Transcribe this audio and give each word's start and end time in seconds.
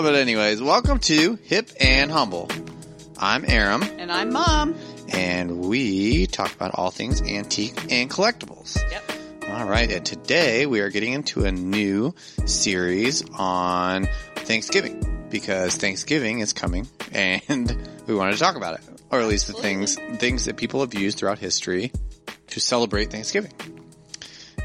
But 0.00 0.14
anyways, 0.14 0.62
welcome 0.62 1.00
to 1.00 1.38
Hip 1.44 1.70
and 1.80 2.10
Humble. 2.10 2.48
I'm 3.18 3.44
Aram, 3.48 3.82
And 3.82 4.12
I'm 4.12 4.32
mom. 4.32 4.76
and 5.12 5.58
we 5.58 6.26
talk 6.26 6.54
about 6.54 6.70
all 6.74 6.90
things 6.92 7.20
antique 7.20 7.92
and 7.92 8.08
collectibles. 8.08 8.78
Yep. 8.90 9.12
All 9.50 9.66
right, 9.66 9.90
and 9.90 10.06
today 10.06 10.66
we 10.66 10.80
are 10.80 10.88
getting 10.88 11.14
into 11.14 11.44
a 11.46 11.52
new 11.52 12.14
series 12.46 13.28
on 13.30 14.06
Thanksgiving 14.36 15.26
because 15.30 15.74
Thanksgiving 15.74 16.38
is 16.40 16.52
coming, 16.52 16.86
and 17.12 17.76
we 18.06 18.14
wanted 18.14 18.32
to 18.34 18.38
talk 18.38 18.54
about 18.56 18.74
it, 18.74 18.80
or 19.10 19.20
at 19.20 19.26
least 19.26 19.48
the 19.48 19.52
things 19.54 19.96
things 20.18 20.44
that 20.44 20.56
people 20.56 20.80
have 20.80 20.94
used 20.94 21.18
throughout 21.18 21.38
history 21.40 21.90
to 22.48 22.60
celebrate 22.60 23.10
Thanksgiving. 23.10 23.52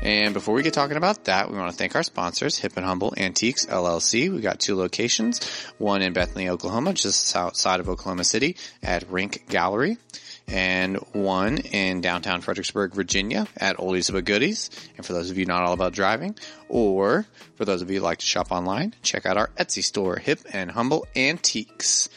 And 0.03 0.33
before 0.33 0.53
we 0.53 0.63
get 0.63 0.73
talking 0.73 0.97
about 0.97 1.23
that, 1.25 1.49
we 1.49 1.57
want 1.57 1.71
to 1.71 1.77
thank 1.77 1.95
our 1.95 2.03
sponsors, 2.03 2.57
Hip 2.57 2.73
and 2.75 2.85
Humble 2.85 3.13
Antiques 3.15 3.65
LLC. 3.65 4.29
We 4.29 4.41
got 4.41 4.59
two 4.59 4.75
locations, 4.75 5.41
one 5.77 6.01
in 6.01 6.11
Bethany, 6.11 6.49
Oklahoma, 6.49 6.93
just 6.93 7.33
outside 7.37 7.79
of 7.79 7.87
Oklahoma 7.87 8.25
City 8.25 8.57
at 8.83 9.09
Rink 9.09 9.45
Gallery, 9.47 9.97
and 10.45 10.97
one 11.13 11.57
in 11.57 12.01
downtown 12.01 12.41
Fredericksburg, 12.41 12.93
Virginia 12.93 13.47
at 13.55 13.77
Oldies 13.77 14.11
but 14.11 14.25
Goodies. 14.25 14.71
And 14.97 15.05
for 15.05 15.13
those 15.13 15.31
of 15.31 15.37
you 15.37 15.45
not 15.45 15.63
all 15.63 15.71
about 15.71 15.93
driving, 15.93 16.35
or 16.67 17.25
for 17.55 17.63
those 17.63 17.81
of 17.81 17.89
you 17.89 17.99
who 17.99 18.03
like 18.03 18.17
to 18.17 18.25
shop 18.25 18.51
online, 18.51 18.93
check 19.03 19.25
out 19.25 19.37
our 19.37 19.51
Etsy 19.57 19.81
store, 19.81 20.17
Hip 20.17 20.39
and 20.51 20.69
Humble 20.69 21.07
Antiques. 21.15 22.09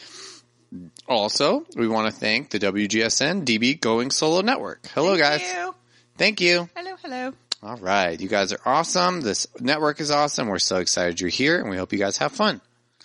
Also, 1.07 1.65
we 1.77 1.87
want 1.87 2.13
to 2.13 2.19
thank 2.19 2.49
the 2.49 2.59
WGSN 2.59 3.45
DB 3.45 3.79
Going 3.79 4.11
Solo 4.11 4.41
Network. 4.41 4.85
Hello 4.93 5.15
Thank 5.15 5.41
guys. 5.41 5.53
you. 5.53 5.75
Thank 6.17 6.41
you. 6.41 6.67
Hello, 6.75 6.95
hello. 7.01 7.33
All 7.67 7.75
right. 7.75 8.17
You 8.17 8.29
guys 8.29 8.53
are 8.53 8.61
awesome. 8.65 9.19
This 9.19 9.45
network 9.59 9.99
is 9.99 10.09
awesome. 10.09 10.47
We're 10.47 10.57
so 10.57 10.77
excited 10.77 11.19
you're 11.19 11.29
here 11.29 11.59
and 11.59 11.69
we 11.69 11.75
hope 11.75 11.91
you 11.91 11.99
guys 11.99 12.17
have 12.19 12.31
fun. 12.31 12.61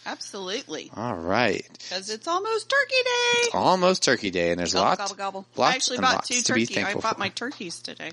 Absolutely. 0.07 0.89
All 0.97 1.17
right. 1.17 1.67
Because 1.73 2.09
it's 2.09 2.29
almost 2.29 2.71
turkey 2.71 3.03
day. 3.03 3.41
It's 3.41 3.55
Almost 3.57 4.05
turkey 4.05 4.31
day 4.31 4.53
and 4.53 4.61
there's 4.61 4.75
Gobble, 4.75 4.87
lots. 4.87 4.99
gobble, 5.01 5.17
gobble. 5.17 5.47
lots 5.57 5.73
I 5.73 5.75
actually 5.75 5.99
bought 5.99 6.25
two 6.27 6.43
turkeys. 6.43 6.79
I 6.79 6.95
bought 6.95 7.15
for. 7.15 7.19
my 7.19 7.31
turkeys 7.31 7.81
today. 7.81 8.13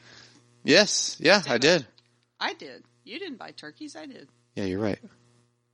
Yes. 0.64 1.18
Yeah, 1.20 1.44
I 1.48 1.60
did. 1.60 1.86
I 2.40 2.56
did. 2.56 2.84
You 3.04 3.20
didn't 3.20 3.38
buy 3.38 3.52
turkeys. 3.52 3.96
I 3.96 4.08
did. 4.08 4.28
Yeah, 4.56 4.64
you're 4.64 4.80
right. 4.80 5.00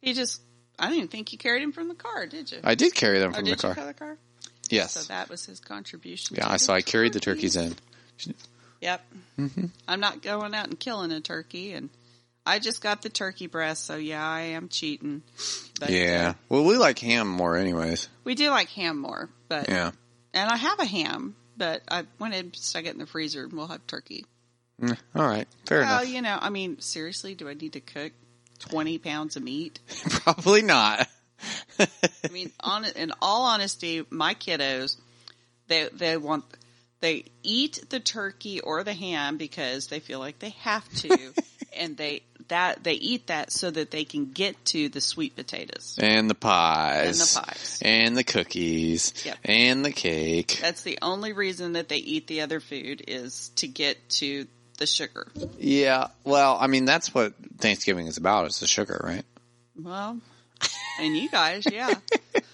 You 0.02 0.14
just, 0.14 0.42
I 0.78 0.90
didn't 0.90 1.10
think 1.10 1.32
you 1.32 1.38
carried 1.38 1.64
them 1.64 1.72
from 1.72 1.88
the 1.88 1.96
car, 1.96 2.28
did 2.28 2.52
you? 2.52 2.60
I 2.66 2.76
did 2.76 2.94
carry 2.94 3.20
them 3.20 3.32
oh, 3.32 3.36
from 3.36 3.46
did 3.46 3.58
the 3.58 3.62
car. 3.62 3.72
you 3.72 3.76
carry 3.76 3.88
the 3.88 3.94
car? 3.94 4.18
Yes. 4.70 4.92
So 4.92 5.14
that 5.14 5.30
was 5.30 5.46
his 5.46 5.62
contribution. 5.62 6.36
Yeah, 6.36 6.44
to 6.44 6.50
I 6.50 6.54
the 6.54 6.60
saw 6.60 6.74
I 6.74 6.82
carried 6.82 7.14
the 7.14 7.22
turkeys 7.22 7.56
in. 7.56 7.76
Yep. 8.82 9.02
Mm-hmm. 9.40 9.66
I'm 9.88 10.00
not 10.00 10.22
going 10.22 10.54
out 10.54 10.68
and 10.68 10.80
killing 10.80 11.12
a 11.12 11.22
turkey, 11.22 11.74
and 11.74 11.90
I 12.46 12.60
just 12.60 12.82
got 12.82 13.02
the 13.02 13.10
turkey 13.10 13.48
breast, 13.48 13.86
so 13.86 13.96
yeah, 13.96 14.26
I 14.28 14.42
am 14.42 14.70
cheating. 14.70 15.24
But, 15.80 15.90
Yeah. 15.90 16.30
uh, 16.30 16.34
Well, 16.50 16.64
we 16.66 16.78
like 16.78 17.00
ham 17.00 17.28
more 17.28 17.58
anyways. 17.58 18.08
we 18.24 18.36
do 18.36 18.50
like 18.50 18.70
ham 18.70 19.00
more, 19.00 19.30
but 19.50 19.68
Yeah. 19.70 19.92
and 20.34 20.50
I 20.50 20.56
have 20.58 20.80
a 20.80 20.86
ham, 20.86 21.36
but 21.58 21.82
I 21.90 22.06
wanted 22.20 22.54
to 22.54 22.60
stick 22.62 22.86
it 22.86 22.94
in 22.94 23.00
the 23.00 23.06
freezer, 23.08 23.44
and 23.46 23.54
we'll 23.54 23.68
have 23.68 23.86
turkey. 23.88 24.26
Mm, 24.82 24.98
All 25.16 25.26
right. 25.26 25.48
Fair 25.66 25.82
Well, 25.82 26.02
enough. 26.02 26.14
you 26.14 26.22
know, 26.22 26.38
I 26.40 26.50
mean, 26.50 26.82
seriously, 26.82 27.34
do 27.34 27.48
I 27.48 27.54
need 27.54 27.74
to 27.74 27.80
cook 27.80 28.12
twenty 28.60 28.98
pounds 28.98 29.36
of 29.38 29.44
meat? 29.44 29.80
Probably 30.10 30.62
not. 30.62 31.08
I 31.80 31.88
mean, 32.32 32.52
on 32.60 32.84
in 32.86 33.12
all 33.22 33.44
honesty, 33.44 34.06
my 34.10 34.34
kiddos, 34.34 34.98
they 35.68 35.90
they 35.94 36.18
want 36.18 36.44
they 37.02 37.26
eat 37.44 37.86
the 37.90 38.00
turkey 38.00 38.60
or 38.62 38.84
the 38.84 38.94
ham 38.94 39.38
because 39.38 39.88
they 39.88 40.00
feel 40.00 40.20
like 40.20 40.40
they 40.40 40.50
have 40.62 40.88
to, 40.96 41.34
and 41.78 41.98
they 41.98 42.24
that 42.48 42.84
they 42.84 42.94
eat 42.94 43.28
that 43.28 43.52
so 43.52 43.72
that 43.72 43.92
they 43.92 44.04
can 44.04 44.32
get 44.32 44.64
to 44.66 44.90
the 44.90 45.02
sweet 45.02 45.36
potatoes. 45.36 45.98
And 46.02 46.30
the 46.30 46.36
pies. 46.36 47.20
And 47.20 47.46
the 47.46 47.48
pies. 47.48 47.80
And 47.82 48.18
the 48.18 48.24
cookies. 48.24 49.14
Yep. 49.26 49.38
And 49.44 49.86
the 49.86 49.92
cake. 49.92 50.60
That's 50.62 50.84
the 50.84 51.00
only 51.02 51.34
reason 51.34 51.74
that 51.74 51.90
they 51.90 51.98
eat 51.98 52.28
the 52.28 52.42
other 52.42 52.60
food 52.60 53.04
is 53.08 53.50
to 53.56 53.68
get 53.68 54.10
to 54.10 54.46
the 54.78 54.86
sugar. 54.86 55.28
Yeah. 55.58 56.08
Well, 56.24 56.58
I 56.60 56.68
mean, 56.68 56.86
that's 56.86 57.14
what 57.14 57.34
Thanksgiving 57.58 58.08
is 58.08 58.18
about. 58.18 58.46
It's 58.46 58.60
the 58.60 58.68
sugar, 58.68 59.02
right? 59.04 59.26
Well, 59.78 60.20
and 61.00 61.18
you 61.18 61.30
guys, 61.30 61.66
yeah. 61.70 61.94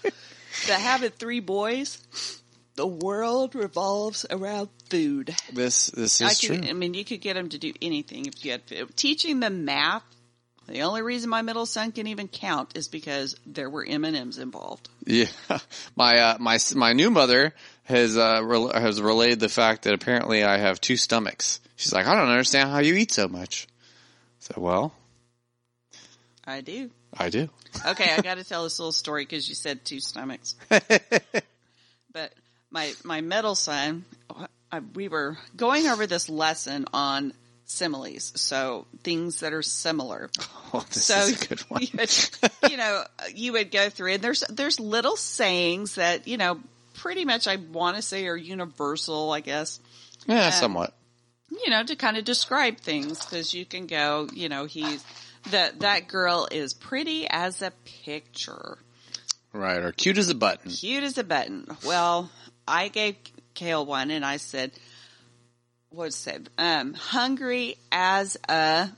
to 0.66 0.74
have 0.74 1.02
it 1.02 1.14
three 1.14 1.40
boys, 1.40 1.98
the 2.74 2.86
world 2.86 3.54
revolves 3.54 4.24
around 4.30 4.68
food. 4.88 5.34
This, 5.52 5.86
this 5.86 6.22
I 6.22 6.30
is 6.30 6.40
true. 6.40 6.60
I 6.62 6.72
mean, 6.72 6.94
you 6.94 7.04
could 7.04 7.20
get 7.20 7.34
them 7.34 7.48
to 7.50 7.58
do 7.58 7.72
anything 7.82 8.26
if 8.26 8.44
you 8.44 8.52
had 8.52 8.62
food. 8.62 8.96
teaching 8.96 9.40
them 9.40 9.64
math. 9.64 10.04
The 10.68 10.82
only 10.82 11.02
reason 11.02 11.28
my 11.28 11.42
middle 11.42 11.66
son 11.66 11.92
can 11.92 12.06
even 12.06 12.28
count 12.28 12.76
is 12.76 12.88
because 12.88 13.34
there 13.44 13.68
were 13.68 13.84
M 13.84 14.04
and 14.04 14.16
M's 14.16 14.38
involved. 14.38 14.88
Yeah, 15.04 15.26
my 15.96 16.12
uh, 16.14 16.36
my 16.38 16.58
my 16.76 16.92
new 16.92 17.10
mother 17.10 17.52
has 17.84 18.16
uh, 18.16 18.40
rel 18.44 18.72
has 18.72 19.02
relayed 19.02 19.40
the 19.40 19.48
fact 19.48 19.82
that 19.82 19.92
apparently 19.92 20.44
I 20.44 20.58
have 20.58 20.80
two 20.80 20.96
stomachs. 20.96 21.60
She's 21.76 21.92
like, 21.92 22.06
I 22.06 22.14
don't 22.14 22.28
understand 22.30 22.70
how 22.70 22.78
you 22.78 22.94
eat 22.94 23.10
so 23.10 23.26
much. 23.26 23.66
So, 24.38 24.54
well, 24.56 24.94
I 26.46 26.60
do. 26.60 26.90
I 27.16 27.28
do. 27.28 27.48
Okay, 27.86 28.12
I 28.12 28.20
got 28.20 28.36
to 28.36 28.44
tell 28.44 28.64
this 28.64 28.78
little 28.78 28.92
story 28.92 29.24
because 29.24 29.48
you 29.48 29.54
said 29.54 29.84
two 29.84 30.00
stomachs. 30.00 30.54
but 30.68 32.32
my 32.72 32.92
my 33.04 33.20
middle 33.20 33.54
son, 33.54 34.04
we 34.94 35.08
were 35.08 35.36
going 35.56 35.86
over 35.86 36.06
this 36.06 36.28
lesson 36.28 36.86
on 36.92 37.32
similes, 37.64 38.32
so 38.34 38.86
things 39.02 39.40
that 39.40 39.52
are 39.52 39.62
similar. 39.62 40.30
Oh, 40.74 40.82
this 40.88 41.04
So 41.04 41.18
is 41.18 41.42
a 41.42 41.46
good 41.48 41.60
one. 41.68 41.82
you, 41.82 41.88
would, 41.98 42.30
you 42.70 42.76
know, 42.78 43.04
you 43.34 43.52
would 43.52 43.70
go 43.70 43.90
through, 43.90 44.12
and 44.14 44.22
there's 44.22 44.42
there's 44.48 44.80
little 44.80 45.16
sayings 45.16 45.96
that 45.96 46.26
you 46.26 46.38
know, 46.38 46.60
pretty 46.94 47.26
much 47.26 47.46
I 47.46 47.56
want 47.56 47.96
to 47.96 48.02
say 48.02 48.26
are 48.26 48.34
universal, 48.36 49.32
I 49.32 49.40
guess. 49.40 49.80
Yeah, 50.26 50.48
somewhat. 50.48 50.94
You 51.50 51.68
know, 51.68 51.84
to 51.84 51.94
kind 51.94 52.16
of 52.16 52.24
describe 52.24 52.78
things, 52.78 53.22
because 53.22 53.52
you 53.52 53.66
can 53.66 53.86
go, 53.86 54.28
you 54.32 54.48
know, 54.48 54.64
he's 54.64 55.04
that 55.50 55.80
that 55.80 56.08
girl 56.08 56.48
is 56.50 56.72
pretty 56.72 57.26
as 57.28 57.60
a 57.60 57.70
picture, 58.06 58.78
Right, 59.52 59.82
or 59.84 59.92
cute 59.92 60.16
as 60.16 60.30
a 60.30 60.34
button. 60.34 60.70
cute 60.70 61.04
as 61.04 61.18
a 61.18 61.24
button. 61.24 61.66
Well, 61.84 62.30
I 62.66 62.88
gave 62.88 63.16
Kale 63.54 63.84
one, 63.84 64.10
and 64.10 64.24
I 64.24 64.36
said, 64.36 64.72
"What's 65.90 66.26
it? 66.26 66.48
Um, 66.58 66.94
hungry 66.94 67.76
as 67.90 68.36
a." 68.48 68.88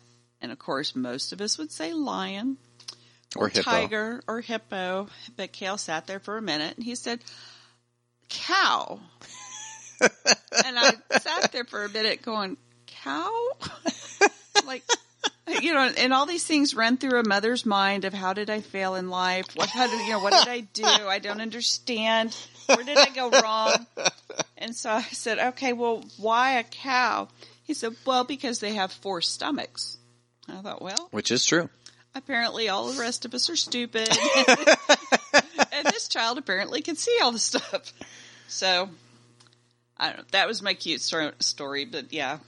And 0.41 0.53
of 0.53 0.59
course, 0.59 0.95
most 0.95 1.33
of 1.33 1.41
us 1.41 1.59
would 1.59 1.73
say 1.73 1.93
lion. 1.93 2.59
Or 3.37 3.49
hippo. 3.49 3.63
tiger 3.63 4.23
or 4.29 4.41
hippo. 4.41 5.09
But 5.37 5.51
Kale 5.53 5.79
sat 5.79 6.07
there 6.07 6.21
for 6.21 6.37
a 6.37 6.43
minute 6.43 6.77
and 6.77 6.85
he 6.85 6.95
said, 6.95 7.19
cow. 8.29 9.01
and 10.01 10.79
I 10.79 10.95
sat 11.21 11.53
there 11.53 11.65
for 11.65 11.85
a 11.85 11.89
minute 11.89 12.23
going, 12.23 12.57
cow? 12.87 13.33
like, 14.67 14.83
you 15.61 15.73
know, 15.73 15.91
and 15.97 16.13
all 16.13 16.27
these 16.27 16.45
things 16.45 16.75
run 16.75 16.97
through 16.97 17.21
a 17.21 17.29
mother's 17.29 17.65
mind 17.65 18.05
of 18.05 18.13
how 18.13 18.33
did 18.33 18.51
I 18.51 18.61
fail 18.61 18.95
in 18.95 19.09
life? 19.09 19.47
What, 19.55 19.69
how 19.69 19.87
did, 19.87 20.01
you 20.05 20.11
know, 20.11 20.21
what 20.21 20.33
did 20.33 20.49
I 20.49 20.61
do? 20.61 20.85
I 20.85 21.19
don't 21.19 21.41
understand. 21.41 22.37
Where 22.67 22.85
did 22.85 22.99
I 22.99 23.11
go 23.11 23.31
wrong? 23.31 23.87
And 24.59 24.75
so 24.75 24.91
I 24.91 25.03
said, 25.03 25.39
okay, 25.39 25.73
well, 25.73 26.05
why 26.17 26.53
a 26.59 26.65
cow? 26.65 27.29
He 27.65 27.75
said, 27.75 27.95
well, 28.07 28.25
because 28.25 28.61
they 28.61 28.75
have 28.75 28.93
four 28.93 29.21
stomachs. 29.23 29.97
I 30.49 30.61
thought, 30.63 30.83
well, 30.83 31.09
Which 31.11 31.31
is 31.31 31.45
true. 31.45 31.69
apparently 32.15 32.69
all 32.69 32.91
the 32.93 33.01
rest 33.01 33.25
of 33.25 33.35
us 33.35 33.49
are 33.51 33.57
stupid. 33.57 34.09
and 35.73 35.87
this 35.87 36.09
child 36.09 36.39
apparently 36.39 36.83
can 36.83 36.97
see 36.97 37.19
all 37.23 37.33
the 37.33 37.39
stuff. 37.39 37.93
So, 38.49 38.89
I 39.97 40.09
don't 40.09 40.19
know. 40.19 40.25
That 40.33 40.47
was 40.49 40.63
my 40.63 40.75
cute 40.75 41.01
story, 41.01 41.85
but 41.85 42.13
yeah. 42.13 42.39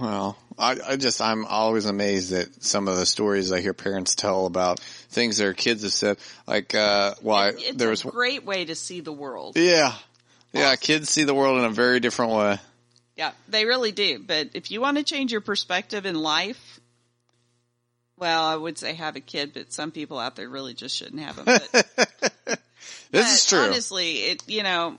Well, 0.00 0.36
I, 0.58 0.76
I 0.86 0.96
just, 0.96 1.20
I'm 1.20 1.44
always 1.44 1.86
amazed 1.86 2.32
at 2.32 2.62
some 2.62 2.88
of 2.88 2.96
the 2.96 3.06
stories 3.06 3.52
I 3.52 3.60
hear 3.60 3.74
parents 3.74 4.14
tell 4.14 4.46
about 4.46 4.80
things 4.80 5.38
their 5.38 5.54
kids 5.54 5.82
have 5.82 5.92
said. 5.92 6.18
Like, 6.46 6.74
uh, 6.74 7.14
why 7.22 7.50
It's 7.56 7.76
there 7.76 7.88
a 7.88 7.90
was, 7.90 8.02
great 8.02 8.44
way 8.44 8.64
to 8.64 8.74
see 8.74 9.00
the 9.00 9.12
world. 9.12 9.56
yeah. 9.56 9.94
Yeah, 10.52 10.74
kids 10.76 11.10
see 11.10 11.24
the 11.24 11.34
world 11.34 11.58
in 11.58 11.64
a 11.64 11.70
very 11.70 12.00
different 12.00 12.32
way. 12.32 12.58
Yeah, 13.16 13.32
they 13.48 13.66
really 13.66 13.92
do. 13.92 14.18
But 14.18 14.50
if 14.54 14.70
you 14.70 14.80
want 14.80 14.96
to 14.96 15.02
change 15.02 15.30
your 15.30 15.42
perspective 15.42 16.06
in 16.06 16.14
life, 16.14 16.80
well, 18.18 18.44
I 18.44 18.56
would 18.56 18.78
say 18.78 18.94
have 18.94 19.16
a 19.16 19.20
kid, 19.20 19.52
but 19.52 19.72
some 19.72 19.90
people 19.90 20.18
out 20.18 20.34
there 20.36 20.48
really 20.48 20.72
just 20.72 20.96
shouldn't 20.96 21.20
have 21.20 21.36
them. 21.36 21.44
But, 21.44 21.86
This 23.10 23.34
is 23.40 23.46
true. 23.46 23.58
Honestly, 23.58 24.12
it 24.24 24.42
you 24.48 24.62
know, 24.62 24.96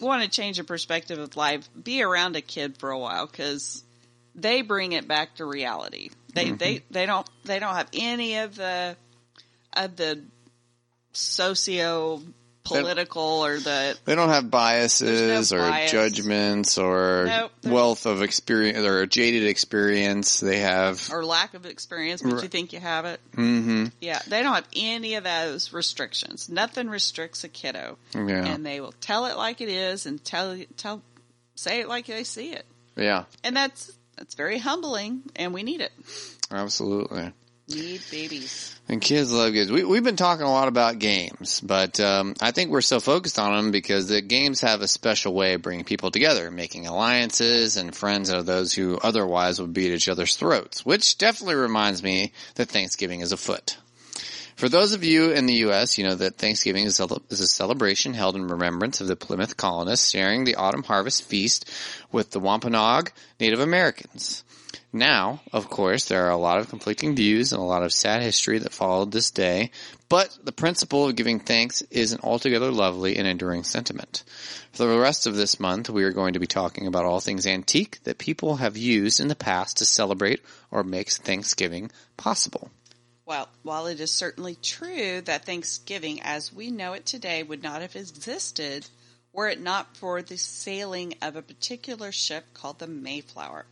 want 0.00 0.22
to 0.22 0.28
change 0.28 0.58
your 0.58 0.64
perspective 0.64 1.18
of 1.18 1.36
life, 1.36 1.68
be 1.82 2.02
around 2.02 2.36
a 2.36 2.40
kid 2.42 2.76
for 2.78 2.90
a 2.90 2.98
while 2.98 3.26
because 3.26 3.82
they 4.34 4.62
bring 4.62 4.92
it 4.92 5.06
back 5.08 5.34
to 5.36 5.44
reality. 5.44 6.10
They 6.34 6.46
Mm-hmm. 6.46 6.56
they 6.56 6.82
they 6.90 7.06
don't 7.06 7.28
they 7.44 7.58
don't 7.58 7.74
have 7.74 7.88
any 7.92 8.36
of 8.38 8.56
the 8.56 8.96
of 9.74 9.96
the 9.96 10.22
socio 11.12 12.22
political 12.64 13.22
or 13.44 13.58
the 13.58 13.96
They 14.04 14.14
don't 14.14 14.28
have 14.28 14.48
biases 14.50 15.50
no 15.52 15.58
or 15.58 15.68
bias. 15.68 15.90
judgments 15.90 16.78
or 16.78 17.24
Nope, 17.28 17.50
wealth 17.64 18.06
of 18.06 18.22
experience 18.22 18.78
or 18.86 19.04
jaded 19.06 19.44
experience. 19.46 20.38
They 20.40 20.60
have. 20.60 21.10
or 21.12 21.24
lack 21.24 21.54
of 21.54 21.66
experience, 21.66 22.22
but 22.22 22.40
you 22.42 22.48
think 22.48 22.72
you 22.72 22.78
have 22.78 23.04
it. 23.04 23.20
mm-hmm. 23.32 23.86
Yeah, 24.00 24.20
they 24.28 24.42
don't 24.42 24.54
have 24.54 24.68
any 24.76 25.14
of 25.16 25.24
those 25.24 25.72
restrictions. 25.72 26.48
Nothing 26.48 26.88
restricts 26.88 27.42
a 27.42 27.48
kiddo, 27.48 27.98
Yeah. 28.14 28.46
and 28.46 28.64
they 28.64 28.80
will 28.80 28.94
tell 29.00 29.26
it 29.26 29.36
like 29.36 29.60
it 29.60 29.68
is 29.68 30.06
and 30.06 30.22
tell 30.24 30.56
tell 30.76 31.02
say 31.56 31.80
it 31.80 31.88
like 31.88 32.06
they 32.06 32.22
see 32.24 32.52
it, 32.52 32.64
Yeah. 32.96 33.24
and 33.42 33.56
that's 33.56 33.90
that's 34.22 34.34
very 34.36 34.58
humbling, 34.58 35.20
and 35.34 35.52
we 35.52 35.64
need 35.64 35.80
it. 35.80 35.90
Absolutely. 36.48 37.32
Need 37.68 38.02
babies. 38.08 38.78
And 38.88 39.00
kids 39.00 39.32
love 39.32 39.52
games. 39.52 39.72
We, 39.72 39.82
we've 39.82 40.04
been 40.04 40.14
talking 40.14 40.44
a 40.44 40.50
lot 40.50 40.68
about 40.68 41.00
games, 41.00 41.60
but 41.60 41.98
um, 41.98 42.36
I 42.40 42.52
think 42.52 42.70
we're 42.70 42.82
so 42.82 43.00
focused 43.00 43.40
on 43.40 43.52
them 43.52 43.72
because 43.72 44.06
the 44.06 44.20
games 44.20 44.60
have 44.60 44.80
a 44.80 44.86
special 44.86 45.34
way 45.34 45.54
of 45.54 45.62
bringing 45.62 45.84
people 45.84 46.12
together, 46.12 46.52
making 46.52 46.86
alliances 46.86 47.76
and 47.76 47.96
friends 47.96 48.30
out 48.30 48.38
of 48.38 48.46
those 48.46 48.72
who 48.72 48.96
otherwise 49.02 49.60
would 49.60 49.72
be 49.72 49.88
at 49.88 49.96
each 49.96 50.08
other's 50.08 50.36
throats, 50.36 50.86
which 50.86 51.18
definitely 51.18 51.56
reminds 51.56 52.00
me 52.00 52.32
that 52.54 52.68
Thanksgiving 52.68 53.22
is 53.22 53.32
afoot. 53.32 53.76
For 54.56 54.68
those 54.68 54.92
of 54.92 55.02
you 55.02 55.32
in 55.32 55.46
the 55.46 55.54
U.S., 55.54 55.98
you 55.98 56.04
know 56.04 56.14
that 56.14 56.36
Thanksgiving 56.36 56.84
is 56.84 57.00
a, 57.00 57.08
celebration 57.46 58.14
held 58.14 58.36
in 58.36 58.46
remembrance 58.46 59.00
of 59.00 59.06
the 59.06 59.16
Plymouth 59.16 59.56
colonists 59.56 60.10
sharing 60.10 60.44
the 60.44 60.56
autumn 60.56 60.82
harvest 60.82 61.24
feast 61.24 61.70
with 62.10 62.30
the 62.30 62.40
Wampanoag 62.40 63.12
Native 63.40 63.60
Americans. 63.60 64.44
Now, 64.92 65.40
of 65.54 65.70
course, 65.70 66.04
there 66.04 66.26
are 66.26 66.30
a 66.30 66.36
lot 66.36 66.58
of 66.58 66.68
conflicting 66.68 67.16
views 67.16 67.52
and 67.52 67.60
a 67.60 67.64
lot 67.64 67.82
of 67.82 67.94
sad 67.94 68.20
history 68.20 68.58
that 68.58 68.74
followed 68.74 69.10
this 69.10 69.30
day, 69.30 69.70
but 70.10 70.36
the 70.44 70.52
principle 70.52 71.08
of 71.08 71.16
giving 71.16 71.40
thanks 71.40 71.80
is 71.90 72.12
an 72.12 72.20
altogether 72.22 72.70
lovely 72.70 73.16
and 73.16 73.26
enduring 73.26 73.64
sentiment. 73.64 74.22
For 74.72 74.84
the 74.84 74.98
rest 74.98 75.26
of 75.26 75.34
this 75.34 75.58
month, 75.58 75.88
we 75.88 76.04
are 76.04 76.12
going 76.12 76.34
to 76.34 76.40
be 76.40 76.46
talking 76.46 76.86
about 76.86 77.06
all 77.06 77.20
things 77.20 77.46
antique 77.46 78.00
that 78.04 78.18
people 78.18 78.56
have 78.56 78.76
used 78.76 79.18
in 79.18 79.28
the 79.28 79.34
past 79.34 79.78
to 79.78 79.86
celebrate 79.86 80.42
or 80.70 80.84
make 80.84 81.08
Thanksgiving 81.10 81.90
possible. 82.18 82.70
Well, 83.24 83.48
while 83.62 83.86
it 83.86 84.00
is 84.00 84.10
certainly 84.10 84.56
true 84.56 85.20
that 85.22 85.44
Thanksgiving 85.44 86.20
as 86.22 86.52
we 86.52 86.70
know 86.70 86.92
it 86.92 87.06
today 87.06 87.42
would 87.42 87.62
not 87.62 87.82
have 87.82 87.94
existed 87.94 88.86
were 89.32 89.48
it 89.48 89.60
not 89.60 89.96
for 89.96 90.22
the 90.22 90.36
sailing 90.36 91.14
of 91.22 91.36
a 91.36 91.42
particular 91.42 92.12
ship 92.12 92.44
called 92.52 92.78
the 92.78 92.86
Mayflower. 92.86 93.64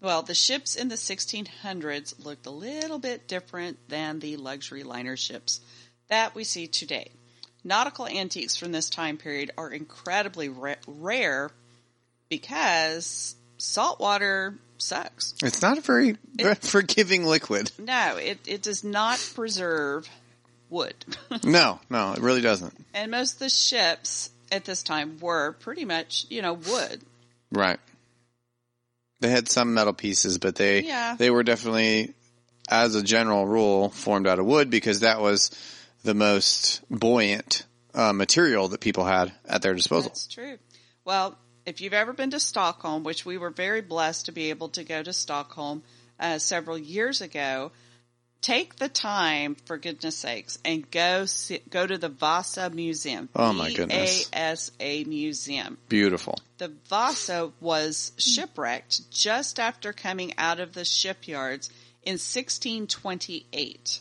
Well, 0.00 0.22
the 0.22 0.34
ships 0.34 0.76
in 0.76 0.88
the 0.88 0.94
1600s 0.94 2.24
looked 2.24 2.46
a 2.46 2.50
little 2.50 2.98
bit 2.98 3.28
different 3.28 3.78
than 3.88 4.18
the 4.18 4.38
luxury 4.38 4.82
liner 4.82 5.16
ships 5.16 5.60
that 6.08 6.34
we 6.34 6.42
see 6.42 6.66
today. 6.66 7.10
Nautical 7.62 8.08
antiques 8.08 8.56
from 8.56 8.72
this 8.72 8.88
time 8.88 9.18
period 9.18 9.50
are 9.58 9.70
incredibly 9.70 10.48
ra- 10.48 10.76
rare 10.86 11.50
because 12.30 13.36
saltwater 13.58 14.58
sucks. 14.80 15.34
It's 15.42 15.62
not 15.62 15.78
a 15.78 15.80
very 15.80 16.16
forgiving 16.60 17.24
liquid. 17.24 17.70
No, 17.78 18.16
it, 18.16 18.38
it 18.46 18.62
does 18.62 18.82
not 18.84 19.18
preserve 19.34 20.08
wood. 20.68 20.94
No, 21.44 21.80
no, 21.90 22.12
it 22.12 22.20
really 22.20 22.40
doesn't. 22.40 22.74
and 22.94 23.10
most 23.10 23.34
of 23.34 23.38
the 23.40 23.48
ships 23.50 24.30
at 24.52 24.64
this 24.64 24.82
time 24.82 25.18
were 25.20 25.52
pretty 25.60 25.84
much, 25.84 26.26
you 26.28 26.42
know, 26.42 26.54
wood. 26.54 27.00
Right. 27.52 27.78
They 29.20 29.28
had 29.28 29.48
some 29.48 29.74
metal 29.74 29.92
pieces, 29.92 30.38
but 30.38 30.56
they 30.56 30.82
Yeah. 30.82 31.14
they 31.18 31.30
were 31.30 31.42
definitely, 31.42 32.14
as 32.68 32.94
a 32.94 33.02
general 33.02 33.46
rule, 33.46 33.90
formed 33.90 34.26
out 34.26 34.38
of 34.38 34.46
wood 34.46 34.70
because 34.70 35.00
that 35.00 35.20
was 35.20 35.50
the 36.04 36.14
most 36.14 36.80
buoyant 36.90 37.64
uh, 37.94 38.12
material 38.12 38.68
that 38.68 38.80
people 38.80 39.04
had 39.04 39.32
at 39.46 39.62
their 39.62 39.74
disposal. 39.74 40.08
That's 40.10 40.26
true. 40.26 40.58
Well, 41.04 41.36
if 41.66 41.80
you've 41.80 41.92
ever 41.92 42.12
been 42.12 42.30
to 42.30 42.40
Stockholm, 42.40 43.04
which 43.04 43.24
we 43.24 43.38
were 43.38 43.50
very 43.50 43.80
blessed 43.80 44.26
to 44.26 44.32
be 44.32 44.50
able 44.50 44.68
to 44.70 44.84
go 44.84 45.02
to 45.02 45.12
Stockholm 45.12 45.82
uh, 46.18 46.38
several 46.38 46.78
years 46.78 47.20
ago, 47.20 47.72
take 48.40 48.76
the 48.76 48.88
time, 48.88 49.56
for 49.66 49.76
goodness 49.76 50.16
sakes, 50.16 50.58
and 50.64 50.90
go 50.90 51.26
see, 51.26 51.60
go 51.68 51.86
to 51.86 51.98
the 51.98 52.08
Vasa 52.08 52.70
Museum. 52.70 53.28
Oh, 53.34 53.52
my 53.52 53.72
goodness. 53.72 54.28
V-A-S-A 54.28 55.04
Museum. 55.04 55.78
Beautiful. 55.88 56.38
The 56.58 56.72
Vasa 56.88 57.52
was 57.60 58.12
shipwrecked 58.16 59.10
just 59.10 59.58
after 59.58 59.92
coming 59.92 60.34
out 60.38 60.60
of 60.60 60.72
the 60.72 60.84
shipyards 60.84 61.68
in 62.02 62.12
1628, 62.12 64.00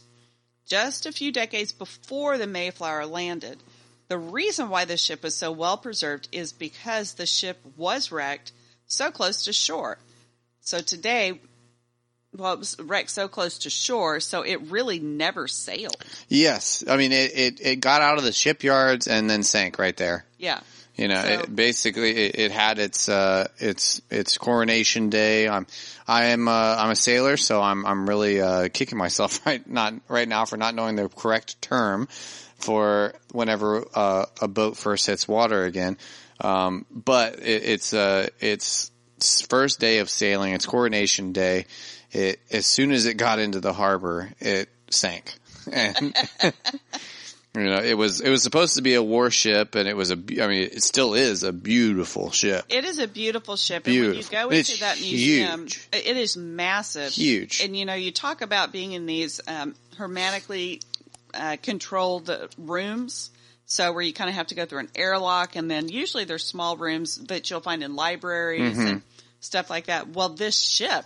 just 0.65 1.05
a 1.05 1.12
few 1.12 1.31
decades 1.31 1.71
before 1.71 2.38
the 2.38 2.47
Mayflower 2.47 3.05
landed. 3.05 3.59
The 4.09 4.17
reason 4.17 4.69
why 4.69 4.85
the 4.85 4.97
ship 4.97 5.23
is 5.23 5.35
so 5.35 5.51
well 5.51 5.77
preserved 5.77 6.27
is 6.31 6.51
because 6.51 7.13
the 7.13 7.27
ship 7.27 7.59
was 7.77 8.11
wrecked 8.11 8.51
so 8.88 9.11
close 9.11 9.45
to 9.45 9.53
shore. 9.53 10.00
So 10.61 10.79
today, 10.79 11.39
well, 12.35 12.53
it 12.53 12.59
was 12.59 12.75
wrecked 12.79 13.11
so 13.11 13.27
close 13.27 13.59
to 13.59 13.69
shore, 13.69 14.19
so 14.19 14.41
it 14.41 14.61
really 14.71 15.00
never 15.00 15.47
sailed. 15.47 15.95
Yes, 16.27 16.83
I 16.88 16.97
mean 16.97 17.11
it, 17.11 17.38
it. 17.38 17.61
It 17.61 17.75
got 17.77 18.01
out 18.01 18.17
of 18.17 18.23
the 18.23 18.31
shipyards 18.31 19.07
and 19.07 19.29
then 19.29 19.44
sank 19.44 19.77
right 19.79 19.95
there. 19.95 20.25
Yeah. 20.38 20.59
You 20.95 21.07
know, 21.07 21.21
So- 21.21 21.29
it, 21.29 21.55
basically, 21.55 22.12
it, 22.12 22.39
it 22.39 22.51
had 22.51 22.77
its 22.79 23.07
uh, 23.09 23.47
its 23.57 24.01
its 24.09 24.38
coronation 24.39 25.09
day. 25.09 25.47
I'm 25.47 25.65
I 26.07 26.25
am 26.25 26.47
uh, 26.47 26.75
I'm 26.77 26.89
a 26.89 26.95
sailor, 26.95 27.38
so 27.38 27.62
I'm 27.62 27.85
I'm 27.85 28.09
really 28.09 28.41
uh, 28.41 28.69
kicking 28.73 28.97
myself 28.97 29.45
right 29.45 29.67
not 29.69 29.94
right 30.07 30.27
now 30.27 30.45
for 30.45 30.57
not 30.57 30.73
knowing 30.73 30.95
the 30.95 31.07
correct 31.09 31.62
term 31.62 32.07
for 32.60 33.13
whenever 33.32 33.86
uh, 33.96 34.25
a 34.42 34.48
boat 34.48 34.78
first 34.78 35.08
hits 35.08 35.28
water 35.28 35.63
again. 35.66 35.98
Um, 36.42 36.86
but 36.92 37.39
it, 37.39 37.63
it's 37.63 37.94
uh, 37.94 38.28
it's 38.39 38.92
first 39.50 39.80
day 39.80 40.00
of 40.00 40.10
sailing. 40.10 40.54
It's 40.54 40.66
coronation 40.66 41.34
day. 41.34 41.66
It 42.12 42.39
as 42.51 42.66
soon 42.66 42.92
as 42.92 43.06
it 43.06 43.16
got 43.16 43.39
into 43.39 43.60
the 43.60 43.74
harbor, 43.74 44.32
it 44.39 44.70
sank. 44.89 45.36
And 45.72 46.16
You 47.56 47.63
know, 47.63 47.82
it 47.84 47.96
was 47.98 48.22
it 48.22 48.30
was 48.30 48.44
supposed 48.44 48.75
to 48.75 48.84
be 48.84 48.94
a 48.94 49.01
warship, 49.01 49.74
and 49.74 49.89
it 49.89 49.98
was 49.98 50.12
a. 50.12 50.13
I 50.13 50.48
mean, 50.48 50.62
it 50.72 50.84
still 50.84 51.16
is 51.16 51.42
a 51.42 51.51
beautiful 51.51 52.30
ship. 52.30 52.66
It 52.70 52.86
is 52.86 53.00
a 53.00 53.08
beautiful 53.08 53.56
ship, 53.56 53.88
and 53.88 54.00
when 54.00 54.13
you 54.13 54.24
go 54.24 54.50
into 54.50 54.56
It's 54.60 54.80
that 54.82 55.00
museum, 55.00 55.62
huge. 55.62 55.88
it 55.92 56.16
is 56.16 56.38
massive, 56.38 57.12
Huge. 57.12 57.60
And 57.62 57.75
you 57.75 57.86
know, 57.86 57.96
you 57.96 58.12
talk 58.12 58.42
about 58.44 58.72
being 58.72 58.92
in 58.92 59.08
these 59.08 59.42
um, 59.48 59.74
hermetically 59.98 60.82
uh, 61.33 61.57
controlled 61.62 62.29
uh, 62.29 62.48
rooms, 62.57 63.31
so 63.65 63.91
where 63.93 64.01
you 64.01 64.13
kind 64.13 64.29
of 64.29 64.36
have 64.36 64.48
to 64.48 64.55
go 64.55 64.65
through 64.65 64.79
an 64.79 64.89
airlock, 64.95 65.55
and 65.55 65.69
then 65.69 65.89
usually 65.89 66.24
there's 66.25 66.43
small 66.45 66.77
rooms 66.77 67.15
that 67.27 67.50
you'll 67.50 67.62
find 67.62 67.83
in 67.83 67.95
libraries 67.95 68.77
Mm-hmm. 68.77 68.88
and 68.88 69.01
stuff 69.39 69.69
like 69.69 69.86
that. 69.86 70.09
Well, 70.09 70.29
this 70.29 70.57
ship 70.57 71.05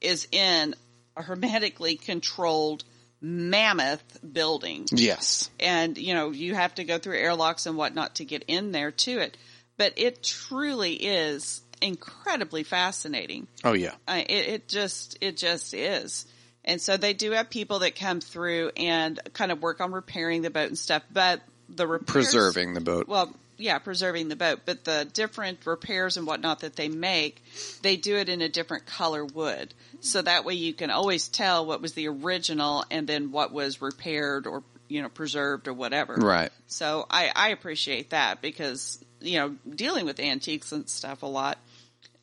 is 0.00 0.26
in 0.32 0.74
a 1.16 1.22
hermetically 1.22 1.96
controlled 1.96 2.84
mammoth 3.20 4.18
building. 4.32 4.86
Yes, 4.90 5.50
and 5.58 5.96
you 5.98 6.14
know 6.14 6.30
you 6.30 6.54
have 6.54 6.74
to 6.76 6.84
go 6.84 6.98
through 6.98 7.16
airlocks 7.18 7.66
and 7.66 7.76
whatnot 7.76 8.16
to 8.16 8.24
get 8.24 8.44
in 8.48 8.72
there 8.72 8.90
to 8.90 9.18
it. 9.18 9.36
But 9.76 9.94
it 9.96 10.22
truly 10.22 10.92
is 10.94 11.62
incredibly 11.82 12.62
fascinating. 12.62 13.46
Oh 13.64 13.72
yeah, 13.72 13.94
uh, 14.06 14.22
it, 14.28 14.48
it 14.48 14.68
just 14.68 15.18
it 15.20 15.36
just 15.36 15.74
is 15.74 16.26
and 16.64 16.80
so 16.80 16.96
they 16.96 17.12
do 17.12 17.32
have 17.32 17.50
people 17.50 17.80
that 17.80 17.94
come 17.96 18.20
through 18.20 18.70
and 18.76 19.20
kind 19.32 19.52
of 19.52 19.62
work 19.62 19.80
on 19.80 19.92
repairing 19.92 20.42
the 20.42 20.50
boat 20.50 20.68
and 20.68 20.78
stuff 20.78 21.02
but 21.12 21.40
the 21.68 21.86
repairs, 21.86 22.26
preserving 22.26 22.74
the 22.74 22.80
boat. 22.80 23.08
well 23.08 23.32
yeah 23.56 23.78
preserving 23.78 24.28
the 24.28 24.36
boat 24.36 24.60
but 24.64 24.84
the 24.84 25.08
different 25.12 25.64
repairs 25.66 26.16
and 26.16 26.26
whatnot 26.26 26.60
that 26.60 26.76
they 26.76 26.88
make 26.88 27.42
they 27.82 27.96
do 27.96 28.16
it 28.16 28.28
in 28.28 28.42
a 28.42 28.48
different 28.48 28.84
color 28.86 29.24
wood 29.24 29.72
so 30.00 30.20
that 30.20 30.44
way 30.44 30.54
you 30.54 30.74
can 30.74 30.90
always 30.90 31.28
tell 31.28 31.64
what 31.64 31.80
was 31.80 31.94
the 31.94 32.08
original 32.08 32.84
and 32.90 33.06
then 33.06 33.30
what 33.30 33.52
was 33.52 33.80
repaired 33.80 34.46
or 34.46 34.62
you 34.88 35.02
know 35.02 35.08
preserved 35.08 35.68
or 35.68 35.72
whatever 35.72 36.14
right. 36.14 36.50
so 36.66 37.06
I, 37.10 37.30
I 37.34 37.48
appreciate 37.50 38.10
that 38.10 38.42
because, 38.42 39.02
you 39.20 39.38
know, 39.38 39.56
dealing 39.74 40.04
with 40.04 40.20
antiques 40.20 40.72
and 40.72 40.88
stuff 40.88 41.22
a 41.22 41.26
lot, 41.26 41.58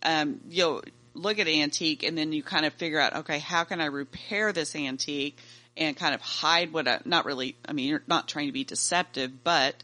um, 0.04 0.40
you'll 0.48 0.84
look 1.14 1.40
at 1.40 1.48
antique 1.48 2.04
and 2.04 2.18
then 2.18 2.32
you 2.34 2.44
kind 2.44 2.66
of 2.66 2.74
figure 2.74 3.00
out, 3.00 3.16
okay, 3.18 3.40
how 3.40 3.64
can 3.64 3.82
I 3.82 3.86
repair 3.86 4.52
this 4.54 4.76
antique 4.76 5.38
and 5.78 5.96
kind 5.96 6.14
of 6.14 6.22
hide 6.22 6.74
what 6.74 6.88
I, 6.88 7.00
not 7.06 7.26
really, 7.26 7.56
I 7.66 7.74
mean, 7.74 7.88
you're 7.88 8.04
not 8.08 8.28
trying 8.28 8.48
to 8.48 8.52
be 8.52 8.64
deceptive, 8.64 9.44
but, 9.44 9.76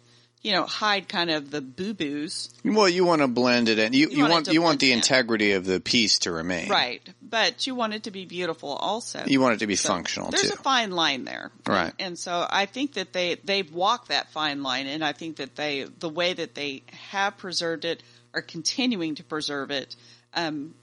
you 0.41 0.51
know, 0.51 0.65
hide 0.65 1.09
kind 1.09 1.29
of 1.29 1.49
the 1.49 1.61
boo-boos. 1.61 2.49
Well, 2.63 2.87
you 2.87 3.05
want 3.05 3.21
to 3.21 3.27
blend 3.27 3.69
it 3.69 3.79
in. 3.79 3.93
You 3.93 4.09
you, 4.09 4.21
want 4.21 4.31
want 4.31 4.47
you 4.49 4.61
want 4.61 4.79
the 4.79 4.91
in. 4.91 4.99
integrity 4.99 5.53
of 5.53 5.65
the 5.65 5.79
piece 5.79 6.19
to 6.19 6.31
remain. 6.31 6.69
Right. 6.69 7.01
But 7.21 7.67
you 7.67 7.75
want 7.75 7.93
it 7.93 8.03
to 8.03 8.11
be 8.11 8.25
beautiful 8.25 8.69
also. 8.69 9.23
You 9.25 9.41
want 9.41 9.55
it 9.55 9.59
to 9.59 9.67
be 9.67 9.75
So 9.75 9.89
functional 9.89 10.29
There's 10.31 10.43
too. 10.49 10.53
a 10.53 10.61
fine 10.61 10.91
line 10.91 11.25
there, 11.25 11.51
Right. 11.65 11.93
And 11.99 12.17
so 12.17 12.45
I 12.49 12.65
think 12.65 12.93
that 12.93 13.13
they 13.13 13.35
they've 13.43 13.71
walked 13.73 14.09
that 14.09 14.29
fine 14.31 14.63
line, 14.63 14.87
and 14.87 15.03
I 15.03 15.11
think 15.13 15.37
that 15.37 15.55
they 15.55 15.83
the 15.99 16.09
way 16.09 16.33
that 16.33 16.53
they 16.55 16.83
have 17.09 17.37
preserved 17.37 17.83
it 17.83 18.03
are 18.33 18.41
continuing 18.41 19.15
to 19.15 19.23
preserve 19.23 19.71
it 19.71 19.95
um, 20.33 20.75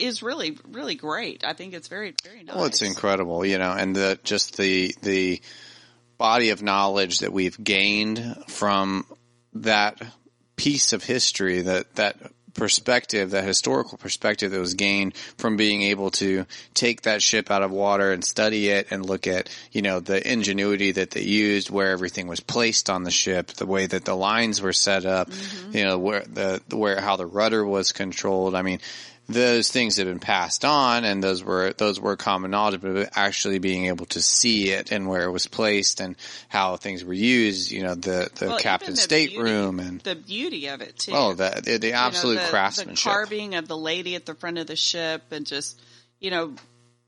is 0.00 0.22
really 0.22 0.58
really 0.68 0.94
great. 0.94 1.44
I 1.44 1.52
think 1.52 1.74
it's 1.74 1.88
very 1.88 2.14
very 2.24 2.42
nice. 2.42 2.56
Well, 2.56 2.64
it's 2.64 2.82
incredible, 2.82 3.44
you 3.44 3.58
know, 3.58 3.72
and 3.72 3.94
the 3.94 4.18
just 4.24 4.56
the 4.56 4.94
the 5.02 5.40
body 6.18 6.50
of 6.50 6.62
knowledge 6.62 7.20
that 7.20 7.32
we've 7.32 7.62
gained 7.64 8.44
from 8.46 9.06
that 9.54 10.00
piece 10.54 10.92
of 10.92 11.02
history, 11.02 11.62
that, 11.62 11.94
that 11.94 12.14
perspective, 12.52 13.30
that 13.30 13.44
historical 13.44 13.96
perspective 13.96 14.50
that 14.50 14.60
was 14.60 14.74
gained 14.74 15.16
from 15.38 15.56
being 15.56 15.80
able 15.80 16.10
to 16.10 16.44
take 16.74 17.02
that 17.02 17.22
ship 17.22 17.50
out 17.50 17.62
of 17.62 17.70
water 17.70 18.12
and 18.12 18.22
study 18.22 18.68
it 18.68 18.88
and 18.90 19.06
look 19.06 19.26
at, 19.26 19.48
you 19.72 19.80
know, 19.80 19.98
the 19.98 20.30
ingenuity 20.30 20.92
that 20.92 21.10
they 21.12 21.22
used, 21.22 21.70
where 21.70 21.90
everything 21.90 22.26
was 22.26 22.40
placed 22.40 22.90
on 22.90 23.02
the 23.02 23.10
ship, 23.10 23.46
the 23.52 23.64
way 23.64 23.86
that 23.86 24.04
the 24.04 24.14
lines 24.14 24.60
were 24.60 24.74
set 24.74 25.06
up, 25.06 25.30
mm-hmm. 25.30 25.76
you 25.76 25.84
know, 25.84 25.98
where 25.98 26.20
the, 26.20 26.60
where, 26.70 27.00
how 27.00 27.16
the 27.16 27.24
rudder 27.24 27.64
was 27.64 27.92
controlled. 27.92 28.54
I 28.54 28.60
mean, 28.60 28.80
those 29.32 29.70
things 29.70 29.96
have 29.96 30.06
been 30.06 30.18
passed 30.18 30.64
on 30.64 31.04
and 31.04 31.22
those 31.22 31.42
were 31.44 31.72
those 31.74 32.00
were 32.00 32.16
common 32.16 32.50
knowledge 32.50 32.80
but 32.80 33.10
actually 33.16 33.58
being 33.58 33.86
able 33.86 34.06
to 34.06 34.20
see 34.20 34.70
it 34.70 34.90
and 34.92 35.08
where 35.08 35.22
it 35.22 35.30
was 35.30 35.46
placed 35.46 36.00
and 36.00 36.16
how 36.48 36.76
things 36.76 37.04
were 37.04 37.12
used 37.14 37.70
you 37.70 37.82
know 37.82 37.94
the 37.94 38.30
the 38.36 38.46
Well, 38.48 38.58
captain's 38.58 39.00
stateroom 39.02 39.80
and 39.80 40.00
the 40.00 40.14
beauty 40.16 40.66
of 40.68 40.80
it 40.80 40.98
too. 40.98 41.12
oh 41.14 41.34
the 41.34 41.60
the, 41.64 41.78
the 41.78 41.86
You 41.88 41.92
know, 41.92 41.98
absolute 41.98 42.40
the- 42.40 42.48
craftsmanship 42.48 43.04
The 43.04 43.10
carving 43.10 43.54
of 43.54 43.68
the 43.68 43.76
lady 43.76 44.14
at 44.14 44.26
the 44.26 44.34
front 44.34 44.58
of 44.58 44.66
the 44.66 44.76
ship 44.76 45.22
and 45.30 45.46
just, 45.46 45.80
you 46.20 46.30
know, 46.30 46.54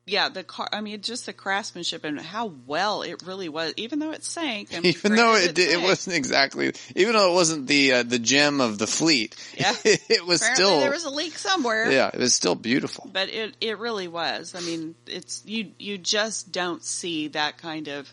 yeah, 0.04 0.28
the 0.28 0.42
car, 0.42 0.68
I 0.72 0.80
mean, 0.80 1.00
just 1.00 1.26
the 1.26 1.32
craftsmanship 1.32 2.04
and 2.04 2.20
how 2.20 2.52
well 2.66 3.02
it 3.02 3.22
really 3.24 3.48
was, 3.48 3.72
even 3.76 4.00
though 4.00 4.10
it 4.10 4.24
sank. 4.24 4.70
I 4.74 4.80
mean, 4.80 4.86
even 4.96 5.14
though 5.14 5.36
it 5.36 5.54
did, 5.54 5.70
it 5.70 5.80
wasn't 5.80 6.16
exactly 6.16 6.72
even 6.96 7.12
though 7.14 7.30
it 7.30 7.34
wasn't 7.34 7.66
the 7.68 7.92
uh, 7.92 8.02
the 8.02 8.18
gem 8.18 8.60
of 8.60 8.78
the 8.78 8.86
fleet 8.86 9.36
Yeah. 9.56 9.72
it 9.84 10.26
was 10.26 10.40
Apparently 10.42 10.54
still 10.54 10.80
there 10.80 10.90
was 10.90 11.04
a 11.04 11.10
leak 11.10 11.38
somewhere. 11.38 11.90
yeah 11.90 12.10
it 12.12 12.18
was 12.18 12.34
still 12.34 12.54
beautiful 12.56 13.08
But 13.12 13.28
it, 13.28 13.56
it 13.60 13.78
really 13.78 14.08
was. 14.08 14.54
I 14.56 14.60
mean, 14.60 14.94
it's, 15.06 15.42
you, 15.46 15.70
you 15.78 15.98
just 15.98 16.50
don't 16.50 16.82
see 16.82 17.28
that 17.28 17.58
kind 17.58 17.88
of, 17.88 18.12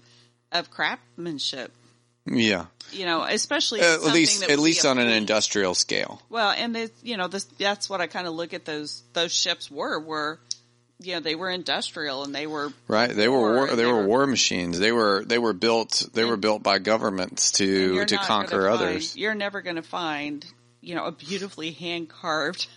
of 0.51 0.69
craftsmanship, 0.72 1.72
yeah 2.25 2.65
you 2.91 3.05
know, 3.05 3.24
especially 3.24 3.81
Uh, 3.81 3.96
at 3.96 4.13
least 4.13 4.43
at 4.43 4.60
least 4.60 4.86
on 4.86 5.00
an 5.00 5.10
industrial 5.10 5.74
scale 5.74 6.22
Well, 6.29 6.51
and 6.51 6.75
they, 6.75 6.89
you 7.03 7.17
know, 7.17 7.27
this, 7.27 7.46
that's 7.46 7.89
what 7.89 8.01
I 8.01 8.08
kind 8.08 8.27
of 8.27 8.34
look 8.34 8.53
at 8.53 8.65
those, 8.65 9.03
those 9.13 9.31
ships 9.31 9.69
were, 9.72 10.00
were, 10.00 10.39
you 11.01 11.13
know, 11.13 11.20
they 11.22 11.36
were 11.36 11.50
industrial 11.50 12.24
and 12.24 12.36
they 12.36 12.46
were, 12.48 12.74
Right, 12.88 13.10
they 13.10 13.27
were 13.29 13.56
War, 13.56 13.68
they 13.68 13.75
they 13.75 13.86
were 13.86 14.01
were- 14.01 14.06
war 14.08 14.27
machines. 14.27 14.79
They 14.79 14.91
were 14.91 15.24
they 15.25 15.38
were 15.38 15.53
built 15.53 16.10
they 16.13 16.25
were 16.25 16.38
built 16.38 16.62
by 16.63 16.79
governments 16.79 17.51
to 17.53 18.03
to 18.06 18.18
conquer 18.18 18.63
find- 18.70 18.74
others. 18.74 19.15
you're 19.15 19.36
never 19.36 19.62
going 19.62 19.77
to 19.77 19.82
find, 19.82 20.46
you 20.82 20.96
know, 20.96 21.06
a 21.06 21.12
beautifully 21.12 21.72
hand 21.72 22.10
carved 22.10 22.68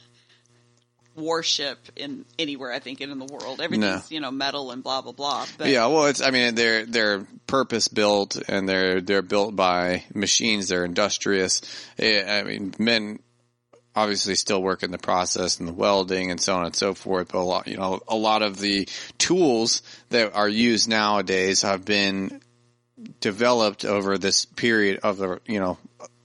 warship 1.14 1.78
in 1.96 2.24
anywhere, 2.38 2.72
I 2.72 2.78
think, 2.78 3.00
in 3.00 3.18
the 3.18 3.26
world. 3.26 3.60
Everything's, 3.60 4.10
you 4.10 4.20
know, 4.20 4.30
metal 4.30 4.70
and 4.70 4.82
blah, 4.82 5.02
blah, 5.02 5.12
blah. 5.12 5.46
But 5.58 5.68
Yeah, 5.68 5.86
well, 5.86 6.06
it's 6.06 6.22
I 6.22 6.30
mean 6.30 6.54
they're 6.54 6.86
they're 6.86 7.26
purpose 7.46 7.88
built 7.88 8.36
and 8.48 8.68
they're 8.68 9.00
they're 9.00 9.20
built 9.22 9.54
by 9.54 10.04
machines. 10.14 10.68
They're 10.68 10.84
industrious. 10.86 11.60
Eh, 11.98 12.22
I 12.40 12.42
mean, 12.44 12.74
men 12.78 13.18
obviously 13.94 14.34
still 14.34 14.62
work 14.62 14.82
in 14.82 14.90
the 14.90 14.98
process 14.98 15.58
and 15.58 15.68
the 15.68 15.72
welding 15.72 16.30
and 16.30 16.40
so 16.40 16.54
on 16.56 16.64
and 16.64 16.76
so 16.76 16.94
forth. 16.94 17.28
But 17.32 17.38
a 17.38 17.40
lot, 17.40 17.68
you 17.68 17.76
know, 17.76 18.00
a 18.08 18.16
lot 18.16 18.42
of 18.42 18.58
the 18.58 18.88
tools 19.18 19.82
that 20.10 20.34
are 20.34 20.48
used 20.48 20.88
nowadays 20.88 21.62
have 21.62 21.84
been 21.84 22.40
developed 23.20 23.84
over 23.84 24.18
this 24.18 24.44
period 24.44 25.00
of 25.02 25.18
the 25.18 25.40
you 25.46 25.58
know 25.58 25.78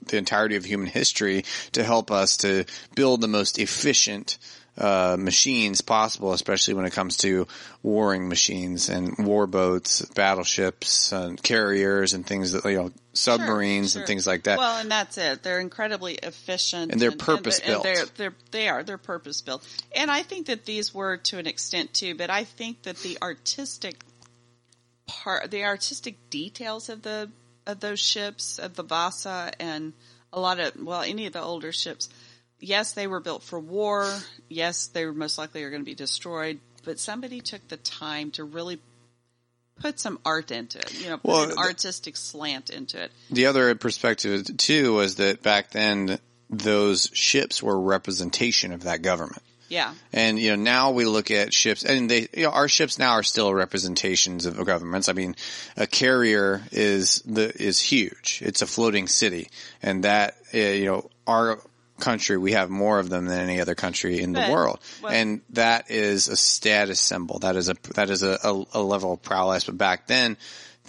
the 0.05 0.17
entirety 0.17 0.55
of 0.55 0.63
human 0.63 0.87
history 0.87 1.43
to 1.73 1.83
help 1.83 2.11
us 2.11 2.37
to 2.37 2.65
build 2.95 3.21
the 3.21 3.27
most 3.27 3.59
efficient 3.59 4.37
uh, 4.77 5.15
machines 5.19 5.81
possible, 5.81 6.33
especially 6.33 6.73
when 6.75 6.85
it 6.85 6.93
comes 6.93 7.17
to 7.17 7.47
warring 7.83 8.27
machines 8.29 8.89
and 8.89 9.15
warboats, 9.17 10.01
battleships, 10.13 11.11
and 11.11 11.41
carriers, 11.41 12.13
and 12.13 12.25
things 12.25 12.51
that 12.51 12.63
you 12.65 12.77
know, 12.77 12.91
submarines 13.13 13.93
Sure, 13.93 14.01
and 14.01 14.07
things 14.07 14.27
like 14.27 14.43
that. 14.43 14.57
Well, 14.59 14.77
and 14.77 14.91
that's 14.91 15.17
it. 15.17 15.41
They're 15.43 15.59
incredibly 15.59 16.15
efficient, 16.15 16.91
And 16.91 17.01
they're 17.01 17.09
they're- 17.09 17.17
purpose-built. 17.17 17.83
they're, 17.83 18.05
they're 18.17 18.35
they 18.51 18.67
are 18.69 18.83
they're 18.83 18.97
purpose 18.97 19.41
built, 19.41 19.67
and 19.95 20.11
I 20.11 20.21
think 20.23 20.47
that 20.47 20.65
these 20.65 20.93
were 20.93 21.17
to 21.17 21.37
an 21.39 21.47
extent 21.47 21.93
too. 21.93 22.15
But 22.15 22.29
I 22.29 22.43
think 22.43 22.83
that 22.83 22.97
the 22.97 23.17
artistic 23.21 23.95
part, 25.07 25.51
the 25.51 25.63
artistic 25.63 26.29
details 26.29 26.89
of 26.89 27.01
the 27.01 27.29
of 27.65 27.79
those 27.79 27.99
ships, 27.99 28.59
of 28.59 28.75
the 28.75 28.83
Vasa, 28.83 29.51
and 29.59 29.93
a 30.31 30.39
lot 30.39 30.59
of 30.59 30.73
well, 30.81 31.01
any 31.01 31.25
of 31.25 31.33
the 31.33 31.41
older 31.41 31.71
ships. 31.71 32.09
Yes, 32.59 32.93
they 32.93 33.07
were 33.07 33.19
built 33.19 33.43
for 33.43 33.59
war. 33.59 34.11
Yes, 34.49 34.87
they 34.87 35.05
were 35.05 35.13
most 35.13 35.37
likely 35.37 35.63
are 35.63 35.69
going 35.69 35.81
to 35.81 35.85
be 35.85 35.95
destroyed. 35.95 36.59
But 36.83 36.99
somebody 36.99 37.41
took 37.41 37.67
the 37.67 37.77
time 37.77 38.31
to 38.31 38.43
really 38.43 38.79
put 39.79 39.99
some 39.99 40.19
art 40.25 40.51
into 40.51 40.79
it. 40.79 40.99
You 41.01 41.09
know, 41.09 41.17
put 41.17 41.25
Well, 41.27 41.43
an 41.43 41.49
the- 41.49 41.57
artistic 41.57 42.17
slant 42.17 42.69
into 42.69 43.01
it. 43.03 43.11
the 43.29 43.45
other 43.45 43.73
perspective 43.75 44.45
too 44.57 44.93
was 44.95 45.15
that 45.15 45.43
back 45.43 45.71
then 45.71 46.19
those 46.49 47.09
ships 47.13 47.61
were 47.61 47.75
a 47.75 47.79
representation 47.79 48.71
of 48.71 48.83
that 48.83 49.01
government. 49.01 49.43
Yeah. 49.69 49.93
And 50.13 50.39
you 50.39 50.51
know 50.51 50.55
now 50.63 50.91
we 50.91 51.03
look 51.03 51.29
at 51.29 51.53
ships, 51.53 51.83
and 51.83 52.09
they 52.09 52.29
you 52.33 52.43
know 52.43 52.51
our 52.51 52.69
ships 52.69 52.97
now 52.97 53.11
are 53.11 53.23
still 53.23 53.53
representations 53.53 54.45
of 54.45 54.55
governments. 54.65 55.09
I 55.09 55.13
mean, 55.13 55.35
a 55.75 55.85
carrier 55.85 56.63
is 56.71 57.21
the 57.25 57.51
is 57.61 57.81
huge. 57.81 58.41
It's 58.45 58.61
a 58.61 58.65
floating 58.67 59.07
city, 59.07 59.49
and 59.83 60.05
that 60.05 60.37
uh, 60.53 60.57
you 60.57 60.85
know 60.85 61.09
our 61.27 61.59
country 61.99 62.37
we 62.37 62.53
have 62.53 62.69
more 62.69 62.99
of 62.99 63.09
them 63.09 63.25
than 63.25 63.39
any 63.39 63.59
other 63.61 63.75
country 63.75 64.19
in 64.21 64.33
the 64.33 64.41
But- 64.41 64.51
world, 64.51 64.79
well- 65.01 65.11
and 65.11 65.41
that 65.51 65.89
is 65.91 66.27
a 66.27 66.35
status 66.35 66.99
symbol. 66.99 67.39
That 67.39 67.55
is 67.55 67.69
a 67.69 67.75
that 67.95 68.09
is 68.09 68.23
a, 68.23 68.37
a, 68.43 68.63
a 68.73 68.81
level 68.81 69.13
of 69.13 69.21
prowess. 69.21 69.65
But 69.65 69.77
back 69.77 70.07
then. 70.07 70.37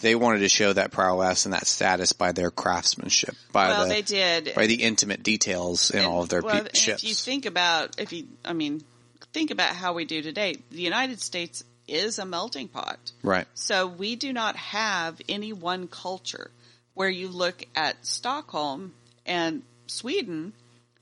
They 0.01 0.15
wanted 0.15 0.39
to 0.41 0.49
show 0.49 0.73
that 0.75 0.93
prowess 0.93 1.45
and 1.45 1.55
that 1.55 1.67
status 1.67 2.13
by 2.13 2.31
their 2.31 2.53
craftsmanship, 2.53 3.35
by 3.51 3.67
Well, 3.71 3.83
the 3.83 3.95
they 3.95 4.03
did. 4.03 4.53
by 4.55 4.69
the 4.69 4.85
intimate 4.85 5.25
details 5.25 5.91
in 5.91 5.99
And- 5.99 6.07
all 6.07 6.23
of 6.23 6.29
their 6.29 6.41
well, 6.41 6.63
pe- 6.63 6.71
ships. 6.73 7.03
If 7.03 7.09
you 7.09 7.15
think 7.17 7.47
about, 7.47 7.99
if 7.99 8.13
you, 8.13 8.29
I 8.45 8.53
mean, 8.53 8.85
think 9.33 9.51
about 9.51 9.75
how 9.75 9.95
we 9.95 10.05
do 10.05 10.23
today. 10.23 10.55
The 10.71 10.83
United 10.83 11.21
States 11.21 11.65
is 11.89 12.21
a 12.21 12.25
melting 12.25 12.69
pot. 12.69 13.11
right. 13.25 13.49
So 13.55 13.89
we 13.89 14.15
do 14.15 14.33
not 14.33 14.55
have 14.55 15.21
any 15.29 15.53
one 15.53 15.89
culture 15.89 16.53
where 16.95 17.11
you 17.11 17.27
look 17.27 17.65
at 17.75 17.97
Stockholm 18.07 18.95
and 19.27 19.63
Sweden. 19.89 20.53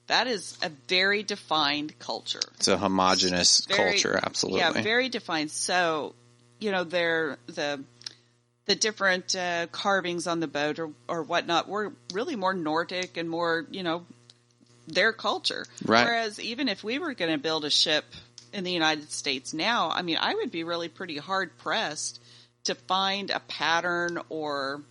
That 0.06 0.28
is 0.28 0.56
a 0.62 0.70
very 0.88 1.22
defined 1.22 1.98
culture. 1.98 2.40
It's 2.54 2.68
a 2.68 2.78
homogenous 2.78 3.66
culture, 3.66 4.18
absolutely. 4.22 4.60
Yeah, 4.60 4.82
very 4.82 5.08
defined. 5.08 5.50
So, 5.50 6.14
you 6.60 6.70
know, 6.70 6.84
they're 6.84 7.38
the 7.46 7.82
the 8.66 8.74
different 8.74 9.34
uh, 9.34 9.66
carvings 9.68 10.26
on 10.26 10.40
the 10.40 10.46
boat 10.46 10.78
or 10.78 10.90
or 11.08 11.22
whatnot 11.22 11.68
were 11.68 11.92
really 12.12 12.36
more 12.36 12.54
Nordic 12.54 13.16
and 13.16 13.28
more, 13.28 13.66
you 13.70 13.82
know, 13.82 14.04
their 14.86 15.12
culture. 15.12 15.66
Right. 15.84 16.04
Whereas 16.04 16.38
even 16.40 16.68
if 16.68 16.84
we 16.84 16.98
were 16.98 17.14
going 17.14 17.32
to 17.32 17.38
build 17.38 17.64
a 17.64 17.70
ship 17.70 18.04
in 18.52 18.64
the 18.64 18.72
United 18.72 19.10
States 19.10 19.52
now, 19.52 19.90
I 19.90 20.02
mean, 20.02 20.18
I 20.20 20.34
would 20.34 20.50
be 20.52 20.64
really 20.64 20.88
pretty 20.88 21.18
hard 21.18 21.56
pressed 21.58 22.20
to 22.64 22.74
find 22.74 23.30
a 23.30 23.40
pattern 23.40 24.20
or, 24.28 24.82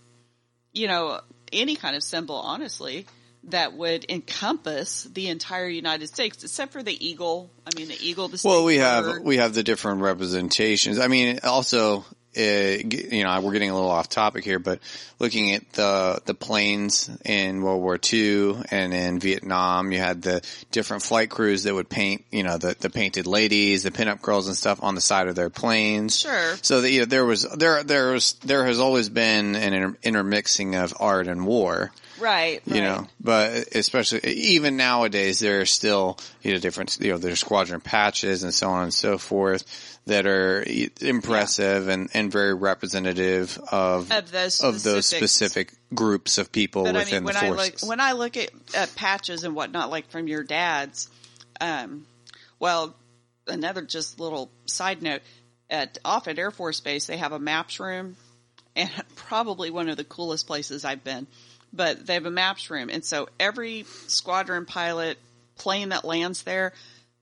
you 0.72 0.88
know, 0.88 1.20
any 1.52 1.76
kind 1.76 1.96
of 1.96 2.02
symbol, 2.02 2.36
honestly, 2.36 3.06
that 3.46 3.74
would 3.74 4.04
encompass 4.10 5.04
the 5.04 5.28
entire 5.28 5.68
United 5.68 6.08
States, 6.08 6.42
except 6.42 6.72
for 6.72 6.82
the 6.82 7.06
eagle. 7.06 7.50
I 7.66 7.78
mean, 7.78 7.88
the 7.88 7.98
eagle, 8.00 8.28
the 8.28 8.40
Well, 8.44 8.64
we 8.64 8.76
have 8.78 9.04
bird. 9.04 9.24
we 9.24 9.36
have 9.38 9.54
the 9.54 9.62
different 9.62 10.00
representations. 10.02 10.98
I 10.98 11.06
mean, 11.08 11.40
also, 11.44 12.04
uh, 12.36 12.40
you 12.40 13.24
know, 13.24 13.40
we're 13.40 13.52
getting 13.52 13.70
a 13.70 13.74
little 13.74 13.88
off 13.90 14.08
topic 14.10 14.44
here, 14.44 14.58
but 14.58 14.80
looking 15.18 15.52
at 15.54 15.72
the 15.72 16.20
the 16.26 16.34
planes 16.34 17.08
in 17.24 17.62
World 17.62 17.80
War 17.80 17.98
II 18.12 18.56
and 18.70 18.92
in 18.92 19.18
Vietnam, 19.20 19.90
you 19.92 19.98
had 19.98 20.20
the 20.22 20.42
different 20.70 21.02
flight 21.02 21.30
crews 21.30 21.62
that 21.62 21.74
would 21.74 21.88
paint, 21.88 22.24
you 22.30 22.42
know, 22.42 22.58
the 22.58 22.76
the 22.78 22.90
painted 22.90 23.26
ladies, 23.26 23.84
the 23.84 23.90
pinup 23.90 24.20
girls, 24.22 24.48
and 24.48 24.56
stuff 24.56 24.82
on 24.82 24.94
the 24.94 25.00
side 25.00 25.28
of 25.28 25.34
their 25.36 25.50
planes. 25.50 26.18
Sure. 26.18 26.56
So 26.62 26.80
that 26.82 26.90
you 26.90 27.00
know, 27.00 27.06
there 27.06 27.24
was 27.24 27.42
there 27.56 27.82
there 27.84 28.12
was 28.12 28.34
there 28.44 28.66
has 28.66 28.80
always 28.80 29.08
been 29.08 29.54
an 29.54 29.72
inter- 29.72 29.98
intermixing 30.02 30.74
of 30.74 30.92
art 31.00 31.28
and 31.28 31.46
war. 31.46 31.92
Right, 32.18 32.60
you 32.66 32.74
right. 32.74 32.82
know, 32.82 33.06
but 33.20 33.74
especially 33.74 34.20
even 34.30 34.76
nowadays, 34.76 35.38
there 35.38 35.60
are 35.60 35.66
still, 35.66 36.18
you 36.42 36.52
know, 36.52 36.58
different, 36.58 36.98
you 37.00 37.12
know, 37.12 37.18
there's 37.18 37.40
squadron 37.40 37.80
patches 37.80 38.42
and 38.42 38.52
so 38.52 38.68
on 38.68 38.84
and 38.84 38.94
so 38.94 39.18
forth 39.18 39.64
that 40.06 40.26
are 40.26 40.64
impressive 41.00 41.88
and, 41.88 42.08
and 42.14 42.30
very 42.30 42.54
representative 42.54 43.58
of, 43.70 44.10
Of 44.12 44.30
those 44.30 44.62
of 44.62 44.82
those 44.82 45.06
specific 45.06 45.72
groups 45.94 46.38
of 46.38 46.52
people 46.52 46.84
But 46.84 46.96
I 46.96 47.00
within 47.00 47.14
mean, 47.16 47.24
when 47.24 47.34
the 47.34 47.44
I 47.44 47.48
forces. 47.48 47.82
look 47.82 47.88
when 47.88 48.00
I 48.00 48.12
look 48.12 48.36
at, 48.36 48.50
at 48.74 48.94
patches 48.94 49.44
and 49.44 49.54
whatnot, 49.54 49.90
like 49.90 50.10
from 50.10 50.28
your 50.28 50.44
dad's, 50.44 51.08
um, 51.60 52.06
well, 52.58 52.94
another 53.46 53.82
just 53.82 54.20
little 54.20 54.50
side 54.66 55.02
note 55.02 55.22
at 55.68 55.98
Offutt 56.04 56.38
Air 56.38 56.50
Force 56.50 56.80
Base, 56.80 57.06
they 57.06 57.16
have 57.16 57.32
a 57.32 57.38
maps 57.38 57.80
room, 57.80 58.16
and 58.74 58.90
probably 59.16 59.70
one 59.70 59.88
of 59.88 59.96
the 59.96 60.04
coolest 60.04 60.46
places 60.46 60.84
I've 60.84 61.04
been. 61.04 61.26
But 61.76 62.06
they 62.06 62.14
have 62.14 62.26
a 62.26 62.30
maps 62.30 62.70
room, 62.70 62.88
and 62.90 63.04
so 63.04 63.28
every 63.38 63.84
squadron 64.06 64.64
pilot 64.64 65.18
plane 65.56 65.90
that 65.90 66.04
lands 66.04 66.42
there, 66.42 66.72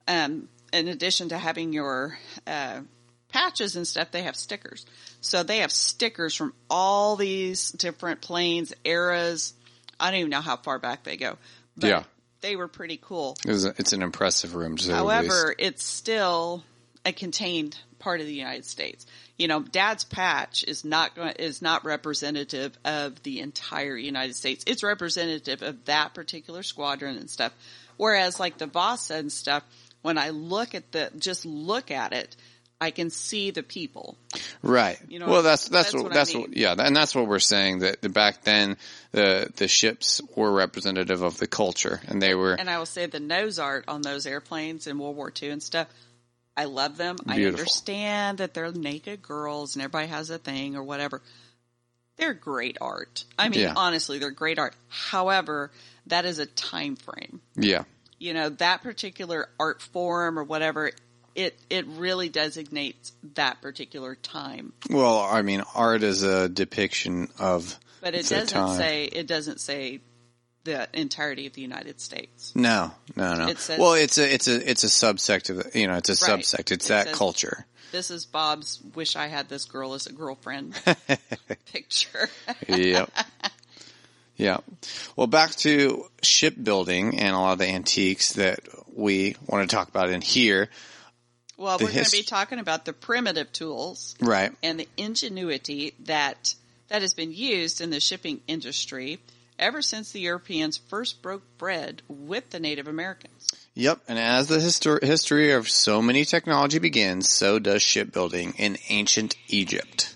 um, 0.06 0.48
in 0.72 0.88
addition 0.88 1.30
to 1.30 1.38
having 1.38 1.72
your 1.72 2.16
uh, 2.46 2.80
patches 3.28 3.76
and 3.76 3.86
stuff, 3.86 4.10
they 4.12 4.22
have 4.22 4.36
stickers. 4.36 4.86
So 5.20 5.42
they 5.42 5.58
have 5.58 5.72
stickers 5.72 6.34
from 6.34 6.54
all 6.70 7.16
these 7.16 7.72
different 7.72 8.20
planes, 8.20 8.72
eras. 8.84 9.54
I 9.98 10.10
don't 10.10 10.20
even 10.20 10.30
know 10.30 10.40
how 10.40 10.56
far 10.56 10.78
back 10.78 11.04
they 11.04 11.16
go. 11.16 11.36
But 11.76 11.88
Yeah. 11.88 12.04
They 12.40 12.56
were 12.56 12.68
pretty 12.68 12.98
cool. 13.00 13.38
It 13.46 13.50
was 13.50 13.64
a, 13.64 13.74
it's 13.78 13.94
an 13.94 14.02
impressive 14.02 14.54
room. 14.54 14.76
To 14.76 14.82
say 14.82 14.90
the 14.90 14.96
However, 14.96 15.54
it's 15.58 15.82
still 15.82 16.62
a 17.06 17.10
contained 17.10 17.78
part 17.98 18.20
of 18.20 18.26
the 18.26 18.34
United 18.34 18.66
States. 18.66 19.06
You 19.38 19.48
know, 19.48 19.60
Dad's 19.60 20.04
patch 20.04 20.64
is 20.64 20.84
not 20.84 21.16
going 21.16 21.34
is 21.38 21.60
not 21.60 21.84
representative 21.84 22.78
of 22.84 23.20
the 23.22 23.40
entire 23.40 23.96
United 23.96 24.36
States. 24.36 24.64
It's 24.66 24.82
representative 24.82 25.62
of 25.62 25.84
that 25.86 26.14
particular 26.14 26.62
squadron 26.62 27.16
and 27.16 27.28
stuff. 27.28 27.52
Whereas 27.96 28.38
like 28.38 28.58
the 28.58 28.66
Vasa 28.66 29.14
and 29.14 29.32
stuff, 29.32 29.64
when 30.02 30.18
I 30.18 30.30
look 30.30 30.74
at 30.74 30.92
the 30.92 31.10
just 31.18 31.46
look 31.46 31.90
at 31.90 32.12
it, 32.12 32.36
I 32.80 32.90
can 32.90 33.10
see 33.10 33.50
the 33.50 33.62
people. 33.62 34.16
Right. 34.62 34.98
You 35.08 35.18
know, 35.18 35.28
well, 35.28 35.42
that's 35.42 35.68
that's, 35.68 35.92
that's 35.92 35.94
what, 35.94 36.02
what 36.04 36.12
I 36.12 36.14
that's 36.16 36.34
mean. 36.34 36.42
what 36.42 36.56
yeah, 36.56 36.74
and 36.78 36.94
that's 36.94 37.14
what 37.14 37.26
we're 37.26 37.38
saying 37.38 37.80
that 37.80 38.02
the, 38.02 38.08
back 38.08 38.42
then 38.42 38.76
the 39.12 39.50
the 39.56 39.68
ships 39.68 40.20
were 40.36 40.52
representative 40.52 41.22
of 41.22 41.38
the 41.38 41.46
culture, 41.46 42.00
and 42.06 42.20
they 42.20 42.34
were 42.34 42.54
And 42.54 42.68
I 42.68 42.78
will 42.78 42.86
say 42.86 43.06
the 43.06 43.20
nose 43.20 43.58
art 43.58 43.84
on 43.88 44.02
those 44.02 44.26
airplanes 44.26 44.86
in 44.86 44.98
World 44.98 45.16
War 45.16 45.32
II 45.42 45.50
and 45.50 45.62
stuff, 45.62 45.88
I 46.56 46.64
love 46.66 46.96
them. 46.96 47.16
I 47.26 47.42
understand 47.44 48.38
that 48.38 48.54
they're 48.54 48.70
naked 48.72 49.22
girls 49.22 49.74
and 49.74 49.82
everybody 49.82 50.06
has 50.08 50.30
a 50.30 50.38
thing 50.38 50.76
or 50.76 50.82
whatever. 50.84 51.20
They're 52.16 52.34
great 52.34 52.78
art. 52.80 53.24
I 53.38 53.48
mean, 53.48 53.60
Yeah. 53.60 53.72
honestly, 53.76 54.18
they're 54.20 54.30
great 54.30 54.58
art. 54.58 54.74
However, 54.88 55.72
that 56.06 56.24
is 56.24 56.38
a 56.38 56.46
time 56.46 56.94
frame. 56.96 57.40
yeah 57.56 57.84
You 58.20 58.34
know, 58.34 58.50
that 58.50 58.82
particular 58.82 59.48
art 59.58 59.82
form 59.82 60.38
or 60.38 60.44
whatever, 60.44 60.92
it, 61.34 61.58
it 61.68 61.86
really 61.88 62.28
designates 62.28 63.10
that 63.34 63.60
particular 63.60 64.14
time. 64.14 64.72
Well, 64.88 65.18
I 65.18 65.42
mean, 65.42 65.64
art 65.74 66.04
is 66.04 66.22
a 66.22 66.48
depiction 66.48 67.30
of 67.40 67.76
But 68.00 68.14
it 68.14 68.28
doesn't 68.28 68.46
time. 68.46 68.76
say, 68.76 69.04
it 69.06 69.26
doesn't 69.26 69.58
say 69.60 70.00
the 70.64 70.88
entirety 70.92 71.46
of 71.46 71.52
the 71.52 71.60
United 71.62 72.00
States. 72.00 72.52
No, 72.54 72.92
no, 73.16 73.34
no. 73.34 73.48
It 73.48 73.58
says- 73.58 73.78
well, 73.78 73.94
it's 73.94 74.18
a 74.18 74.32
it's 74.34 74.48
a 74.48 74.70
it's 74.70 74.82
a 74.84 74.88
subsect 74.88 75.50
of 75.50 75.74
you 75.76 75.86
know 75.86 75.94
it's 75.96 76.08
a 76.08 76.26
Right. 76.26 76.40
subsect. 76.40 76.72
It's 76.72 76.86
It 76.86 76.88
that 76.88 77.06
says- 77.08 77.16
culture. 77.16 77.66
This 77.92 78.10
is 78.10 78.24
Bob's 78.26 78.80
wish 78.94 79.14
I 79.14 79.28
had 79.28 79.48
this 79.48 79.66
girl 79.66 79.94
as 79.94 80.06
a 80.06 80.12
girlfriend 80.12 80.74
picture. 81.72 82.28
yep. 82.68 83.08
Yeah. 84.36 84.58
Well, 85.14 85.28
back 85.28 85.52
to 85.56 86.06
shipbuilding 86.22 87.20
and 87.20 87.36
a 87.36 87.38
lot 87.38 87.52
of 87.52 87.58
the 87.60 87.68
antiques 87.68 88.32
that 88.32 88.58
we 88.92 89.36
want 89.46 89.68
to 89.68 89.76
talk 89.76 89.88
about 89.88 90.10
in 90.10 90.20
here. 90.22 90.70
Well, 91.56 91.78
The 91.78 91.84
we're 91.84 91.92
going 91.92 92.04
to 92.04 92.10
be 92.10 92.24
talking 92.24 92.58
about 92.58 92.84
the 92.84 92.92
primitive 92.92 93.52
tools 93.52 94.16
Right. 94.20 94.52
and 94.60 94.80
the 94.80 94.88
ingenuity 94.96 95.94
that 96.00 96.56
that 96.88 97.00
has 97.02 97.14
been 97.14 97.32
used 97.32 97.80
in 97.80 97.90
the 97.90 98.00
shipping 98.00 98.40
industry 98.48 99.20
ever 99.58 99.82
since 99.82 100.12
the 100.12 100.20
Europeans 100.20 100.76
first 100.76 101.22
broke 101.22 101.42
bread 101.58 102.02
with 102.08 102.50
the 102.50 102.60
Native 102.60 102.88
Americans. 102.88 103.48
Yep. 103.74 104.00
And 104.08 104.18
as 104.18 104.48
the 104.48 104.58
histor- 104.58 105.02
history 105.02 105.52
of 105.52 105.68
so 105.68 106.00
many 106.00 106.24
technology 106.24 106.78
begins, 106.78 107.30
so 107.30 107.58
does 107.58 107.82
shipbuilding 107.82 108.54
in 108.56 108.78
ancient 108.88 109.36
Egypt. 109.48 110.14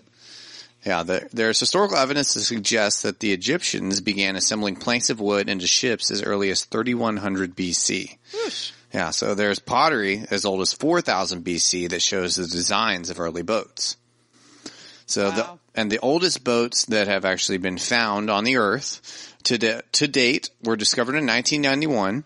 Yeah, 0.84 1.02
the, 1.02 1.28
there's 1.32 1.58
historical 1.58 1.96
evidence 1.96 2.32
to 2.34 2.40
suggest 2.40 3.02
that 3.02 3.20
the 3.20 3.32
Egyptians 3.32 4.00
began 4.00 4.36
assembling 4.36 4.76
planks 4.76 5.10
of 5.10 5.20
wood 5.20 5.48
into 5.48 5.66
ships 5.66 6.10
as 6.10 6.22
early 6.22 6.50
as 6.50 6.64
3100 6.64 7.56
BC. 7.56 8.16
Yeah, 8.94 9.10
so 9.10 9.34
there's 9.34 9.58
pottery 9.58 10.24
as 10.30 10.44
old 10.44 10.60
as 10.60 10.72
4000 10.72 11.44
BC 11.44 11.90
that 11.90 12.00
shows 12.00 12.36
the 12.36 12.46
designs 12.46 13.10
of 13.10 13.20
early 13.20 13.42
boats. 13.42 13.96
So 15.04 15.30
the 15.30 15.58
and 15.74 15.90
the 15.90 16.00
oldest 16.00 16.44
boats 16.44 16.84
that 16.86 17.08
have 17.08 17.24
actually 17.24 17.58
been 17.58 17.78
found 17.78 18.28
on 18.28 18.44
the 18.44 18.56
earth 18.56 19.27
to 19.44 19.58
da- 19.58 19.80
to 19.92 20.08
date 20.08 20.50
were 20.62 20.76
discovered 20.76 21.14
in 21.14 21.26
1991 21.26 22.24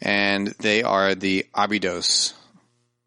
and 0.00 0.48
they 0.58 0.82
are 0.82 1.14
the 1.14 1.46
Abydos 1.54 2.34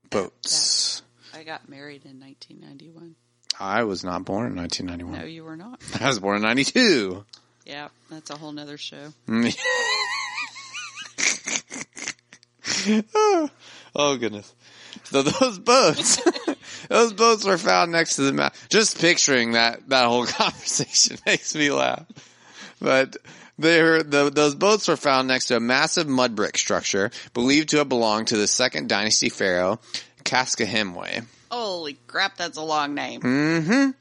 boats. 0.10 1.01
I 1.34 1.43
got 1.43 1.67
married 1.67 2.05
in 2.05 2.19
1991. 2.19 3.15
I 3.60 3.84
was 3.84 4.03
not 4.03 4.25
born 4.25 4.47
in 4.47 4.55
1991. 4.55 5.19
No, 5.19 5.25
you 5.25 5.43
were 5.43 5.58
not. 5.58 5.81
I 6.01 6.08
was 6.08 6.19
born 6.19 6.38
in 6.38 6.43
92. 6.43 7.25
Yeah, 7.65 7.89
that's 8.10 8.29
a 8.29 8.38
whole 8.38 8.51
nother 8.51 8.77
show. 8.77 9.13
oh 13.95 14.17
goodness. 14.17 14.53
So 15.05 15.23
those 15.23 15.60
boats, 15.60 16.21
those 16.89 17.13
boats 17.13 17.43
were 17.43 17.58
found 17.58 17.91
next 17.91 18.15
to 18.15 18.23
the 18.23 18.34
map. 18.34 18.55
Just 18.69 18.99
picturing 18.99 19.53
that, 19.53 19.88
that 19.89 20.05
whole 20.05 20.25
conversation 20.25 21.17
makes 21.25 21.55
me 21.55 21.71
laugh. 21.71 22.05
But 22.80 23.18
they 23.58 23.82
were, 23.82 24.04
the, 24.04 24.30
those 24.30 24.56
boats 24.56 24.88
were 24.88 24.98
found 24.98 25.28
next 25.28 25.46
to 25.48 25.58
a 25.58 25.60
massive 25.60 26.08
mud 26.08 26.36
brick 26.36 26.58
structure 26.58 27.12
believed 27.34 27.70
to 27.70 27.78
have 27.78 27.90
belonged 27.90 28.28
to 28.28 28.38
the 28.38 28.48
second 28.48 28.90
dynasty 28.90 29.30
pharaoh, 29.30 29.80
Khasekhemwy. 30.24 31.26
Holy 31.50 31.94
crap, 32.08 32.38
that's 32.38 32.58
a 32.58 32.64
long 32.64 32.96
name. 32.96 33.22
Mm-hmm. 33.22 33.92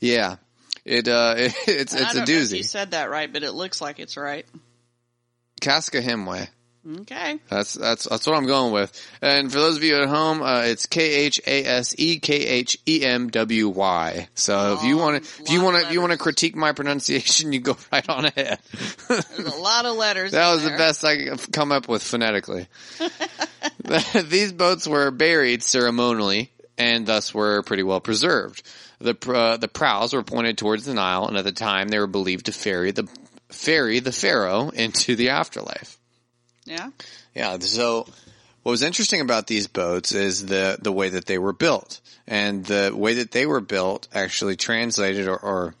Yeah. 0.00 0.36
It, 0.84 1.08
uh, 1.08 1.34
it, 1.36 1.54
it's, 1.68 1.94
it's 1.94 2.14
a 2.16 2.22
if 2.22 2.28
you 2.28 2.36
doozy. 2.36 2.64
said 2.64 2.92
that 2.92 3.10
right, 3.10 3.32
but 3.32 3.42
it 3.42 3.52
looks 3.52 3.80
like 3.80 3.98
it's 3.98 4.16
right. 4.16 4.46
Khasekhemwy. 5.60 6.48
Okay. 7.00 7.38
That's 7.48 7.74
that's 7.74 8.08
that's 8.08 8.26
what 8.26 8.36
I'm 8.36 8.46
going 8.46 8.72
with. 8.72 8.92
And 9.20 9.52
for 9.52 9.58
those 9.58 9.76
of 9.76 9.84
you 9.84 9.96
at 10.02 10.08
home, 10.08 10.42
uh, 10.42 10.62
it's 10.62 10.86
K 10.86 11.26
H 11.26 11.40
A 11.46 11.64
S 11.64 11.94
E 11.96 12.18
K 12.18 12.34
H 12.34 12.78
E 12.86 13.04
M 13.04 13.30
W 13.30 13.68
Y. 13.68 14.28
So 14.34 14.74
if 14.74 14.84
you 14.84 14.96
want 14.96 15.22
to, 15.22 15.42
if 15.42 15.50
you 15.50 15.62
want 15.62 15.76
to, 15.76 15.86
if 15.86 15.92
you 15.92 16.00
want 16.00 16.12
to 16.12 16.18
critique 16.18 16.56
my 16.56 16.72
pronunciation, 16.72 17.52
you 17.52 17.60
go 17.60 17.76
right 17.92 18.08
on 18.08 18.24
ahead. 18.24 18.58
There's 19.08 19.38
a 19.38 19.60
lot 19.60 19.86
of 19.86 19.96
letters. 19.96 20.32
that 20.32 20.52
was 20.52 20.64
the 20.64 20.70
best 20.70 21.04
I 21.04 21.16
could 21.16 21.52
come 21.52 21.70
up 21.70 21.88
with 21.88 22.02
phonetically. 22.02 22.66
These 24.24 24.52
boats 24.52 24.86
were 24.86 25.10
buried 25.10 25.62
ceremonially 25.62 26.50
and 26.78 27.06
thus 27.06 27.32
were 27.34 27.62
pretty 27.62 27.82
well 27.82 28.00
preserved. 28.00 28.62
The 28.98 29.16
uh, 29.32 29.56
the 29.56 29.68
prows 29.68 30.14
were 30.14 30.22
pointed 30.22 30.58
towards 30.58 30.84
the 30.84 30.94
Nile, 30.94 31.26
and 31.26 31.36
at 31.36 31.44
the 31.44 31.52
time 31.52 31.88
they 31.88 31.98
were 31.98 32.06
believed 32.06 32.46
to 32.46 32.52
ferry 32.52 32.90
the 32.92 33.08
ferry 33.48 34.00
the 34.00 34.12
pharaoh 34.12 34.70
into 34.70 35.16
the 35.16 35.30
afterlife. 35.30 35.98
Yeah. 36.64 36.90
Yeah. 37.34 37.58
So 37.58 38.06
what 38.62 38.70
was 38.70 38.82
interesting 38.82 39.20
about 39.20 39.46
these 39.46 39.66
boats 39.66 40.12
is 40.12 40.46
the, 40.46 40.78
the 40.80 40.92
way 40.92 41.08
that 41.10 41.26
they 41.26 41.38
were 41.38 41.52
built 41.52 42.00
and 42.26 42.64
the 42.64 42.92
way 42.94 43.14
that 43.14 43.32
they 43.32 43.46
were 43.46 43.60
built 43.60 44.08
actually 44.14 44.56
translated 44.56 45.26
or, 45.26 45.36
or 45.36 45.74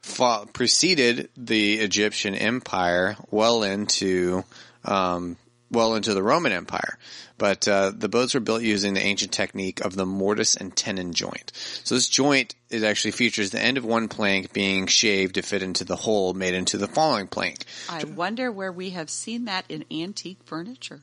fo- 0.00 0.46
preceded 0.46 1.30
the 1.36 1.74
Egyptian 1.74 2.34
empire 2.34 3.16
well 3.30 3.62
into, 3.62 4.44
um, 4.84 5.36
well 5.70 5.94
into 5.94 6.14
the 6.14 6.22
Roman 6.22 6.52
Empire. 6.52 6.98
But 7.38 7.66
uh, 7.66 7.92
the 7.96 8.08
boats 8.08 8.34
were 8.34 8.40
built 8.40 8.62
using 8.62 8.94
the 8.94 9.02
ancient 9.02 9.32
technique 9.32 9.80
of 9.80 9.94
the 9.94 10.04
mortise 10.04 10.56
and 10.56 10.74
tenon 10.74 11.12
joint. 11.12 11.52
So 11.84 11.94
this 11.94 12.08
joint 12.08 12.54
it 12.68 12.84
actually 12.84 13.10
features 13.12 13.50
the 13.50 13.60
end 13.60 13.78
of 13.78 13.84
one 13.84 14.08
plank 14.08 14.52
being 14.52 14.86
shaved 14.86 15.34
to 15.34 15.42
fit 15.42 15.62
into 15.62 15.84
the 15.84 15.96
hole 15.96 16.34
made 16.34 16.54
into 16.54 16.78
the 16.78 16.86
following 16.86 17.26
plank. 17.26 17.64
I 17.88 18.04
wonder 18.04 18.52
where 18.52 18.72
we 18.72 18.90
have 18.90 19.10
seen 19.10 19.46
that 19.46 19.64
in 19.68 19.84
antique 19.90 20.38
furniture. 20.44 21.00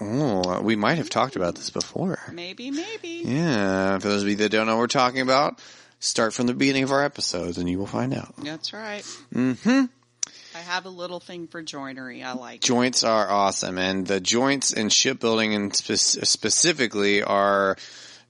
Oh, 0.00 0.60
we 0.60 0.76
might 0.76 0.98
have 0.98 1.10
talked 1.10 1.34
about 1.34 1.56
this 1.56 1.70
before. 1.70 2.20
Maybe, 2.32 2.70
maybe. 2.70 3.22
Yeah, 3.24 3.98
for 3.98 4.08
those 4.08 4.22
of 4.22 4.28
you 4.28 4.36
that 4.36 4.50
don't 4.50 4.66
know 4.66 4.76
what 4.76 4.82
we're 4.82 4.86
talking 4.88 5.22
about, 5.22 5.60
start 5.98 6.32
from 6.34 6.46
the 6.46 6.54
beginning 6.54 6.84
of 6.84 6.92
our 6.92 7.02
episodes 7.02 7.58
and 7.58 7.68
you 7.68 7.78
will 7.78 7.86
find 7.86 8.14
out. 8.14 8.34
That's 8.38 8.72
right. 8.72 9.02
Mm-hmm. 9.34 9.86
I 10.58 10.62
have 10.62 10.86
a 10.86 10.90
little 10.90 11.20
thing 11.20 11.46
for 11.46 11.62
joinery. 11.62 12.24
I 12.24 12.32
like. 12.32 12.56
it. 12.56 12.62
Joints 12.62 13.04
are 13.04 13.30
awesome, 13.30 13.78
and 13.78 14.04
the 14.04 14.18
joints 14.18 14.72
in 14.72 14.88
shipbuilding 14.88 15.54
and 15.54 15.72
spe- 15.74 16.24
specifically 16.26 17.22
are 17.22 17.76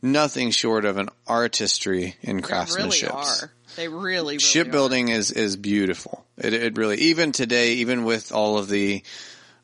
nothing 0.03 0.51
short 0.51 0.85
of 0.85 0.99
an 0.99 1.09
artistry 1.27 2.17
in 2.21 2.37
They 2.37 2.43
really 2.43 2.43
craftsmanship. 2.43 3.14
are. 3.14 3.51
They 3.77 3.88
really, 3.88 4.03
really 4.35 4.38
Shipbuilding 4.41 5.09
is 5.09 5.31
is 5.31 5.57
beautiful. 5.57 6.27
It, 6.37 6.53
it 6.53 6.77
really 6.77 6.99
even 6.99 7.33
today, 7.33 7.75
even 7.75 8.05
with 8.05 8.31
all 8.31 8.59
of 8.59 8.69
the 8.69 9.03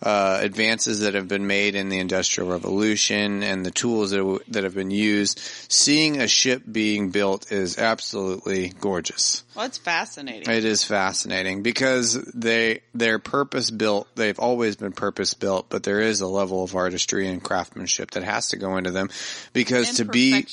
uh, 0.04 0.38
advances 0.42 1.00
that 1.00 1.14
have 1.14 1.26
been 1.26 1.46
made 1.46 1.74
in 1.74 1.88
the 1.88 1.98
industrial 1.98 2.50
revolution 2.50 3.42
and 3.42 3.64
the 3.64 3.70
tools 3.70 4.10
that 4.10 4.18
w- 4.18 4.40
that 4.48 4.62
have 4.62 4.74
been 4.74 4.90
used, 4.90 5.38
seeing 5.38 6.20
a 6.20 6.28
ship 6.28 6.62
being 6.70 7.10
built 7.10 7.50
is 7.50 7.78
absolutely 7.78 8.68
gorgeous. 8.80 9.42
Well, 9.56 9.64
it's 9.64 9.78
fascinating. 9.78 10.48
It 10.48 10.64
is 10.64 10.84
fascinating 10.84 11.62
because 11.62 12.14
they 12.34 12.82
they're 12.94 13.18
purpose 13.18 13.70
built. 13.70 14.06
They've 14.14 14.38
always 14.38 14.76
been 14.76 14.92
purpose 14.92 15.32
built, 15.32 15.70
but 15.70 15.82
there 15.82 16.00
is 16.00 16.20
a 16.20 16.28
level 16.28 16.62
of 16.62 16.76
artistry 16.76 17.26
and 17.26 17.42
craftsmanship 17.42 18.10
that 18.10 18.24
has 18.24 18.48
to 18.48 18.58
go 18.58 18.76
into 18.76 18.90
them 18.90 19.08
because 19.54 19.96
to 19.96 20.04
be 20.04 20.44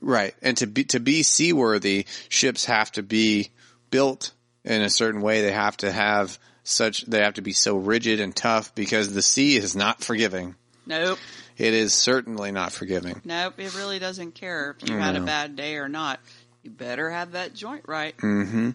Right. 0.00 0.34
And 0.42 0.56
to 0.58 0.66
be, 0.66 0.84
to 0.84 1.00
be 1.00 1.22
seaworthy, 1.22 2.06
ships 2.28 2.66
have 2.66 2.92
to 2.92 3.02
be 3.02 3.50
built 3.90 4.32
in 4.64 4.82
a 4.82 4.90
certain 4.90 5.20
way. 5.20 5.42
They 5.42 5.52
have 5.52 5.76
to 5.78 5.90
have 5.90 6.38
such, 6.68 7.02
they 7.06 7.20
have 7.20 7.34
to 7.34 7.42
be 7.42 7.52
so 7.52 7.76
rigid 7.76 8.20
and 8.20 8.34
tough 8.34 8.74
because 8.74 9.12
the 9.12 9.22
sea 9.22 9.56
is 9.56 9.76
not 9.76 10.02
forgiving. 10.02 10.54
Nope. 10.86 11.18
It 11.56 11.74
is 11.74 11.94
certainly 11.94 12.52
not 12.52 12.72
forgiving. 12.72 13.20
Nope. 13.24 13.54
It 13.58 13.74
really 13.76 13.98
doesn't 13.98 14.34
care 14.34 14.76
if 14.78 14.88
you 14.88 14.96
had 14.96 15.16
a 15.16 15.20
bad 15.20 15.56
day 15.56 15.76
or 15.76 15.88
not. 15.88 16.20
You 16.62 16.70
better 16.70 17.10
have 17.10 17.32
that 17.32 17.54
joint 17.54 17.84
right. 17.86 18.16
Mm-hmm. 18.16 18.70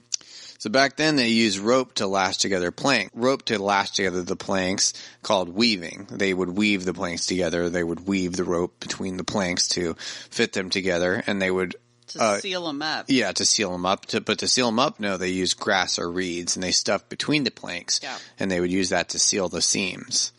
So 0.58 0.70
back 0.70 0.96
then 0.96 1.16
they 1.16 1.28
used 1.28 1.60
rope 1.60 1.96
to 1.96 2.08
lash 2.08 2.38
together 2.38 2.72
plank, 2.72 3.12
rope 3.14 3.44
to 3.46 3.62
lash 3.62 3.92
together 3.92 4.22
the 4.22 4.36
planks 4.36 4.94
called 5.24 5.50
weaving. 5.50 6.08
They 6.10 6.34
would 6.34 6.50
weave 6.50 6.86
the 6.86 6.94
planks 6.94 7.26
together. 7.26 7.70
They 7.70 7.84
would 7.84 8.08
weave 8.08 8.36
the 8.36 8.44
rope 8.44 8.80
between 8.80 9.18
the 9.18 9.24
planks 9.24 9.68
to 9.70 9.96
fit 9.96 10.54
them 10.54 10.70
together 10.70 11.24
and 11.28 11.42
they 11.42 11.52
would 11.52 11.76
To 12.14 12.22
Uh, 12.22 12.38
seal 12.40 12.66
them 12.68 12.82
up. 12.82 13.06
Yeah, 13.08 13.32
to 13.34 13.46
seal 13.46 13.72
them 13.72 13.86
up. 13.86 14.06
To, 14.08 14.22
but 14.22 14.40
to 14.40 14.48
seal 14.48 14.68
them 14.68 14.80
up, 14.80 15.00
no, 15.00 15.18
they 15.18 15.30
use 15.30 15.54
grass 15.54 15.98
or 16.00 16.12
reeds 16.12 16.56
and 16.56 16.64
they 16.64 16.72
stuff 16.72 17.08
between 17.10 17.44
the 17.44 17.52
planks. 17.52 18.00
Yeah. 18.04 18.18
And 18.40 18.50
they 18.52 18.60
would 18.60 18.72
use 18.72 18.90
that 18.90 19.10
to 19.10 19.20
seal 19.20 19.50
the 19.50 19.62
seams. 19.62 20.32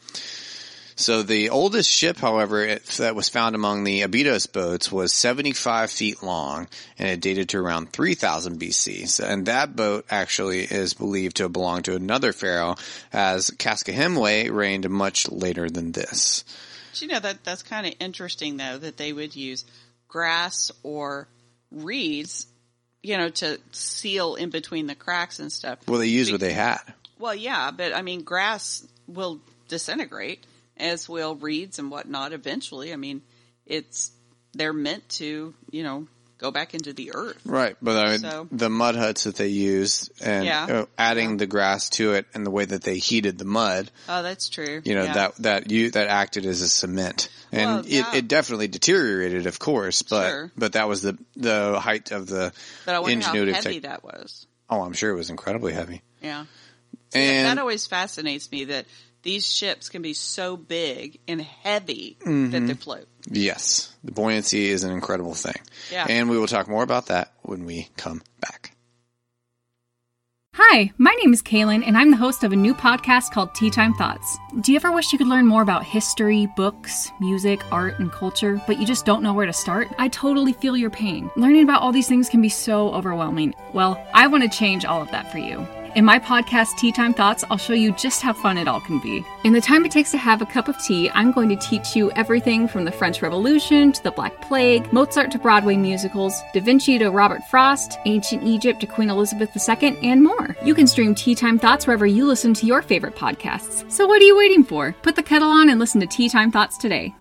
So 0.95 1.23
the 1.23 1.49
oldest 1.49 1.91
ship, 1.91 2.19
however, 2.19 2.63
it, 2.65 2.85
that 2.99 3.17
was 3.17 3.29
found 3.31 3.55
among 3.55 3.83
the 3.83 4.03
Abydos 4.03 4.47
boats 4.47 4.93
was 4.93 5.13
75 5.13 5.91
feet 5.91 6.23
long 6.23 6.69
and 6.99 7.09
it 7.09 7.21
dated 7.21 7.49
to 7.51 7.59
around 7.59 7.93
3000 7.93 8.61
BC. 8.61 9.09
So, 9.09 9.25
and 9.25 9.47
that 9.47 9.75
boat 9.75 10.05
actually 10.11 10.61
is 10.61 10.93
believed 10.95 11.37
to 11.39 11.45
have 11.45 11.53
belonged 11.53 11.87
to 11.87 11.97
another 11.97 12.33
pharaoh 12.35 12.77
as 13.13 13.51
Khasekhemwy 13.51 14.53
reigned 14.53 14.89
much 14.91 15.31
later 15.31 15.71
than 15.71 15.93
this. 15.93 16.45
You 16.97 17.09
know 17.09 17.21
that 17.21 17.43
that's 17.43 17.63
kind 17.63 17.87
of 17.87 17.95
interesting 17.99 18.59
though 18.59 18.77
that 18.79 18.99
they 18.99 19.13
would 19.15 19.35
use 19.35 19.65
grass 20.09 20.71
or 20.83 21.27
reeds, 21.73 22.47
you 23.03 23.17
know, 23.17 23.29
to 23.31 23.59
seal 23.73 24.35
in 24.35 24.51
between 24.51 24.87
the 24.87 24.95
cracks 24.95 25.39
and 25.39 25.51
stuff. 25.51 25.79
Well, 25.89 25.99
they 25.99 26.07
used 26.07 26.31
what 26.31 26.41
they 26.41 26.53
had. 26.53 26.81
Well, 27.19 27.35
yeah, 27.35 27.71
but 27.71 27.95
I 27.95 28.03
mean, 28.03 28.23
grass 28.23 28.87
will 29.07 29.41
disintegrate 29.69 30.45
as 30.77 31.09
will 31.09 31.35
reeds 31.37 31.79
and 31.79 31.91
whatnot 31.91 32.33
eventually. 32.33 32.93
I 32.93 32.97
mean, 32.97 33.23
it's 33.67 34.13
they're 34.55 34.73
meant 34.73 35.09
to, 35.11 35.55
you 35.71 35.83
know, 35.83 36.07
go 36.43 36.51
back 36.51 36.75
into 36.75 36.93
the 36.93 37.13
earth. 37.15 37.39
Right, 37.47 37.77
but 37.81 37.97
I 37.97 38.11
mean, 38.11 38.21
So- 38.21 38.49
the 38.53 38.69
mud 38.69 38.97
huts 38.97 39.25
that 39.25 39.37
they 39.37 39.47
used 39.49 40.11
and 40.21 40.45
Yeah. 40.45 40.65
uh, 40.65 40.87
adding 40.99 41.31
Yeah. 41.31 41.37
the 41.37 41.47
grass 41.47 41.89
to 41.91 42.13
it 42.13 42.27
and 42.35 42.45
the 42.45 42.51
way 42.51 42.65
that 42.67 42.83
they 42.83 42.99
heated 42.99 43.39
the 43.39 43.45
mud, 43.47 43.91
Oh, 44.09 44.23
that's 44.23 44.49
true. 44.49 44.83
you 44.85 44.95
know, 44.95 45.05
Yeah. 45.05 45.15
that 45.15 45.37
that 45.39 45.71
you 45.71 45.91
that 45.93 46.09
acted 46.09 46.45
as 46.45 46.61
a 46.61 46.69
cement, 46.69 47.29
and 47.53 47.71
Well, 47.71 47.85
it, 47.87 48.07
it 48.19 48.29
definitely 48.29 48.69
deteriorated, 48.69 49.47
of 49.47 49.59
course, 49.59 50.03
but 50.03 50.29
Sure. 50.29 50.53
but 50.57 50.73
that 50.75 50.89
was 50.89 51.03
the 51.03 51.17
the 51.37 51.79
height 51.81 52.11
of 52.11 52.27
the 52.27 52.53
But 52.85 52.95
I 52.97 52.99
wonder 52.99 53.25
how 53.25 53.33
heavy 53.35 53.53
tech- 53.81 53.83
that 53.83 54.05
was. 54.05 54.47
oh, 54.69 54.83
I'm 54.83 54.93
sure 54.93 55.11
it 55.13 55.17
was 55.17 55.31
incredibly 55.31 55.73
heavy. 55.73 56.03
Yeah. 56.21 56.45
And 57.15 57.47
that 57.47 57.59
always 57.61 57.87
fascinates 57.87 58.51
me 58.51 58.65
that 58.67 58.87
these 59.23 59.47
ships 59.47 59.89
can 59.89 60.03
be 60.03 60.15
so 60.15 60.57
big 60.57 61.19
and 61.29 61.41
heavy 61.41 62.17
Mm-hmm. 62.21 62.51
that 62.51 62.67
they 62.67 62.75
float. 62.75 63.07
Yes, 63.31 63.95
the 64.05 64.13
buoyancy 64.13 64.69
is 64.69 64.85
an 64.85 64.93
incredible 64.93 65.35
thing. 65.35 65.55
Yeah. 65.91 66.07
and 66.09 66.31
we 66.31 66.39
will 66.39 66.47
talk 66.47 66.69
more 66.69 66.83
about 66.83 67.07
that 67.07 67.33
when 67.43 67.65
we 67.65 67.89
come 67.97 68.23
back. 68.41 68.75
Hi, 70.55 70.93
my 70.99 71.13
name 71.23 71.33
is 71.33 71.43
Kaylin, 71.43 71.83
and 71.87 71.97
I'm 71.97 72.11
the 72.11 72.17
host 72.19 72.45
of 72.45 72.53
a 72.53 72.57
new 72.57 72.75
podcast 72.75 73.31
called 73.31 73.55
Tea 73.55 73.71
Time 73.71 73.95
Thoughts. 73.95 74.37
Do 74.61 74.71
you 74.73 74.77
ever 74.77 74.93
wish 74.93 75.11
you 75.11 75.17
could 75.17 75.27
learn 75.27 75.47
more 75.47 75.63
about 75.63 75.83
history, 75.83 76.47
books, 76.57 77.11
music, 77.21 77.63
art, 77.73 77.99
and 77.99 78.13
culture, 78.13 78.61
but 78.67 78.79
you 78.79 78.87
just 78.87 79.07
don't 79.07 79.23
know 79.23 79.33
where 79.33 79.47
to 79.47 79.53
start? 79.55 79.89
I 79.99 80.09
totally 80.09 80.53
feel 80.53 80.77
your 80.77 80.91
pain. 80.91 81.31
Learning 81.37 81.63
about 81.63 81.81
all 81.81 81.91
these 81.91 82.07
things 82.07 82.29
can 82.29 82.43
be 82.43 82.51
so 82.51 82.93
overwhelming. 82.93 83.55
Well, 83.73 83.99
I 84.13 84.27
want 84.27 84.43
to 84.45 84.51
change 84.51 84.85
all 84.85 85.01
of 85.01 85.11
that 85.11 85.33
for 85.33 85.39
you. 85.39 85.67
In 85.95 86.07
my 86.07 86.19
podcast, 86.19 86.79
Tea 86.79 86.91
Time 86.91 87.13
Thoughts, 87.13 87.45
I'll 87.51 87.59
show 87.59 87.75
you 87.75 87.93
just 87.93 88.23
how 88.23 88.33
fun 88.33 88.57
it 88.57 88.67
all 88.67 88.81
can 88.81 88.99
be. 88.99 89.23
In 89.45 89.53
the 89.53 89.61
time 89.61 89.85
it 89.85 89.93
takes 89.93 90.11
to 90.13 90.17
have 90.19 90.41
a 90.41 90.47
cup 90.47 90.69
of 90.69 90.83
tea, 90.83 91.11
I'm 91.11 91.33
going 91.33 91.51
to 91.51 91.57
teach 91.57 91.95
you 91.95 92.11
everything 92.13 92.67
from 92.67 92.87
the 92.87 92.91
French 92.91 93.21
Revolution 93.21 93.93
to 93.93 94.03
the 94.03 94.11
Black 94.11 94.41
Plague, 94.41 94.91
Mozart 94.91 95.31
to 95.33 95.39
Broadway 95.39 95.77
musicals, 95.77 96.41
Da 96.55 96.61
Vinci 96.61 96.99
to 96.99 97.11
Robert 97.11 97.47
Frost, 97.51 97.99
ancient 98.07 98.43
Egypt 98.43 98.81
to 98.81 98.87
Queen 98.87 99.11
Elizabeth 99.11 99.51
II, 99.55 99.99
and 100.03 100.23
more. 100.23 100.57
You 100.65 100.75
can 100.75 100.87
stream 100.87 101.15
Tea 101.15 101.35
Time 101.35 101.59
Thoughts 101.59 101.87
wherever 101.87 102.07
you 102.07 102.27
listen 102.27 102.55
to 102.55 102.67
your 102.67 102.81
favorite 102.81 103.15
podcasts. 103.15 103.91
So 103.93 104.07
what 104.07 104.23
are 104.23 104.25
you 104.25 104.37
waiting 104.39 104.65
for? 104.65 104.95
Put 105.03 105.17
the 105.17 105.23
kettle 105.23 105.51
on 105.51 105.69
and 105.69 105.79
listen 105.79 106.01
to 106.01 106.07
Tea 106.07 106.31
Time 106.31 106.51
Thoughts 106.51 106.79
today. 106.79 107.15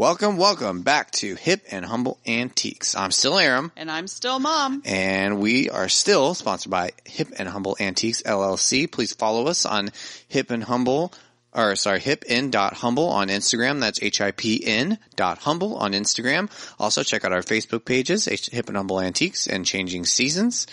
Welcome, 0.00 0.38
welcome 0.38 0.80
back 0.80 1.10
to 1.10 1.34
Hip 1.34 1.60
and 1.70 1.84
Humble 1.84 2.18
Antiques. 2.26 2.96
I'm 2.96 3.10
still 3.10 3.38
Aram. 3.38 3.70
And 3.76 3.90
I'm 3.90 4.08
still 4.08 4.38
mom. 4.38 4.80
And 4.86 5.40
we 5.40 5.68
are 5.68 5.90
still 5.90 6.32
sponsored 6.32 6.70
by 6.70 6.92
Hip 7.04 7.28
and 7.38 7.46
Humble 7.46 7.76
Antiques 7.78 8.22
LLC. 8.22 8.90
Please 8.90 9.12
follow 9.12 9.46
us 9.46 9.66
on 9.66 9.90
Hip 10.28 10.50
and 10.50 10.64
Humble, 10.64 11.12
or 11.52 11.76
sorry, 11.76 12.00
hipn.humble 12.00 13.10
on 13.10 13.28
Instagram. 13.28 13.80
That's 13.80 14.02
H-I-P-N 14.02 14.96
dot 15.16 15.36
humble 15.36 15.76
on 15.76 15.92
Instagram. 15.92 16.50
Also 16.80 17.02
check 17.02 17.26
out 17.26 17.32
our 17.32 17.42
Facebook 17.42 17.84
pages, 17.84 18.24
Hip 18.24 18.68
and 18.68 18.78
Humble 18.78 19.02
Antiques 19.02 19.48
and 19.48 19.66
Changing 19.66 20.06
Seasons. 20.06 20.66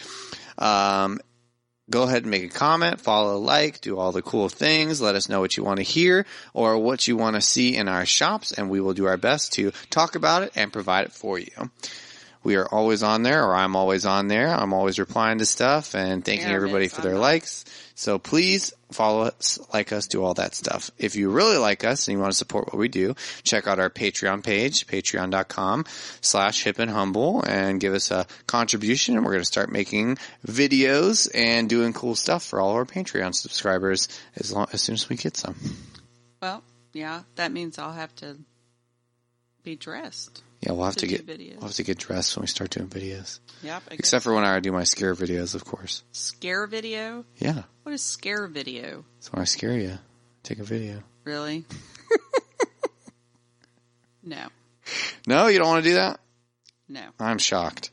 Um, 0.58 1.20
go 1.90 2.04
ahead 2.04 2.24
and 2.24 2.32
make 2.32 2.44
a 2.44 2.50
comment, 2.50 3.00
follow, 3.00 3.38
like, 3.38 3.82
do 3.82 3.98
all 3.98 4.12
the 4.12 4.22
cool 4.22 4.50
things. 4.50 5.02
Let 5.02 5.16
us 5.16 5.30
know 5.30 5.40
what 5.40 5.56
you 5.58 5.64
want 5.64 5.78
to 5.78 5.84
hear 5.84 6.26
or 6.54 6.78
what 6.78 7.08
you 7.08 7.18
want 7.18 7.36
to 7.36 7.42
see 7.42 7.76
in 7.76 7.88
our 7.88 8.06
shops, 8.06 8.52
and 8.52 8.70
we 8.70 8.82
will 8.82 8.94
do 8.94 9.06
our 9.06 9.18
best 9.18 9.54
to 9.54 9.72
talk 9.90 10.16
about 10.16 10.44
it 10.44 10.52
and 10.56 10.74
provide 10.74 11.06
it 11.06 11.14
for 11.14 11.40
you. 11.40 11.72
We 12.48 12.56
are 12.56 12.66
always 12.66 13.04
on 13.04 13.24
there, 13.24 13.44
or 13.46 13.54
I'm 13.54 13.76
always 13.76 14.06
on 14.06 14.30
there. 14.30 14.48
I'm 14.48 14.72
always 14.72 15.00
replying 15.00 15.40
to 15.40 15.46
stuff 15.46 15.96
and 15.96 16.24
thanking 16.24 16.46
Aaron 16.46 16.56
everybody 16.56 16.88
for 16.88 17.02
their 17.02 17.16
not. 17.16 17.20
likes. 17.20 17.66
So 17.94 18.20
please 18.20 18.72
follow 18.90 19.24
us, 19.24 19.60
like 19.74 19.92
us, 19.92 20.08
do 20.08 20.24
all 20.24 20.34
that 20.36 20.56
stuff. 20.56 20.90
If 20.98 21.18
you 21.18 21.30
really 21.30 21.58
like 21.58 21.84
us 21.84 22.08
and 22.08 22.14
you 22.14 22.22
want 22.22 22.32
to 22.32 22.38
support 22.38 22.68
what 22.68 22.78
we 22.78 22.88
do, 22.88 23.16
check 23.44 23.68
out 23.68 23.80
our 23.80 23.90
Patreon 23.90 24.46
page, 24.46 24.88
patreon.com 24.88 25.88
slash 26.22 26.64
hip 26.64 26.80
and 26.80 26.90
humble 26.90 27.44
and 27.44 27.82
give 27.82 27.94
us 27.94 28.12
a 28.12 28.26
contribution. 28.46 29.18
And 29.18 29.26
we're 29.26 29.34
going 29.34 29.42
to 29.42 29.46
start 29.46 29.70
making 29.70 30.18
videos 30.48 31.30
and 31.36 31.68
doing 31.68 31.92
cool 31.92 32.16
stuff 32.16 32.46
for 32.46 32.62
all 32.62 32.70
of 32.70 32.76
our 32.78 32.86
Patreon 32.86 33.36
subscribers 33.36 34.08
as 34.38 34.54
long, 34.54 34.68
as 34.72 34.82
soon 34.82 34.94
as 34.94 35.10
we 35.10 35.18
get 35.18 35.36
some. 35.36 35.58
Well, 36.42 36.64
yeah, 36.94 37.24
that 37.36 37.52
means 37.52 37.78
I'll 37.78 37.92
have 37.92 38.16
to 38.16 38.38
be 39.64 39.76
dressed. 39.76 40.44
Yeah, 40.68 40.74
we'll 40.74 40.86
have 40.86 40.96
To 40.98 41.02
to, 41.02 41.08
get, 41.08 41.26
videos. 41.26 41.54
we'll 41.54 41.62
have 41.68 41.74
to 41.76 41.84
get 41.84 41.98
dressed 41.98 42.36
when 42.36 42.42
we 42.42 42.48
start 42.48 42.72
doing 42.72 42.90
videos. 42.90 43.40
Yep. 43.64 43.84
Except 43.92 44.24
for 44.26 44.34
when 44.34 44.44
I 44.44 44.60
do 44.60 44.74
my 44.74 44.84
scare 44.84 45.16
videos, 45.16 45.56
of 45.56 45.64
course. 45.64 46.04
scare 46.12 46.68
video. 46.68 47.24
Yeah. 47.38 47.64
What 47.84 47.94
is 47.94 48.02
scare 48.04 48.48
video? 48.48 49.06
It's 49.18 49.32
when 49.32 49.42
I 49.42 49.46
scare 49.46 49.78
you, 49.78 49.98
take 50.44 50.60
a 50.60 50.66
video. 50.66 51.04
Really? 51.24 51.64
no, 54.24 54.48
No, 55.26 55.48
you 55.48 55.58
don't 55.58 55.68
want 55.70 55.86
to 55.86 55.90
do 55.90 55.96
that? 55.96 56.20
no. 56.90 57.04
I'm 57.18 57.38
shocked. 57.38 57.92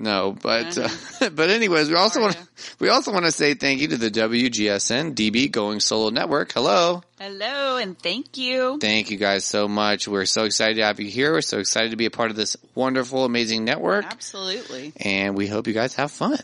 No, 0.00 0.36
but 0.40 0.78
uh, 0.78 0.88
but 1.30 1.50
anyways, 1.50 1.88
we 1.88 1.96
also 1.96 2.20
want 2.20 2.40
we 2.78 2.88
also 2.88 3.12
want 3.12 3.24
to 3.24 3.32
say 3.32 3.54
thank 3.54 3.80
you 3.80 3.88
to 3.88 3.96
the 3.96 4.10
WGSN 4.10 5.14
DB 5.14 5.50
Going 5.50 5.80
Solo 5.80 6.10
Network. 6.10 6.52
Hello, 6.52 7.02
Hello 7.18 7.78
and 7.78 7.98
thank 7.98 8.36
you. 8.36 8.78
thank 8.80 9.10
you 9.10 9.16
guys 9.16 9.44
so 9.44 9.66
much. 9.66 10.06
We're 10.06 10.24
so 10.24 10.44
excited 10.44 10.76
to 10.76 10.84
have 10.84 11.00
you 11.00 11.08
here. 11.08 11.32
We're 11.32 11.40
so 11.40 11.58
excited 11.58 11.90
to 11.90 11.96
be 11.96 12.06
a 12.06 12.12
part 12.12 12.30
of 12.30 12.36
this 12.36 12.56
wonderful, 12.76 13.24
amazing 13.24 13.64
network, 13.64 14.04
Absolutely. 14.04 14.92
and 14.96 15.36
we 15.36 15.48
hope 15.48 15.66
you 15.66 15.74
guys 15.74 15.94
have 15.94 16.12
fun. 16.12 16.38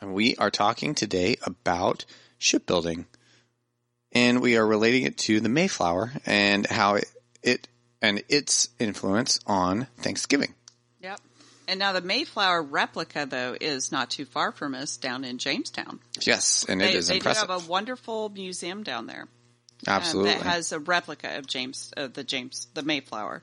And 0.00 0.14
we 0.14 0.36
are 0.36 0.50
talking 0.50 0.94
today 0.94 1.36
about 1.42 2.06
shipbuilding, 2.38 3.04
and 4.12 4.40
we 4.40 4.56
are 4.56 4.66
relating 4.66 5.02
it 5.02 5.18
to 5.18 5.40
the 5.40 5.50
Mayflower 5.50 6.12
and 6.24 6.66
how 6.66 6.94
it, 6.94 7.04
it 7.42 7.68
and 8.00 8.22
its 8.30 8.70
influence 8.78 9.38
on 9.46 9.86
Thanksgiving. 9.98 10.54
And 11.70 11.78
now 11.78 11.92
the 11.92 12.00
Mayflower 12.00 12.62
replica, 12.62 13.26
though, 13.30 13.56
is 13.60 13.92
not 13.92 14.10
too 14.10 14.24
far 14.24 14.50
from 14.50 14.74
us 14.74 14.96
down 14.96 15.24
in 15.24 15.38
Jamestown. 15.38 16.00
Yes, 16.20 16.66
and 16.68 16.82
it 16.82 16.86
they 16.86 16.94
is 16.94 17.06
they 17.06 17.14
do 17.14 17.16
impressive. 17.18 17.48
have 17.48 17.64
a 17.64 17.66
wonderful 17.70 18.28
museum 18.28 18.82
down 18.82 19.06
there. 19.06 19.22
um, 19.22 19.28
Absolutely. 19.86 20.32
that 20.32 20.42
has 20.42 20.72
a 20.72 20.80
replica 20.80 21.38
of 21.38 21.46
James, 21.46 21.92
of 21.96 22.12
the 22.14 22.24
James, 22.24 22.66
the 22.74 22.82
Mayflower, 22.82 23.42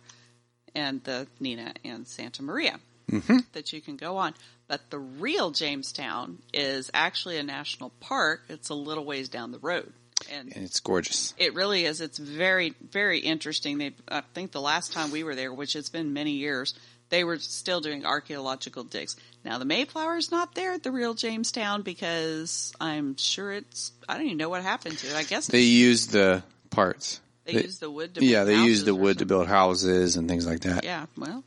and 0.76 1.02
the 1.06 1.26
Nina 1.40 1.74
and 1.86 2.06
Santa 2.08 2.44
Maria 2.44 2.80
Mm-hmm. 3.10 3.38
that 3.54 3.72
you 3.72 3.80
can 3.80 3.96
go 3.96 4.18
on. 4.18 4.34
But 4.68 4.90
the 4.90 5.00
real 5.00 5.52
Jamestown 5.52 6.40
is 6.54 6.92
actually 6.94 7.38
a 7.38 7.44
national 7.44 7.92
park. 8.02 8.42
It's 8.50 8.68
a 8.68 8.74
little 8.74 9.06
ways 9.06 9.30
down 9.30 9.54
the 9.54 9.60
road, 9.60 9.94
and 10.30 10.52
and 10.54 10.66
it's 10.66 10.82
gorgeous. 10.82 11.34
it 11.38 11.54
really 11.54 11.86
is. 11.86 12.02
It's 12.02 12.18
very, 12.18 12.74
very 12.92 13.20
interesting. 13.20 13.78
They, 13.78 13.94
I 14.10 14.22
think 14.34 14.52
the 14.52 14.60
last 14.60 14.92
time 14.92 15.12
we 15.12 15.24
were 15.24 15.36
there, 15.36 15.54
which 15.54 15.72
has 15.72 15.88
been 15.88 16.12
many 16.12 16.32
years, 16.34 16.74
they 17.10 17.24
were 17.24 17.38
still 17.40 17.80
doing 17.82 18.06
archaeological 18.06 18.84
digs. 18.84 19.16
Now 19.46 19.58
the 19.60 19.66
Mayflower 19.66 20.18
is 20.18 20.32
not 20.32 20.56
there 20.56 20.74
at 20.74 20.84
the 20.84 20.92
real 20.92 21.14
Jamestown 21.14 21.82
because 21.82 22.74
I'm 22.82 23.16
sure 23.18 23.52
it's. 23.54 23.92
I 24.10 24.18
don't 24.18 24.26
even 24.26 24.38
know 24.38 24.50
what 24.50 24.64
happened 24.64 24.98
to 25.00 25.08
it. 25.08 25.16
I 25.16 25.24
guess 25.24 25.48
They 25.48 25.62
used 25.62 26.12
the 26.12 26.44
parts. 26.70 27.22
they, 27.46 27.54
they- 27.54 27.64
used 27.64 27.80
the 27.80 27.90
wood. 27.90 28.16
to 28.16 28.26
yeah, 28.26 28.44
they 28.44 28.54
use 28.54 28.80
houses 28.80 28.86
the 28.86 28.96
wood 28.96 29.20
to 29.20 29.26
build 29.26 29.48
houses 29.48 30.18
and 30.18 30.28
things 30.28 30.46
like 30.46 30.62
that. 30.62 30.84
Yeah, 30.84 31.06
well, 31.18 31.44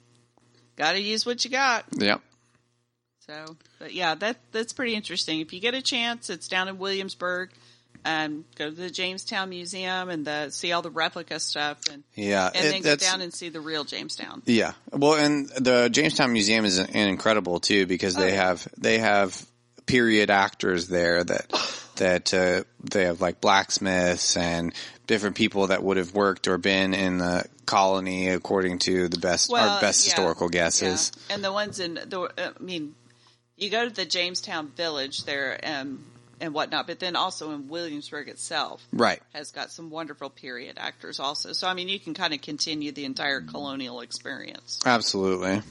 got 0.77 0.92
to 0.92 1.01
use 1.01 1.27
what 1.27 1.44
you 1.44 1.51
got. 1.51 1.85
Yep. 1.92 2.20
So, 3.27 3.57
but 3.79 3.92
yeah, 3.92 4.14
that 4.16 4.38
that's 4.51 4.73
pretty 4.73 4.94
interesting. 4.94 5.40
If 5.40 5.53
you 5.53 5.61
get 5.61 5.75
a 5.75 5.83
chance, 5.83 6.31
it's 6.31 6.49
down 6.49 6.68
in 6.68 6.79
Williamsburg. 6.79 7.51
Um, 8.05 8.45
go 8.57 8.71
to 8.71 8.75
the 8.75 8.91
Jamestown 8.91 9.49
Museum 9.51 10.09
and 10.09 10.25
the 10.27 10.51
see 10.51 10.73
all 10.73 10.83
the 10.83 10.91
replica 10.91 11.39
stuff, 11.41 11.79
and 11.93 12.03
Yeah, 12.15 12.51
and 12.55 12.67
it- 12.67 12.71
then 12.71 12.83
go 12.83 12.97
down 12.97 13.21
and 13.21 13.33
see 13.33 13.49
the 13.49 13.61
real 13.61 13.85
Jamestown. 13.85 14.43
Yeah. 14.47 14.73
Well, 14.93 15.15
and 15.15 15.49
the 15.51 15.89
Jamestown 15.91 16.33
Museum 16.33 16.65
is 16.65 16.79
incredible 16.79 17.61
too 17.61 17.87
because 17.87 18.15
they 18.15 18.25
Oh, 18.25 18.35
yeah. 18.35 18.45
have 18.47 18.69
they 18.79 18.99
have 18.99 19.47
period 19.87 20.31
actors 20.31 20.89
there 20.89 21.25
that 21.25 21.53
that 21.97 22.33
uh, 22.35 22.65
they 22.83 23.05
have 23.05 23.21
like 23.21 23.41
blacksmiths 23.41 24.37
and 24.37 24.73
different 25.07 25.37
people 25.37 25.67
that 25.69 25.83
would 25.83 25.97
have 25.97 26.15
worked 26.15 26.47
or 26.49 26.57
been 26.57 26.95
in 26.95 27.19
the 27.19 27.45
colony 27.67 28.29
according 28.29 28.79
to 28.79 29.09
the 29.09 29.19
best 29.19 29.51
Well, 29.51 29.75
our 29.75 29.81
best 29.81 30.07
yeah, 30.07 30.11
historical 30.13 30.49
guesses. 30.49 31.13
yeah. 31.29 31.35
And 31.35 31.45
the 31.45 31.53
ones 31.53 31.79
in 31.81 31.95
the, 31.95 32.31
I 32.39 32.63
mean, 32.63 32.95
you 33.57 33.69
go 33.71 33.85
to 33.89 33.95
the 33.95 34.05
Jamestown 34.05 34.69
Village 34.69 35.25
there 35.25 35.59
and 35.65 36.03
and 36.40 36.55
whatnot, 36.55 36.87
but 36.87 37.00
then 37.00 37.16
also 37.16 37.50
in 37.53 37.68
Williamsburg 37.68 38.29
itself 38.29 38.87
Right. 38.92 39.20
has 39.33 39.50
got 39.50 39.70
some 39.70 39.90
wonderful 39.90 40.31
period 40.31 40.76
actors 40.79 41.20
also. 41.20 41.53
So 41.53 41.68
I 41.68 41.74
mean, 41.74 41.88
you 41.88 42.00
can 42.00 42.14
kind 42.14 42.35
of 42.35 42.40
continue 42.40 42.92
the 42.92 43.05
entire 43.05 43.40
mm-hmm. 43.40 43.50
colonial 43.50 44.00
experience. 44.00 44.81
Absolutely. 44.85 45.62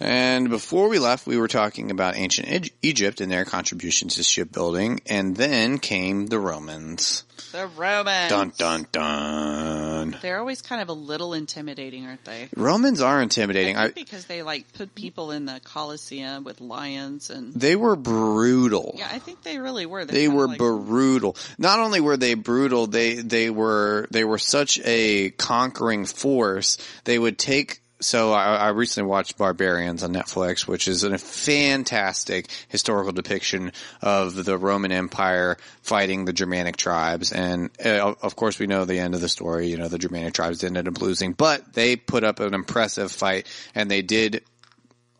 And 0.00 0.50
before 0.50 0.88
we 0.88 0.98
left, 0.98 1.26
we 1.26 1.38
were 1.38 1.48
talking 1.48 1.90
about 1.90 2.16
ancient 2.16 2.70
Egypt 2.82 3.20
and 3.20 3.30
their 3.30 3.44
contributions 3.44 4.16
to 4.16 4.22
shipbuilding, 4.22 5.00
and 5.06 5.36
then 5.36 5.78
came 5.78 6.26
the 6.26 6.38
Romans. 6.38 7.24
The 7.52 7.66
Romans. 7.68 8.28
Dun 8.30 8.52
dun 8.58 8.86
dun. 8.90 10.16
They're 10.20 10.38
always 10.40 10.60
kind 10.62 10.82
of 10.82 10.88
a 10.88 10.92
little 10.92 11.34
intimidating, 11.34 12.06
aren't 12.06 12.24
they? 12.24 12.48
Romans 12.56 13.00
are 13.00 13.22
intimidating. 13.22 13.76
I 13.76 13.84
I, 13.84 13.90
because 13.90 14.26
they 14.26 14.42
like 14.42 14.72
put 14.72 14.94
people 14.94 15.30
in 15.30 15.44
the 15.44 15.60
Colosseum 15.62 16.42
with 16.44 16.60
lions 16.60 17.30
and 17.30 17.54
they 17.54 17.76
were 17.76 17.96
brutal. 17.96 18.94
yeah, 18.98 19.08
I 19.10 19.18
think 19.20 19.42
they 19.42 19.58
really 19.58 19.86
were. 19.86 20.04
They're 20.04 20.14
They 20.14 20.28
were 20.28 20.48
like- 20.48 20.58
brutal. 20.58 21.36
Not 21.58 21.78
only 21.78 22.00
were 22.00 22.16
they 22.16 22.34
brutal, 22.34 22.86
they 22.86 23.14
they 23.14 23.50
were 23.50 24.08
they 24.10 24.24
were 24.24 24.38
such 24.38 24.80
a 24.84 25.30
conquering 25.30 26.06
force. 26.06 26.78
They 27.04 27.18
would 27.18 27.38
take. 27.38 27.80
So 28.04 28.32
I, 28.32 28.56
I 28.56 28.68
recently 28.68 29.08
watched 29.08 29.38
Barbarians 29.38 30.02
on 30.02 30.12
Netflix, 30.12 30.68
which 30.68 30.88
is 30.88 31.04
a 31.04 31.16
fantastic 31.16 32.48
historical 32.68 33.12
depiction 33.12 33.72
of 34.02 34.44
the 34.44 34.58
Roman 34.58 34.92
Empire 34.92 35.56
fighting 35.80 36.26
the 36.26 36.34
Germanic 36.34 36.76
tribes. 36.76 37.32
And 37.32 37.70
uh, 37.82 38.14
of 38.20 38.36
course, 38.36 38.58
we 38.58 38.66
know 38.66 38.84
the 38.84 38.98
end 38.98 39.14
of 39.14 39.22
the 39.22 39.28
story. 39.30 39.68
You 39.68 39.78
know, 39.78 39.88
the 39.88 39.96
Germanic 39.96 40.34
tribes 40.34 40.62
ended 40.62 40.86
up 40.86 41.00
losing, 41.00 41.32
but 41.32 41.72
they 41.72 41.96
put 41.96 42.24
up 42.24 42.40
an 42.40 42.52
impressive 42.52 43.10
fight, 43.10 43.46
and 43.74 43.90
they 43.90 44.02
did 44.02 44.44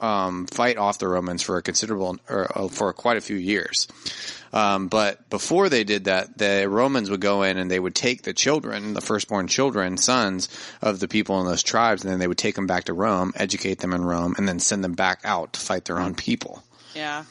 um, 0.00 0.46
fight 0.46 0.76
off 0.76 0.98
the 0.98 1.08
Romans 1.08 1.42
for 1.42 1.56
a 1.56 1.62
considerable, 1.62 2.18
or 2.28 2.50
uh, 2.56 2.68
for 2.68 2.92
quite 2.92 3.16
a 3.16 3.20
few 3.20 3.36
years. 3.36 3.88
Um, 4.52 4.86
but 4.86 5.28
before 5.30 5.68
they 5.68 5.82
did 5.82 6.04
that, 6.04 6.38
the 6.38 6.68
Romans 6.68 7.10
would 7.10 7.20
go 7.20 7.42
in 7.42 7.58
and 7.58 7.68
they 7.68 7.80
would 7.80 7.94
take 7.94 8.22
the 8.22 8.32
children, 8.32 8.94
the 8.94 9.00
firstborn 9.00 9.48
children, 9.48 9.96
sons 9.96 10.48
of 10.80 11.00
the 11.00 11.08
people 11.08 11.40
in 11.40 11.46
those 11.46 11.64
tribes, 11.64 12.04
and 12.04 12.12
then 12.12 12.20
they 12.20 12.28
would 12.28 12.38
take 12.38 12.54
them 12.54 12.68
back 12.68 12.84
to 12.84 12.92
Rome, 12.92 13.32
educate 13.34 13.80
them 13.80 13.92
in 13.92 14.04
Rome, 14.04 14.34
and 14.38 14.46
then 14.48 14.60
send 14.60 14.84
them 14.84 14.92
back 14.92 15.20
out 15.24 15.54
to 15.54 15.60
fight 15.60 15.86
their 15.86 15.98
own 15.98 16.14
people. 16.14 16.62
Yeah, 16.94 17.24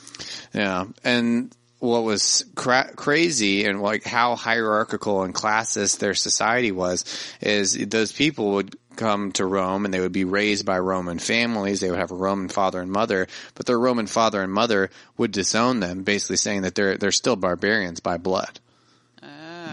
Yeah, 0.54 0.86
and 1.06 1.56
what 1.84 2.04
was 2.04 2.46
cra- 2.56 2.94
crazy 2.96 3.66
and 3.66 3.82
like 3.82 4.06
how 4.06 4.38
hierarchical 4.38 5.24
and 5.24 5.36
classist 5.36 6.00
their 6.00 6.14
society 6.14 6.72
was 6.72 7.04
is 7.42 7.74
those 7.88 8.14
people 8.14 8.52
would 8.52 8.78
come 8.96 9.32
to 9.34 9.46
Rome 9.46 9.86
and 9.86 9.94
they 9.94 10.00
would 10.00 10.12
be 10.12 10.26
raised 10.26 10.66
by 10.66 10.80
Roman 10.80 11.20
families. 11.20 11.80
They 11.80 11.90
would 11.90 12.00
have 12.00 12.12
a 12.12 12.16
Roman 12.16 12.50
father 12.50 12.82
and 12.82 12.92
mother, 12.92 13.28
but 13.56 13.66
their 13.66 13.80
Roman 13.80 14.08
father 14.08 14.42
and 14.42 14.52
mother 14.52 14.90
would 15.18 15.32
disown 15.32 15.80
them, 15.80 16.04
basically 16.04 16.38
saying 16.38 16.62
that 16.64 16.76
they're 16.76 16.98
they're 16.98 17.12
still 17.12 17.36
barbarians 17.36 18.00
by 18.00 18.18
blood. 18.18 18.60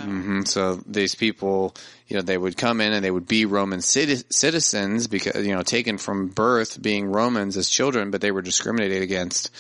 hmm 0.09 0.43
So 0.43 0.77
these 0.87 1.15
people, 1.15 1.75
you 2.09 2.17
know, 2.17 2.23
they 2.23 2.39
would 2.39 2.57
come 2.57 2.81
in 2.81 2.93
and 2.93 3.05
they 3.05 3.11
would 3.11 3.29
be 3.29 3.45
Roman 3.45 3.81
citi- 3.81 4.25
citizens 4.33 5.07
because, 5.09 5.47
you 5.47 5.55
know, 5.55 5.63
taken 5.63 5.99
from 5.99 6.29
birth 6.29 6.81
being 6.81 7.13
Romans 7.13 7.57
as 7.57 7.69
children, 7.69 8.11
but 8.11 8.21
they 8.21 8.31
were 8.31 8.43
discriminated 8.43 9.03
against, 9.03 9.51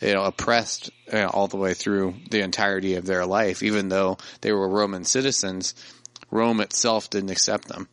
you 0.00 0.12
know, 0.12 0.24
oppressed 0.24 0.90
you 1.06 1.18
know, 1.18 1.28
all 1.28 1.48
the 1.48 1.56
way 1.56 1.74
through 1.74 2.14
the 2.30 2.40
entirety 2.40 2.94
of 2.94 3.06
their 3.06 3.26
life. 3.26 3.62
Even 3.62 3.88
though 3.88 4.18
they 4.42 4.52
were 4.52 4.68
Roman 4.68 5.04
citizens, 5.04 5.74
Rome 6.30 6.60
itself 6.60 7.08
didn't 7.10 7.30
accept 7.30 7.68
them. 7.68 7.88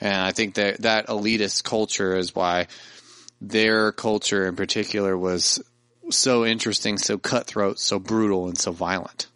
And 0.00 0.14
I 0.14 0.32
think 0.32 0.54
that 0.54 0.82
that 0.82 1.06
elitist 1.08 1.64
culture 1.64 2.16
is 2.16 2.34
why 2.34 2.66
their 3.40 3.92
culture 3.92 4.46
in 4.46 4.56
particular 4.56 5.16
was 5.16 5.62
so 6.10 6.44
interesting, 6.44 6.98
so 6.98 7.18
cutthroat, 7.18 7.78
so 7.78 7.98
brutal, 7.98 8.48
and 8.48 8.58
so 8.58 8.72
violent. 8.72 9.26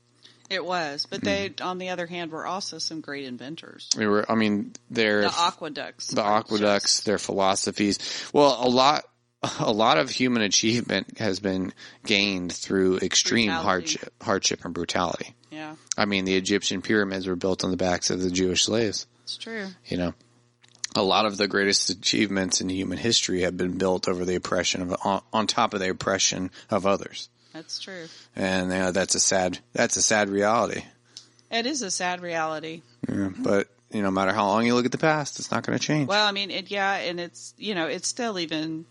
it 0.49 0.64
was. 0.64 1.07
But 1.09 1.23
they, 1.23 1.51
Mm. 1.51 1.64
on 1.64 1.79
the 1.79 1.90
other 1.90 2.07
hand, 2.09 2.33
were 2.33 2.44
also 2.44 2.79
some 2.79 3.01
great 3.01 3.25
inventors. 3.25 3.88
We 3.96 4.09
were, 4.09 4.29
I 4.29 4.35
mean, 4.35 4.73
their 4.90 5.20
The 5.23 5.33
aqueducts. 5.38 6.09
the 6.09 6.25
aqueducts, 6.25 6.96
just- 6.96 7.05
their 7.05 7.18
philosophies. 7.18 8.01
Well, 8.33 8.59
a 8.61 8.68
lot, 8.68 9.05
a 9.61 9.70
lot 9.70 9.96
of 9.96 10.11
human 10.11 10.42
achievement 10.42 11.18
has 11.18 11.38
been 11.38 11.73
gained 12.05 12.53
through 12.53 12.99
extreme 12.99 13.46
Brutality. 13.46 13.64
hardship, 13.66 14.12
hardship 14.20 14.64
and 14.64 14.75
brutality. 14.75 15.37
yeah, 15.53 15.77
I 15.96 16.05
mean, 16.07 16.25
the 16.25 16.35
Egyptian 16.35 16.83
pyramids 16.83 17.29
were 17.29 17.37
built 17.37 17.62
on 17.62 17.70
the 17.70 17.77
backs 17.77 18.11
of 18.11 18.20
the 18.20 18.31
Jewish 18.31 18.64
slaves. 18.64 19.07
it's 19.23 19.37
true. 19.37 19.68
You 19.87 19.99
know, 19.99 20.14
a 20.96 21.03
lot 21.03 21.26
of 21.26 21.37
the 21.37 21.48
greatest 21.48 21.90
achievements 21.90 22.61
in 22.61 22.68
human 22.68 22.98
history 22.98 23.42
have 23.42 23.57
been 23.57 23.79
built 23.79 24.09
over 24.09 24.24
the 24.24 24.35
oppression 24.35 24.83
of, 24.83 24.96
on, 25.05 25.22
on 25.33 25.46
top 25.46 25.74
of 25.74 25.81
the 25.81 25.90
oppression 25.90 26.50
of 26.68 26.87
others. 26.87 27.29
That's 27.53 27.81
true. 27.81 28.07
And 28.37 28.72
you 28.72 28.79
know, 28.79 28.92
that's 28.92 29.14
a 29.14 29.20
sad, 29.20 29.59
that's 29.72 29.96
a 29.96 30.03
sad 30.03 30.29
reality. 30.29 30.85
It 31.50 31.66
is 31.66 31.83
a 31.83 31.90
sad 31.90 32.20
reality. 32.20 32.83
Yeah, 33.09 33.31
but 33.37 33.68
you 33.90 34.03
know, 34.03 34.09
no 34.09 34.12
matter 34.12 34.33
how 34.33 34.46
long 34.46 34.66
you 34.66 34.74
look 34.74 34.87
at 34.87 34.92
the 34.92 34.98
past, 34.98 35.40
it's 35.40 35.50
not 35.50 35.66
going 35.66 35.79
to 35.79 35.85
change. 35.85 36.09
Well, 36.09 36.26
I 36.26 36.33
mean, 36.33 36.50
it, 36.50 36.70
yeah, 36.70 36.94
and 36.94 37.18
it's 37.18 37.55
you 37.57 37.74
know, 37.74 37.87
it's 37.87 38.07
still 38.07 38.38
even, 38.38 38.85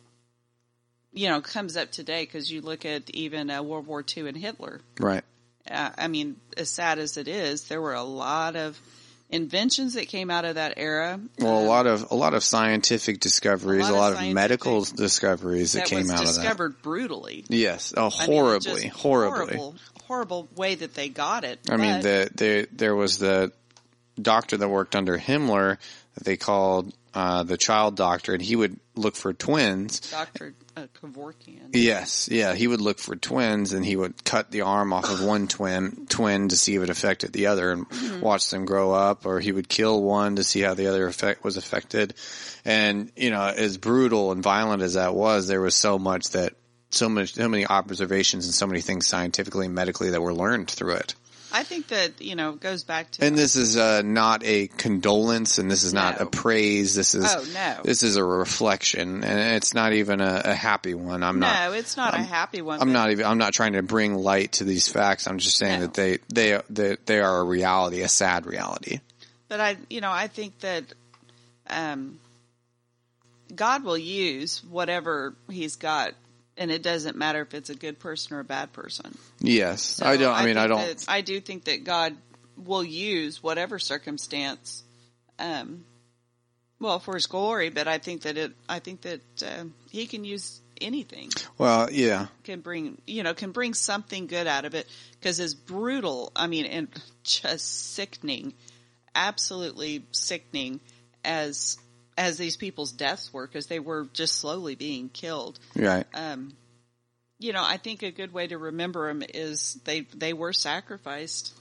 you 1.14 1.30
know, 1.30 1.40
comes 1.42 1.78
up 1.78 1.92
today 1.92 2.24
because 2.24 2.52
you 2.52 2.62
look 2.62 2.86
at 2.86 3.10
even 3.12 3.50
uh, 3.50 3.64
World 3.64 3.88
War 3.88 4.04
II 4.06 4.28
and 4.28 4.38
Hitler. 4.38 4.82
right. 5.00 5.24
Uh, 5.70 5.92
I 5.98 6.08
mean, 6.08 6.38
as 6.58 6.70
sad 6.70 6.98
as 7.00 7.18
it 7.18 7.28
is, 7.28 7.68
there 7.68 7.82
were 7.82 7.94
a 7.94 8.04
lot 8.04 8.56
of 8.56 8.80
inventions 9.30 9.94
that 9.94 10.08
came 10.08 10.32
out 10.32 10.46
of 10.46 10.56
that 10.56 10.74
era. 10.78 11.20
Well, 11.40 11.58
a 11.58 11.62
um, 11.62 11.68
lot 11.68 11.88
of 11.88 12.12
a 12.12 12.16
lot 12.16 12.34
of 12.34 12.44
scientific 12.44 13.20
discoveries, 13.20 13.88
A 13.88 13.92
a 13.92 13.94
lot 13.94 14.14
lot, 14.14 14.14
of 14.14 14.28
of, 14.28 14.34
medical 14.34 14.84
discoveries 14.84 15.74
that, 15.74 15.80
that 15.80 15.88
came 15.88 16.10
out 16.10 16.22
of 16.22 16.36
that. 16.36 16.42
discovered 16.42 16.82
brutally. 16.82 17.46
Yes, 17.50 17.94
oh, 17.96 18.10
I 18.18 18.28
mean, 18.28 18.38
horribly, 18.38 18.88
horribly. 18.88 19.56
horrible, 19.56 19.76
horrible 20.06 20.48
way 20.56 20.76
that 20.76 20.94
they 20.96 21.10
got 21.10 21.44
it. 21.44 21.60
I 21.70 21.78
mean, 21.78 22.02
but- 22.02 22.04
the, 22.04 22.30
the 22.36 22.68
there 22.72 22.96
was 22.96 23.18
the 23.18 23.52
doctor 24.22 24.58
that 24.58 24.68
worked 24.68 24.96
under 24.96 25.18
Himmler 25.18 25.78
that 26.16 26.24
they 26.24 26.38
called 26.38 26.94
uh, 27.14 27.44
the 27.44 27.58
child 27.58 27.96
doctor, 27.96 28.34
and 28.34 28.42
he 28.42 28.56
would 28.56 28.78
look 28.96 29.16
for 29.16 29.34
twins. 29.34 30.00
Dr. 30.12 30.54
Kevorkian. 30.88 31.70
Yes, 31.74 32.30
yeah, 32.32 32.54
he 32.54 32.68
would 32.68 32.82
look 32.82 33.00
for 33.00 33.16
twins, 33.16 33.74
and 33.74 33.86
he 33.86 33.96
would 33.96 34.24
cut 34.24 34.52
the 34.52 34.62
arm 34.62 34.94
off 34.94 35.10
of 35.10 35.24
one 35.24 35.48
twin 35.48 36.06
twin 36.10 36.50
to 36.50 36.56
see 36.56 36.76
if 36.76 36.84
it 36.84 36.90
affected 36.90 37.34
the 37.34 37.48
other, 37.48 37.72
and 37.72 37.88
Mm-hmm. 37.90 38.22
watch 38.22 38.50
them 38.50 38.66
grow 38.66 38.92
up. 38.92 39.26
Or 39.26 39.40
he 39.40 39.52
would 39.52 39.68
kill 39.70 40.02
one 40.02 40.38
to 40.38 40.44
see 40.44 40.62
how 40.62 40.74
the 40.74 40.88
other 40.88 41.08
effect 41.08 41.44
was 41.44 41.58
affected. 41.58 42.14
And 42.66 43.12
you 43.16 43.30
know, 43.32 43.42
as 43.42 43.78
brutal 43.78 44.32
and 44.32 44.42
violent 44.44 44.82
as 44.82 44.94
that 44.94 45.14
was, 45.16 45.48
there 45.48 45.62
was 45.62 45.76
so 45.76 46.00
much 46.00 46.30
that 46.32 46.54
so 46.92 47.08
much, 47.08 47.36
so 47.36 47.48
many 47.48 47.66
observations 47.68 48.46
and 48.46 48.54
so 48.54 48.66
many 48.66 48.82
things 48.82 49.06
scientifically 49.08 49.68
and 49.68 49.76
medically 49.76 50.10
that 50.10 50.22
were 50.22 50.34
learned 50.34 50.70
through 50.70 50.94
it. 50.96 51.16
I 51.52 51.64
think 51.64 51.88
that, 51.88 52.22
you 52.22 52.36
know, 52.36 52.52
goes 52.54 52.84
back 52.84 53.10
to. 53.12 53.26
And 53.26 53.36
this 53.38 53.56
is 53.56 53.76
uh, 53.76 54.02
not 54.04 54.44
a 54.44 54.68
condolence, 54.68 55.58
and 55.58 55.70
this 55.70 55.84
is 55.84 55.94
not 55.94 56.22
a 56.22 56.26
praise. 56.28 56.94
This 56.96 57.16
is 57.16 57.26
Oh, 57.26 57.44
no. 57.54 57.78
this 57.84 58.04
is 58.04 58.18
a 58.18 58.24
reflection, 58.24 59.24
and 59.24 59.56
it's 59.56 59.74
not 59.74 59.94
even 59.94 60.22
a, 60.22 60.42
a 60.46 60.54
happy 60.54 60.94
one. 60.94 61.24
I'm 61.24 61.40
no, 61.40 61.48
not. 61.48 61.74
it's 61.74 61.98
not 61.98 62.14
a 62.14 62.22
happy 62.22 62.62
one. 62.62 62.82
I'm 62.82 62.92
not 62.92 63.10
even. 63.12 63.26
I'm 63.26 63.40
not 63.40 63.54
trying 63.54 63.74
to 63.74 63.82
bring 63.82 64.14
light 64.14 64.52
to 64.54 64.64
these 64.64 64.88
facts. 64.88 65.28
I'm 65.28 65.40
just 65.40 65.58
saying 65.58 65.80
No. 65.80 65.88
that 65.88 65.94
they 65.96 66.20
they 66.32 66.62
they 66.70 66.98
they 67.06 67.20
are 67.20 67.40
a 67.40 67.44
reality, 67.44 68.02
a 68.02 68.08
sad 68.10 68.46
reality. 68.46 69.00
But 69.48 69.60
I, 69.60 69.78
you 69.90 70.02
know, 70.02 70.12
I 70.12 70.28
think 70.28 70.60
that 70.60 70.84
um, 71.68 72.20
God 73.56 73.84
will 73.84 73.98
use 73.98 74.64
whatever 74.64 75.34
He's 75.50 75.76
got, 75.76 76.14
and 76.60 76.70
it 76.70 76.84
doesn't 76.84 77.16
matter 77.16 77.42
if 77.42 77.54
it's 77.54 77.70
a 77.70 77.76
good 77.76 77.98
person 78.00 78.36
or 78.36 78.42
a 78.42 78.44
bad 78.44 78.74
person. 78.74 79.18
Yes, 79.40 79.82
So 79.82 80.06
I 80.06 80.18
don't. 80.18 80.36
I, 80.36 80.46
mean, 80.46 80.58
I 80.58 80.68
don't. 80.68 81.06
I 81.08 81.22
do 81.22 81.40
think 81.40 81.64
that 81.64 81.86
God 81.86 82.16
will 82.58 82.84
use 82.84 83.42
whatever 83.42 83.80
circumstance, 83.80 84.84
um, 85.40 85.86
well, 86.80 87.00
for 87.00 87.16
His 87.16 87.28
glory. 87.28 87.70
But 87.70 87.88
I 87.88 87.98
think 87.98 88.24
that 88.24 88.38
it. 88.38 88.52
I 88.68 88.80
think 88.80 89.02
that 89.02 89.22
uh, 89.42 89.64
He 89.90 90.06
can 90.06 90.26
use 90.26 90.60
anything. 90.82 91.30
Well, 91.58 91.90
yeah, 91.90 92.28
Can 92.44 92.60
bring 92.60 93.02
you 93.08 93.24
know 93.24 93.34
can 93.34 93.52
bring 93.52 93.74
something 93.74 94.28
good 94.28 94.46
out 94.46 94.66
of 94.66 94.76
it 94.76 94.86
because 95.14 95.40
it's 95.40 95.54
brutal. 95.54 96.34
I 96.36 96.48
mean, 96.48 96.66
and 96.66 96.90
just 97.24 97.94
sickening, 97.94 98.54
absolutely 99.16 100.04
sickening 100.12 100.82
as 101.24 101.78
as 102.20 102.38
these 102.38 102.58
people's 102.58 102.92
deaths 102.92 103.34
were 103.34 103.48
because 103.48 103.66
they 103.66 103.80
were 103.80 104.08
just 104.14 104.36
slowly 104.36 104.76
being 104.76 105.10
killed 105.10 105.58
right. 105.76 106.06
um, 106.14 106.54
you 107.40 107.54
know, 107.54 107.64
I 107.64 107.78
think 107.78 108.04
a 108.04 108.12
good 108.12 108.34
way 108.34 108.48
to 108.48 108.58
remember 108.58 109.08
them 109.08 109.24
is 109.34 109.80
they 109.86 110.02
they 110.02 110.34
were 110.34 110.54
sacrificed 110.54 111.54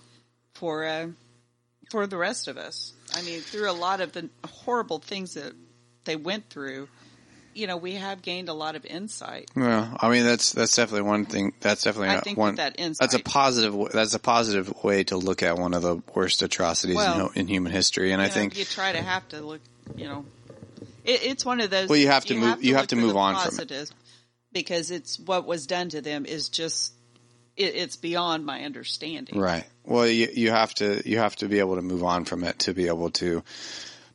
for 0.54 0.84
uh, 0.84 1.06
for 1.90 2.06
the 2.06 2.16
rest 2.16 2.48
of 2.48 2.58
us. 2.58 2.92
I 3.14 3.22
mean, 3.22 3.40
through 3.40 3.70
a 3.70 3.72
lot 3.72 4.00
of 4.00 4.12
the 4.12 4.28
horrible 4.44 4.98
things 4.98 5.34
that 5.34 5.52
they 6.04 6.16
went 6.16 6.50
through, 6.50 6.88
you 7.54 7.68
know, 7.68 7.76
we 7.76 7.94
have 7.94 8.22
gained 8.22 8.48
a 8.48 8.52
lot 8.52 8.74
of 8.74 8.84
insight. 8.84 9.50
Well, 9.54 9.96
I 10.00 10.10
mean 10.10 10.24
that's 10.24 10.52
that's 10.52 10.74
definitely 10.74 11.08
one 11.08 11.26
thing. 11.26 11.52
That's 11.60 11.84
definitely 11.84 12.08
I 12.08 12.14
not 12.16 12.24
think 12.24 12.38
one. 12.38 12.56
that 12.56 12.76
that 12.76 12.96
that's 12.98 13.14
a 13.14 13.20
positive. 13.20 13.92
That's 13.92 14.14
a 14.14 14.18
positive 14.18 14.82
way 14.82 15.04
to 15.04 15.16
look 15.16 15.44
at 15.44 15.56
one 15.56 15.74
of 15.74 15.82
the 15.82 16.02
worst 16.12 16.42
atrocities 16.42 16.96
in, 16.96 17.02
Well, 17.02 17.28
hu- 17.28 17.38
in 17.38 17.46
human 17.46 17.70
history. 17.70 18.10
And 18.10 18.20
I 18.20 18.26
know, 18.26 18.32
think 18.32 18.58
you 18.58 18.64
try 18.64 18.90
to 18.90 19.00
have 19.00 19.28
to 19.28 19.40
look, 19.42 19.60
you 19.96 20.08
know, 20.08 20.24
it, 21.08 21.22
it's 21.24 21.44
one 21.44 21.60
of 21.60 21.70
those. 21.70 21.88
Well, 21.88 21.98
you 21.98 22.08
have 22.08 22.24
to 22.26 22.34
move- 22.34 22.62
you 22.62 22.74
have 22.74 22.88
to 22.88 22.96
move 22.96 23.16
on 23.16 23.34
from 23.36 23.58
it. 23.68 23.92
because 24.52 24.90
it's 24.90 25.18
what 25.18 25.46
was 25.46 25.66
done 25.66 25.88
to 25.90 26.00
them 26.00 26.26
is 26.26 26.48
just 26.48 26.92
it, 27.56 27.74
it's 27.74 27.96
beyond 27.96 28.46
my 28.46 28.62
understanding. 28.64 29.38
Right. 29.38 29.64
Well, 29.84 30.06
you 30.06 30.28
you 30.32 30.50
have 30.50 30.74
to 30.74 31.02
you 31.08 31.18
have 31.18 31.36
to 31.36 31.48
be 31.48 31.58
able 31.58 31.76
to 31.76 31.82
move 31.82 32.04
on 32.04 32.24
from 32.24 32.44
it 32.44 32.60
to 32.60 32.74
be 32.74 32.86
able 32.88 33.10
to 33.12 33.42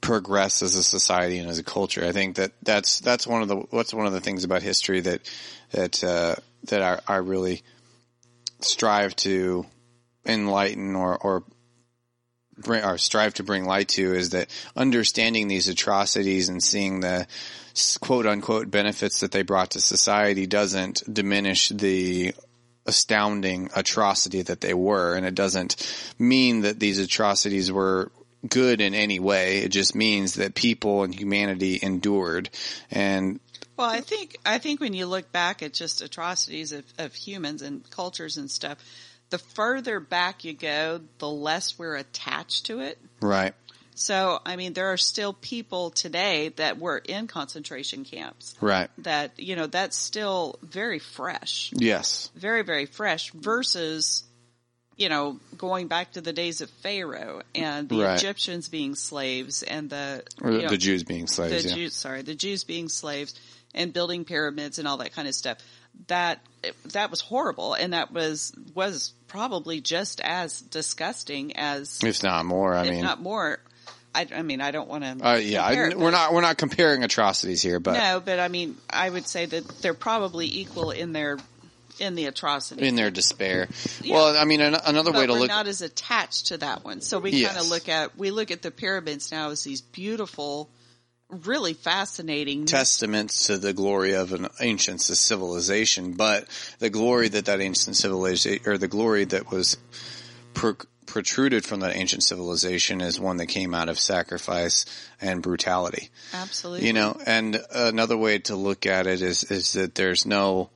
progress 0.01 0.61
as 0.61 0.75
a 0.75 0.83
society 0.83 1.37
and 1.37 1.49
as 1.49 1.59
a 1.59 1.63
culture. 1.63 2.05
I 2.05 2.11
think 2.11 2.35
that 2.35 2.51
that's 2.61 2.99
that's 2.99 3.25
one 3.25 3.41
of 3.41 3.47
the 3.47 3.55
what's 3.55 3.93
one 3.93 4.05
of 4.05 4.13
the 4.13 4.21
things 4.21 4.43
about 4.43 4.61
history 4.61 5.01
that 5.01 5.29
that 5.71 6.03
uh, 6.03 6.35
that 6.65 6.81
I, 6.81 7.13
I 7.13 7.17
really 7.17 7.63
strive 8.59 9.15
to 9.17 9.65
enlighten 10.25 10.95
or 10.95 11.17
or 11.17 11.43
bring 12.57 12.83
or 12.83 12.97
strive 12.97 13.33
to 13.35 13.43
bring 13.43 13.65
light 13.65 13.89
to 13.89 14.13
is 14.13 14.31
that 14.31 14.49
understanding 14.75 15.47
these 15.47 15.67
atrocities 15.67 16.49
and 16.49 16.63
seeing 16.63 16.99
the 16.99 17.27
quote 17.99 18.25
unquote 18.25 18.69
benefits 18.69 19.21
that 19.21 19.31
they 19.31 19.41
brought 19.41 19.71
to 19.71 19.81
society 19.81 20.45
doesn't 20.45 21.03
diminish 21.11 21.69
the 21.69 22.33
astounding 22.85 23.69
atrocity 23.75 24.41
that 24.41 24.61
they 24.61 24.73
were. 24.73 25.15
And 25.15 25.25
it 25.25 25.35
doesn't 25.35 25.75
mean 26.19 26.61
that 26.61 26.79
these 26.79 26.99
atrocities 26.99 27.71
were 27.71 28.11
good 28.47 28.81
in 28.81 28.93
any 28.93 29.19
way. 29.19 29.59
It 29.59 29.69
just 29.69 29.95
means 29.95 30.35
that 30.35 30.53
people 30.53 31.03
and 31.03 31.13
humanity 31.15 31.79
endured. 31.81 32.49
And 32.91 33.39
Well, 33.77 33.89
I 33.89 34.01
think 34.01 34.37
I 34.45 34.57
think 34.57 34.79
when 34.79 34.93
you 34.93 35.05
look 35.05 35.31
back 35.31 35.63
at 35.63 35.73
just 35.73 36.01
atrocities 36.01 36.73
of, 36.73 36.83
of 36.97 37.13
humans 37.13 37.61
and 37.61 37.89
cultures 37.89 38.37
and 38.37 38.51
stuff, 38.51 38.77
the 39.33 39.39
further 39.39 39.99
back 39.99 40.45
you 40.45 40.53
go, 40.53 41.01
the 41.17 41.27
less 41.27 41.79
we're 41.79 41.95
attached 41.95 42.67
to 42.67 42.81
it. 42.81 42.99
right 43.19 43.55
So, 43.95 44.39
I 44.45 44.57
mean, 44.57 44.73
there 44.73 44.93
are 44.93 44.97
still 44.97 45.33
people 45.33 45.89
today 45.89 46.49
that 46.57 46.77
were 46.77 46.99
in 46.99 47.25
concentration 47.25 48.05
camps 48.05 48.53
right 48.61 48.91
that, 48.99 49.31
you 49.39 49.55
know, 49.55 49.65
that's 49.65 49.97
still 49.97 50.59
very 50.61 50.99
fresh, 50.99 51.71
yes 51.75 52.29
very, 52.35 52.61
very 52.61 52.85
fresh 52.85 53.31
versus, 53.31 54.23
you 54.97 55.09
know, 55.09 55.39
going 55.57 55.87
back 55.87 56.11
to 56.11 56.21
the 56.21 56.31
days 56.31 56.61
of 56.61 56.69
Pharaoh 56.83 57.41
and 57.55 57.89
the 57.89 58.01
Right. 58.01 58.19
Egyptians 58.19 58.69
being 58.69 58.93
slaves 58.93 59.63
and 59.63 59.89
the, 59.89 60.23
or 60.43 60.51
you 60.51 60.61
know, 60.61 60.69
the 60.69 60.77
Jews 60.77 61.03
being 61.03 61.25
the 61.25 61.33
slaves 61.33 61.65
yeah. 61.65 61.73
Jews, 61.73 61.95
sorry, 61.95 62.21
the 62.21 62.35
Jews 62.35 62.65
being 62.65 62.87
slaves 62.87 63.33
and 63.73 63.91
building 63.93 64.25
pyramids 64.25 64.77
and 64.77 64.87
all 64.87 64.97
that 64.97 65.13
kind 65.13 65.27
of 65.27 65.33
stuff. 65.33 65.57
That 66.05 66.39
that 66.93 67.11
was 67.11 67.21
horrible, 67.21 67.73
and 67.73 67.93
that 67.93 68.11
was 68.11 68.53
was 68.73 69.13
probably 69.27 69.81
just 69.81 70.21
as 70.21 70.61
disgusting 70.61 71.55
as, 71.57 71.99
if 72.03 72.21
not 72.23 72.45
more 72.45 72.75
I 72.75 72.89
mean 72.89 73.01
not 73.01 73.21
more. 73.21 73.59
I, 74.15 74.27
I 74.31 74.43
mean, 74.43 74.61
I 74.61 74.69
don't 74.69 74.87
want 74.87 75.03
to. 75.03 75.27
uh, 75.27 75.35
yeah 75.37 75.63
I, 75.65 75.95
we're 75.95 76.11
not 76.11 76.33
we're 76.33 76.41
not 76.41 76.57
comparing 76.57 77.03
atrocities 77.03 77.61
here 77.63 77.79
but 77.79 77.93
No, 77.93 78.21
but 78.23 78.39
I 78.39 78.47
mean, 78.47 78.77
I 78.89 79.09
would 79.09 79.25
say 79.27 79.47
that 79.47 79.67
they're 79.81 79.95
probably 79.95 80.45
equal 80.59 80.91
in 80.91 81.13
their 81.13 81.39
in 81.99 82.13
the 82.15 82.25
atrocity. 82.25 82.87
in 82.87 82.95
their 82.95 83.09
despair 83.11 83.67
Yeah. 84.01 84.13
well 84.13 84.37
I 84.37 84.45
mean 84.45 84.61
an, 84.61 84.75
another 84.85 85.11
but 85.11 85.19
way 85.21 85.25
to 85.27 85.33
look 85.33 85.47
not 85.47 85.67
as 85.67 85.81
attached 85.81 86.47
to 86.47 86.57
that 86.57 86.83
one. 86.83 87.01
So 87.01 87.17
we 87.19 87.31
Yes. 87.31 87.53
kind 87.53 87.59
of 87.65 87.69
look 87.71 87.89
at 87.89 88.15
we 88.17 88.29
look 88.29 88.51
at 88.51 88.61
the 88.61 88.69
pyramids 88.71 89.31
now 89.31 89.49
as 89.49 89.63
these 89.63 89.81
beautiful, 89.81 90.69
really 91.33 91.73
fascinating 91.73 92.65
testaments 92.65 93.47
to 93.47 93.57
the 93.57 93.73
glory 93.73 94.13
of 94.13 94.33
an 94.33 94.47
ancient 94.59 95.01
civilization, 95.01 96.13
but 96.13 96.47
the 96.79 96.89
glory 96.89 97.27
that 97.29 97.45
that 97.45 97.61
ancient 97.61 97.95
civilization, 97.95 98.63
or 98.65 98.77
the 98.77 98.87
glory 98.87 99.25
that 99.25 99.51
was 99.51 99.77
pro- 100.53 100.77
protruded 101.05 101.65
from 101.65 101.81
that 101.81 101.95
ancient 101.95 102.23
civilization 102.23 103.01
is 103.01 103.19
one 103.19 103.37
that 103.37 103.47
came 103.47 103.73
out 103.73 103.89
of 103.89 103.99
sacrifice 103.99 104.85
and 105.21 105.41
brutality. 105.41 106.09
Absolutely. 106.33 106.87
You 106.87 106.93
know, 106.93 107.19
and 107.25 107.61
another 107.71 108.17
way 108.17 108.39
to 108.39 108.55
look 108.55 108.85
at 108.85 109.07
it 109.07 109.21
is, 109.21 109.43
is 109.43 109.73
that 109.73 109.95
there's 109.95 110.25
no 110.25 110.69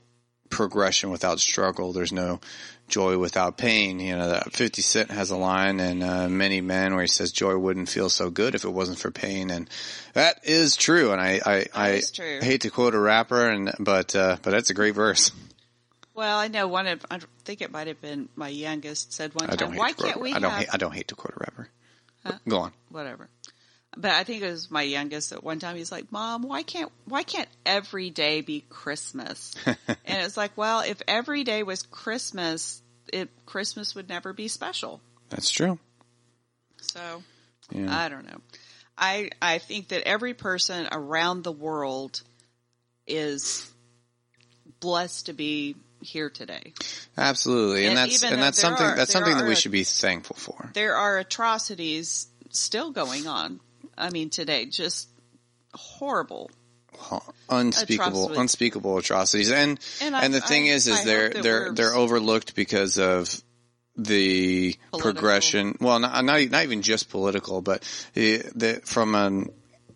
progression 0.50 1.10
without 1.10 1.40
struggle. 1.40 1.92
There's 1.92 2.12
no 2.12 2.40
joy 2.88 3.18
without 3.18 3.56
pain. 3.56 4.00
You 4.00 4.16
know, 4.16 4.28
that 4.28 4.52
50 4.52 4.82
Cent 4.82 5.10
has 5.10 5.30
a 5.30 5.36
line 5.36 5.80
in 5.80 6.02
uh, 6.02 6.28
Many 6.28 6.60
Men 6.60 6.94
where 6.94 7.02
he 7.02 7.08
says 7.08 7.32
joy 7.32 7.56
wouldn't 7.56 7.88
feel 7.88 8.08
so 8.08 8.30
good 8.30 8.54
if 8.54 8.64
it 8.64 8.70
wasn't 8.70 8.98
for 8.98 9.10
pain. 9.10 9.50
And 9.50 9.68
that 10.14 10.40
is 10.44 10.76
true. 10.76 11.12
And 11.12 11.20
I, 11.20 11.40
I, 11.44 11.66
I 11.74 12.02
hate 12.42 12.62
to 12.62 12.70
quote 12.70 12.94
a 12.94 12.98
rapper 12.98 13.48
and, 13.48 13.72
but, 13.78 14.14
uh, 14.16 14.36
but 14.42 14.50
that's 14.50 14.70
a 14.70 14.74
great 14.74 14.94
verse. 14.94 15.32
Well, 16.18 16.36
I 16.36 16.48
know 16.48 16.66
one 16.66 16.88
of 16.88 17.06
I 17.12 17.20
think 17.44 17.60
it 17.60 17.70
might 17.70 17.86
have 17.86 18.00
been 18.00 18.28
my 18.34 18.48
youngest 18.48 19.12
said 19.12 19.36
one 19.36 19.50
I 19.50 19.54
don't 19.54 19.68
time, 19.68 19.78
"Why 19.78 19.92
can't 19.92 20.20
we 20.20 20.32
I 20.32 20.40
don't 20.40 20.50
have 20.50 20.58
hate, 20.58 20.68
I 20.72 20.76
don't 20.76 20.92
hate 20.92 21.06
to 21.08 21.14
quote 21.14 21.32
a 21.36 21.38
rapper. 21.38 21.68
Go 22.48 22.58
on. 22.58 22.72
whatever?" 22.88 23.28
But 24.00 24.12
I 24.12 24.22
think 24.22 24.42
it 24.42 24.50
was 24.50 24.70
my 24.70 24.82
youngest 24.82 25.32
at 25.32 25.42
one 25.42 25.58
time. 25.58 25.74
He's 25.74 25.90
like, 25.90 26.12
"Mom, 26.12 26.42
why 26.42 26.62
can't 26.62 26.92
why 27.04 27.24
can't 27.24 27.48
every 27.66 28.10
day 28.10 28.42
be 28.42 28.64
Christmas?" 28.70 29.54
and 29.66 29.76
it's 30.06 30.36
like, 30.36 30.56
well, 30.56 30.80
if 30.80 31.02
every 31.08 31.42
day 31.42 31.64
was 31.64 31.82
Christmas, 31.82 32.80
it 33.12 33.28
Christmas 33.44 33.96
would 33.96 34.08
never 34.08 34.32
be 34.32 34.46
special. 34.46 35.00
That's 35.30 35.50
true. 35.50 35.80
So 36.80 37.22
Yeah. 37.72 37.94
I 37.96 38.08
don't 38.08 38.24
know. 38.24 38.38
I 38.96 39.30
I 39.42 39.58
think 39.58 39.88
that 39.88 40.02
every 40.02 40.32
person 40.32 40.88
around 40.92 41.42
the 41.42 41.52
world 41.52 42.22
is 43.06 43.68
blessed 44.80 45.26
to 45.26 45.32
be 45.32 45.74
here 46.00 46.30
today. 46.30 46.72
Absolutely. 47.16 47.86
And, 47.86 47.98
And 47.98 48.10
that's, 48.10 48.22
and 48.22 48.40
that's 48.40 48.60
something, 48.60 48.86
are- 48.86 48.96
that's 48.96 49.12
something 49.12 49.36
that 49.36 49.46
we 49.46 49.56
should 49.56 49.72
be 49.72 49.82
thankful 49.82 50.36
for. 50.36 50.70
There 50.74 50.94
are 50.94 51.18
atrocities 51.18 52.28
still 52.50 52.92
going 52.92 53.26
on. 53.26 53.58
I 53.98 54.10
mean, 54.10 54.30
today, 54.30 54.66
just 54.66 55.08
horrible. 55.74 56.50
unspeakable 57.48 58.24
Atrocities. 58.24 58.38
unspeakable 58.38 58.98
atrocities 58.98 59.50
and 59.52 59.78
And 60.00 60.14
and, 60.14 60.34
I- 60.34 60.38
the 60.38 60.40
thing 60.40 60.64
I- 60.64 60.72
is 60.72 60.86
is 60.88 60.96
hope 60.96 61.04
they're 61.06 61.30
they're 61.30 61.72
they're 61.72 61.94
overlooked 61.94 62.54
because 62.54 62.98
of 62.98 63.42
the 63.96 64.74
Political. 64.90 65.12
progression 65.12 65.76
well 65.80 65.98
not, 65.98 66.24
not 66.24 66.40
not 66.50 66.62
even 66.64 66.82
just 66.82 67.08
political 67.10 67.60
but 67.62 67.82
the, 68.14 68.38
the 68.54 68.80
from 68.84 69.14
an 69.14 69.50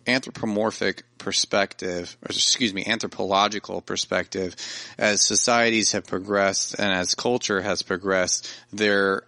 anthropomorphic 0.07 1.03
perspective 1.17 2.15
or 2.21 2.27
excuse 2.27 2.73
me 2.73 2.85
anthropological 2.85 3.81
perspective 3.81 4.55
as 4.97 5.21
societies 5.21 5.93
have 5.93 6.05
progressed 6.05 6.75
and 6.77 6.91
as 6.91 7.15
culture 7.15 7.61
has 7.61 7.81
progressed 7.81 8.49
their 8.73 9.23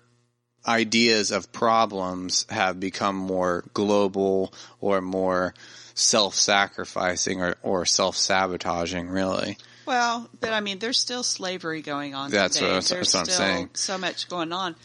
ideas 0.68 1.32
of 1.32 1.52
problems 1.52 2.46
have 2.50 2.80
become 2.80 3.16
more 3.16 3.64
global 3.74 4.54
or 4.82 5.02
more 5.02 5.54
self-sacrificing 5.94 7.42
or, 7.42 7.56
or 7.64 7.86
self-sabotaging 7.86 9.08
really 9.10 9.58
Well, 9.86 10.30
but 10.40 10.52
I 10.54 10.62
mean, 10.62 10.80
there's 10.80 11.00
still 11.00 11.24
slavery 11.24 11.82
going 11.82 12.16
on. 12.16 12.32
That's 12.32 12.56
today. 12.56 12.66
what- 12.68 12.74
that's- 12.74 12.90
there's 12.90 13.12
that's 13.12 13.14
what 13.14 13.20
I'm 13.20 13.26
still 13.26 13.38
saying. 13.38 13.70
So 13.76 13.98
much 13.98 14.28
going 14.28 14.52
on, 14.52 14.76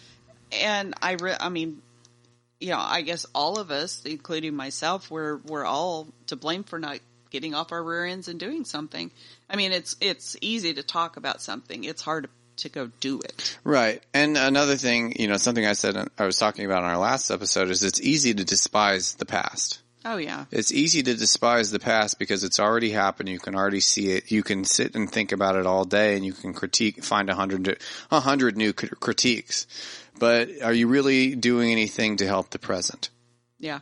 and 0.52 0.94
I, 1.00 1.12
re- 1.12 1.36
I 1.40 1.48
mean, 1.48 1.80
you 2.60 2.68
know, 2.70 2.78
I 2.78 3.00
guess 3.00 3.24
all 3.34 3.58
of 3.58 3.70
us, 3.70 4.02
including 4.04 4.54
myself, 4.54 5.10
we're 5.10 5.38
we're 5.38 5.64
all 5.64 6.06
to 6.26 6.36
blame 6.36 6.62
for 6.64 6.78
not 6.78 6.98
getting 7.30 7.54
off 7.54 7.72
our 7.72 7.82
rear 7.82 8.04
ends 8.04 8.28
and 8.28 8.38
doing 8.38 8.64
something. 8.66 9.10
I 9.48 9.56
mean, 9.56 9.72
it's 9.72 9.96
it's 10.00 10.36
easy 10.42 10.74
to 10.74 10.82
talk 10.82 11.16
about 11.16 11.40
something; 11.40 11.84
it's 11.84 12.02
hard 12.02 12.24
to 12.24 12.30
go 12.68 12.90
do 13.00 13.20
it. 13.20 13.58
Right. 13.64 14.02
And 14.12 14.36
another 14.36 14.76
thing, 14.76 15.14
you 15.18 15.28
know, 15.28 15.36
something 15.36 15.64
I 15.64 15.72
said, 15.72 15.96
I 16.18 16.24
was 16.26 16.36
talking 16.38 16.64
about 16.66 16.82
in 16.82 16.90
our 16.90 16.98
last 16.98 17.30
episode 17.30 17.70
is 17.70 17.82
it's 17.82 18.00
easy 18.00 18.34
to 18.34 18.44
despise 18.44 19.14
the 19.14 19.26
past. 19.26 19.80
Oh 20.02 20.16
yeah, 20.16 20.46
It's 20.50 20.72
easy 20.72 21.02
to 21.02 21.14
despise 21.14 21.70
the 21.70 21.78
past 21.78 22.18
because 22.18 22.42
it's 22.42 22.58
already 22.58 22.90
happened. 22.90 23.28
You 23.28 23.38
can 23.38 23.54
already 23.54 23.80
see 23.80 24.12
it. 24.12 24.30
You 24.30 24.42
can 24.42 24.64
sit 24.64 24.94
and 24.94 25.10
think 25.10 25.32
about 25.32 25.56
it 25.56 25.66
all 25.66 25.84
day 25.84 26.16
and 26.16 26.24
you 26.24 26.32
can 26.32 26.54
critique, 26.54 27.04
find 27.04 27.28
a 27.28 27.34
hundred, 27.34 27.82
a 28.10 28.20
hundred 28.20 28.56
new 28.56 28.72
critiques. 28.72 29.66
But 30.18 30.62
are 30.62 30.72
you 30.72 30.88
really 30.88 31.34
doing 31.34 31.70
anything 31.70 32.16
to 32.16 32.26
help 32.26 32.48
the 32.50 32.58
present? 32.58 33.10
yeah, 33.58 33.80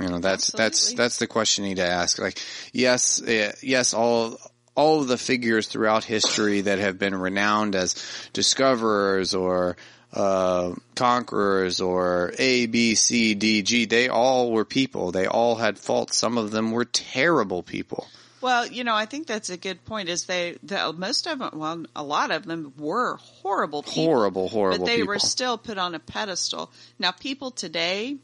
You 0.00 0.08
know, 0.08 0.18
that's, 0.20 0.52
that's, 0.52 0.78
Absolutely. 0.78 0.96
that's 1.02 1.16
the 1.16 1.26
question 1.26 1.64
you 1.64 1.70
need 1.70 1.76
to 1.78 1.88
ask. 1.88 2.20
Like, 2.20 2.38
yes, 2.72 3.20
eh, 3.26 3.50
yes, 3.60 3.94
all, 3.94 4.38
all 4.74 5.00
of 5.02 5.08
the 5.08 5.18
figures 5.18 5.66
throughout 5.68 6.04
history 6.04 6.62
that 6.62 6.78
have 6.78 6.98
been 6.98 7.14
renowned 7.14 7.74
as 7.74 7.94
discoverers 8.32 9.34
or, 9.34 9.76
uh, 10.14 10.72
conquerors 10.94 11.80
or 11.80 12.32
A, 12.38 12.66
B, 12.66 12.94
C, 12.94 13.34
D, 13.34 13.62
G, 13.62 13.84
they 13.86 14.08
all 14.08 14.50
were 14.52 14.64
people. 14.64 15.10
They 15.12 15.26
all 15.26 15.56
had 15.56 15.78
faults. 15.78 16.16
Some 16.16 16.38
of 16.38 16.50
them 16.50 16.70
were 16.70 16.84
terrible 16.84 17.62
people. 17.62 18.06
Well, 18.40 18.66
you 18.66 18.82
know, 18.82 18.94
I 18.94 19.06
think 19.06 19.26
that's 19.28 19.50
a 19.50 19.56
good 19.56 19.84
point. 19.84 20.08
Is 20.08 20.24
they 20.26 20.58
the, 20.64 20.92
most 20.92 21.26
of 21.28 21.38
them, 21.38 21.50
well, 21.54 21.84
a 21.94 22.02
lot 22.02 22.30
of 22.32 22.44
them 22.44 22.72
were 22.76 23.16
horrible 23.16 23.84
people, 23.84 24.04
Horrible, 24.04 24.48
horrible 24.48 24.78
but 24.80 24.86
they 24.86 24.96
people. 24.96 25.08
were 25.14 25.18
still 25.20 25.56
put 25.56 25.78
on 25.78 25.94
a 25.94 26.00
pedestal. 26.00 26.72
Now, 26.98 27.12
people 27.12 27.52
today, 27.52 28.16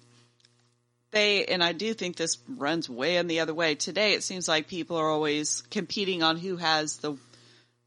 they 1.11 1.45
and 1.47 1.63
I 1.63 1.73
do 1.73 1.95
think 1.95 2.17
this 2.17 2.39
runs 2.49 2.89
way 2.89 3.17
in 3.17 3.27
the 3.27 3.41
other 3.41 3.55
way. 3.55 3.75
Today, 3.75 4.13
it 4.13 4.23
seems 4.23 4.49
like 4.49 4.69
people 4.69 4.97
are 4.97 5.11
always 5.11 5.63
competing 5.71 6.23
on 6.23 6.37
who 6.37 6.57
has 6.57 6.97
the 6.97 7.17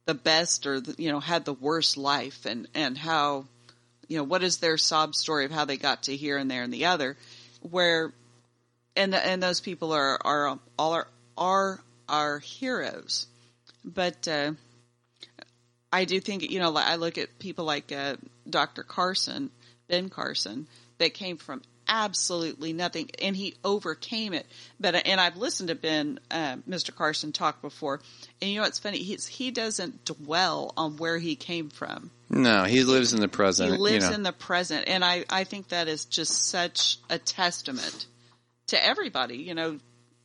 the 0.06 0.14
best 0.14 0.66
or 0.66 0.80
the, 0.80 0.96
you 0.98 1.12
know 1.12 1.20
had 1.20 1.46
the 1.46 1.54
worst 1.54 1.98
life 1.98 2.46
and 2.46 2.68
and 2.74 2.98
how 2.98 3.46
you 4.08 4.18
know 4.18 4.24
what 4.24 4.44
is 4.44 4.58
their 4.58 4.78
sob 4.78 5.16
story 5.16 5.46
of 5.46 5.52
how 5.52 5.66
they 5.66 5.78
got 5.78 6.04
to 6.04 6.16
here 6.16 6.38
and 6.38 6.50
there 6.50 6.64
and 6.64 6.74
the 6.74 6.86
other 6.86 7.16
where 7.62 8.12
and 8.96 9.14
the, 9.14 9.26
and 9.26 9.42
those 9.42 9.62
people 9.62 9.94
are 9.94 10.20
are 10.26 10.60
all 10.78 10.94
are 10.94 11.08
are 11.38 11.80
our 12.10 12.40
heroes 12.40 13.28
but 13.86 14.28
uh 14.28 14.52
I 15.94 16.06
do 16.06 16.20
think 16.20 16.50
you 16.50 16.60
know 16.60 16.76
I 16.76 16.96
look 16.96 17.18
at 17.18 17.38
people 17.38 17.66
like 17.66 17.92
uh, 17.92 18.16
Dr. 18.50 18.84
Carson 18.84 19.50
Ben 19.88 20.10
Carson 20.10 20.68
that 20.98 21.14
came 21.14 21.38
from 21.38 21.62
absolutely 21.92 22.72
nothing 22.72 23.10
and 23.22 23.36
he 23.36 23.54
overcame 23.66 24.34
it 24.34 24.46
but 24.80 24.96
and 25.06 25.20
I've 25.20 25.36
listened 25.36 25.68
to 25.70 25.76
Ben 25.76 26.20
uh, 26.32 26.56
Mr. 26.68 26.96
Carson 26.96 27.34
talk 27.34 27.62
before 27.62 28.00
and 28.42 28.50
you 28.50 28.56
know 28.58 28.64
what's 28.64 28.80
funny 28.80 29.00
he's 29.00 29.28
he 29.28 29.52
doesn't 29.52 30.06
dwell 30.06 30.74
on 30.78 30.96
where 30.98 31.18
he 31.20 31.36
came 31.36 31.70
from 31.70 32.10
No, 32.30 32.64
he 32.64 32.84
lives 32.86 33.14
in 33.14 33.20
the 33.20 33.28
present. 33.28 33.74
he 33.74 33.78
lives 33.78 34.06
you 34.06 34.10
know. 34.10 34.16
in 34.16 34.24
the 34.24 34.32
present 34.32 34.88
and 34.88 35.04
I 35.04 35.26
I 35.30 35.44
think 35.44 35.68
that 35.68 35.90
is 35.90 36.06
just 36.06 36.46
such 36.48 36.98
a 37.10 37.20
testament 37.20 38.06
to 38.68 38.84
everybody 38.84 39.38
you 39.38 39.54
know 39.54 39.78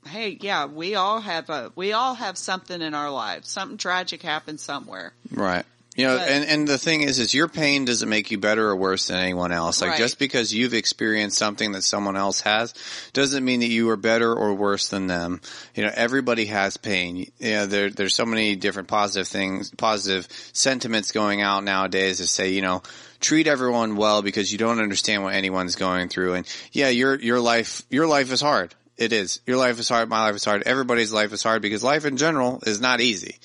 hey 0.06 0.38
yeah 0.40 0.66
we 0.66 0.94
all 0.94 1.20
have 1.20 1.50
a 1.50 1.72
we 1.74 1.92
all 1.92 2.14
have 2.14 2.38
something 2.38 2.80
in 2.80 2.94
our 2.94 3.10
lives 3.10 3.48
something 3.50 3.76
tragic 3.76 4.22
happened 4.22 4.60
somewhere 4.60 5.12
Right. 5.32 5.64
You 5.96 6.06
know, 6.06 6.18
But- 6.18 6.28
and, 6.28 6.44
and 6.44 6.68
the 6.68 6.76
thing 6.78 7.02
is, 7.02 7.18
is 7.18 7.32
your 7.32 7.48
pain 7.48 7.86
doesn't 7.86 8.08
make 8.08 8.30
you 8.30 8.36
better 8.38 8.68
or 8.68 8.76
worse 8.76 9.08
than 9.08 9.16
anyone 9.16 9.50
else. 9.50 9.80
Like 9.80 9.92
Right. 9.92 9.98
just 9.98 10.18
because 10.18 10.52
you've 10.52 10.74
experienced 10.74 11.38
something 11.38 11.72
that 11.72 11.82
someone 11.82 12.16
else 12.16 12.40
has 12.42 12.74
doesn't 13.14 13.44
mean 13.44 13.60
that 13.60 13.68
you 13.68 13.88
are 13.88 13.96
better 13.96 14.32
or 14.32 14.52
worse 14.54 14.88
than 14.88 15.06
them. 15.06 15.40
You 15.74 15.84
know, 15.84 15.92
everybody 15.94 16.46
has 16.46 16.76
pain. 16.76 17.30
You 17.38 17.50
know, 17.50 17.66
there, 17.66 17.90
there's 17.90 18.14
so 18.14 18.26
many 18.26 18.56
different 18.56 18.88
positive 18.88 19.26
things, 19.26 19.70
positive 19.70 20.28
sentiments 20.52 21.12
going 21.12 21.40
out 21.40 21.64
nowadays 21.64 22.18
to 22.18 22.26
say, 22.26 22.50
you 22.50 22.60
know, 22.60 22.82
treat 23.20 23.46
everyone 23.46 23.96
well 23.96 24.20
because 24.20 24.52
you 24.52 24.58
don't 24.58 24.80
understand 24.80 25.22
what 25.22 25.32
anyone's 25.34 25.76
going 25.76 26.10
through. 26.10 26.34
And 26.34 26.46
yeah, 26.72 26.90
your, 26.90 27.18
your 27.18 27.40
life, 27.40 27.82
your 27.88 28.06
life 28.06 28.30
is 28.30 28.42
hard. 28.42 28.74
It 28.98 29.12
is. 29.12 29.40
Your 29.46 29.56
life 29.56 29.78
is 29.80 29.88
hard. 29.88 30.08
My 30.10 30.22
life 30.26 30.36
is 30.36 30.44
hard. 30.44 30.62
Everybody's 30.64 31.12
life 31.12 31.32
is 31.32 31.42
hard 31.42 31.62
because 31.62 31.82
life 31.82 32.04
in 32.04 32.16
general 32.18 32.62
is 32.66 32.80
not 32.80 33.00
easy 33.00 33.36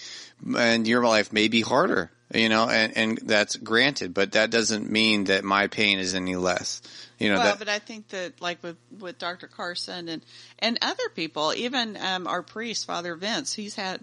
and 0.58 0.88
your 0.88 1.04
life 1.06 1.32
may 1.32 1.48
be 1.48 1.62
harder, 1.62 2.12
you 2.34 2.50
know, 2.50 2.70
and, 2.70 2.96
and 2.96 3.18
that's 3.18 3.56
granted, 3.56 4.14
but 4.14 4.34
that 4.34 4.52
doesn't 4.52 4.90
mean 4.90 5.26
that 5.26 5.44
my 5.44 5.68
pain 5.68 6.00
is 6.00 6.16
any 6.16 6.36
less. 6.36 6.82
You 7.20 7.30
know, 7.30 7.36
well, 7.36 7.44
that, 7.46 7.60
but 7.60 7.70
I 7.70 7.80
think 7.80 8.10
that 8.10 8.42
like 8.42 8.64
with 8.64 8.78
with 9.00 9.20
Dr. 9.20 9.48
Carson 9.48 10.10
and 10.10 10.24
and 10.60 10.78
other 10.82 11.10
people, 11.14 11.54
even 11.56 11.98
um, 11.98 12.28
our 12.28 12.42
priest, 12.42 12.86
Father 12.86 13.16
Vince, 13.16 13.54
he's 13.54 13.76
had 13.76 14.02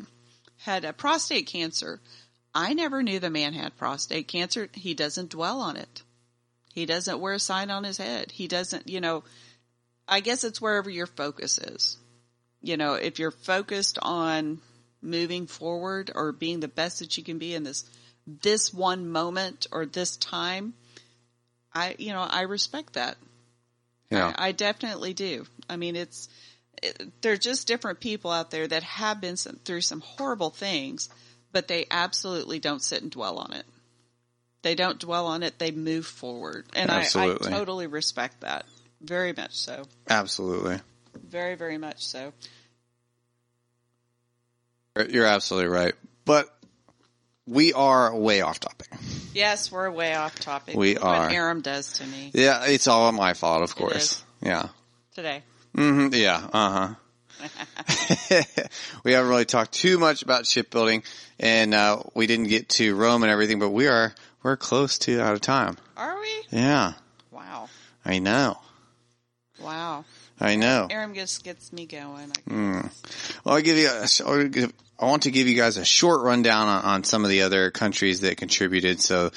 had 0.58 0.84
a 0.84 0.92
prostate 0.92 1.46
cancer. 1.46 2.00
I 2.54 2.74
never 2.74 3.02
knew 3.02 3.18
the 3.18 3.30
man 3.30 3.54
had 3.54 3.76
prostate 3.76 4.28
cancer. 4.28 4.68
He 4.72 4.94
doesn't 4.94 5.30
dwell 5.30 5.60
on 5.60 5.76
it. 5.76 6.02
He 6.72 6.86
doesn't 6.86 7.20
wear 7.20 7.34
a 7.34 7.38
sign 7.38 7.70
on 7.70 7.84
his 7.84 7.98
head. 7.98 8.30
He 8.30 8.46
doesn't, 8.46 8.88
you 8.88 9.00
know. 9.00 9.24
I 10.10 10.20
guess 10.20 10.42
it's 10.42 10.60
wherever 10.60 10.88
your 10.88 11.06
focus 11.06 11.58
is. 11.58 11.98
You 12.62 12.76
know, 12.76 12.94
if 12.94 13.18
you're 13.18 13.30
focused 13.30 13.98
on 14.00 14.58
moving 15.02 15.46
forward 15.46 16.10
or 16.14 16.32
being 16.32 16.60
the 16.60 16.68
best 16.68 17.00
that 17.00 17.16
you 17.16 17.24
can 17.24 17.38
be 17.38 17.54
in 17.54 17.62
this 17.62 17.84
this 18.40 18.72
one 18.72 19.08
moment 19.08 19.66
or 19.72 19.86
this 19.86 20.16
time, 20.16 20.74
I 21.72 21.96
you 21.98 22.12
know 22.12 22.20
I 22.20 22.42
respect 22.42 22.94
that. 22.94 23.16
yeah. 24.10 24.32
I, 24.36 24.48
I 24.48 24.52
definitely 24.52 25.14
do. 25.14 25.46
I 25.68 25.76
mean, 25.76 25.96
it's 25.96 26.28
it, 26.82 27.22
they're 27.22 27.36
just 27.36 27.66
different 27.66 28.00
people 28.00 28.30
out 28.30 28.50
there 28.50 28.66
that 28.66 28.82
have 28.82 29.20
been 29.20 29.36
some, 29.36 29.56
through 29.64 29.80
some 29.80 30.00
horrible 30.00 30.50
things, 30.50 31.08
but 31.52 31.68
they 31.68 31.86
absolutely 31.90 32.58
don't 32.58 32.82
sit 32.82 33.02
and 33.02 33.10
dwell 33.10 33.38
on 33.38 33.52
it. 33.52 33.64
They 34.62 34.74
don't 34.74 34.98
dwell 34.98 35.26
on 35.26 35.42
it. 35.42 35.58
They 35.58 35.70
move 35.70 36.06
forward, 36.06 36.66
and 36.74 36.90
I, 36.90 37.02
I 37.14 37.34
totally 37.34 37.86
respect 37.86 38.40
that. 38.40 38.66
Very 39.00 39.32
much 39.32 39.56
so. 39.56 39.84
absolutely. 40.10 40.80
Very, 41.14 41.54
very 41.54 41.78
much 41.78 42.04
so. 42.04 42.32
You're 45.08 45.26
absolutely 45.26 45.68
right. 45.68 45.94
But 46.24 46.52
we 47.48 47.72
are 47.72 48.14
way 48.14 48.40
off 48.42 48.60
topic. 48.60 48.88
Yes, 49.34 49.72
we're 49.72 49.90
way 49.90 50.14
off 50.14 50.38
topic. 50.38 50.76
We 50.76 50.96
are. 50.96 51.26
What 51.26 51.32
Aram 51.32 51.60
does 51.60 51.94
to 51.94 52.06
me 52.06 52.30
Yeah, 52.34 52.64
it's 52.66 52.86
all 52.86 53.10
my 53.12 53.34
fault, 53.34 53.62
of 53.62 53.74
course. 53.74 54.22
Yeah. 54.42 54.68
today. 55.14 55.42
hmm 55.74 56.08
Yeah. 56.12 56.48
Uh 56.52 56.70
huh. 56.70 56.94
we 59.04 59.12
haven't 59.12 59.30
really 59.30 59.44
talked 59.44 59.72
too 59.72 59.98
much 59.98 60.22
about 60.22 60.44
shipbuilding, 60.46 61.04
and 61.38 61.72
uh, 61.72 62.02
we 62.14 62.26
didn't 62.26 62.48
get 62.48 62.68
to 62.70 62.94
Rome 62.96 63.22
and 63.22 63.30
everything, 63.30 63.60
but 63.60 63.70
we 63.70 63.86
are 63.86 64.12
we're 64.42 64.56
close 64.56 64.98
to 65.00 65.20
out 65.20 65.34
of 65.34 65.40
time. 65.40 65.76
Are 65.96 66.20
we? 66.20 66.28
Yeah, 66.50 66.94
Wow. 67.30 67.68
I 68.04 68.18
know. 68.18 68.58
Wow. 69.60 70.04
I 70.40 70.56
know. 70.56 70.86
Aram 70.90 71.14
just 71.14 71.44
gets 71.44 71.72
me 71.72 71.86
going. 71.86 72.30
I 72.30 72.50
Mm. 72.50 72.90
Well, 73.44 73.56
I'll 73.56 73.62
give 73.62 73.76
you. 73.76 73.88
A, 73.88 74.08
I'll 74.26 74.48
give- 74.48 74.72
I 75.00 75.06
want 75.06 75.22
to 75.24 75.30
give 75.30 75.46
you 75.46 75.54
guys 75.54 75.76
a 75.76 75.84
short 75.84 76.22
rundown 76.22 76.66
on, 76.66 76.84
on 76.84 77.04
some 77.04 77.24
of 77.24 77.30
the 77.30 77.42
other 77.42 77.70
countries 77.70 78.22
that 78.22 78.36
contributed. 78.36 79.00
So, 79.00 79.30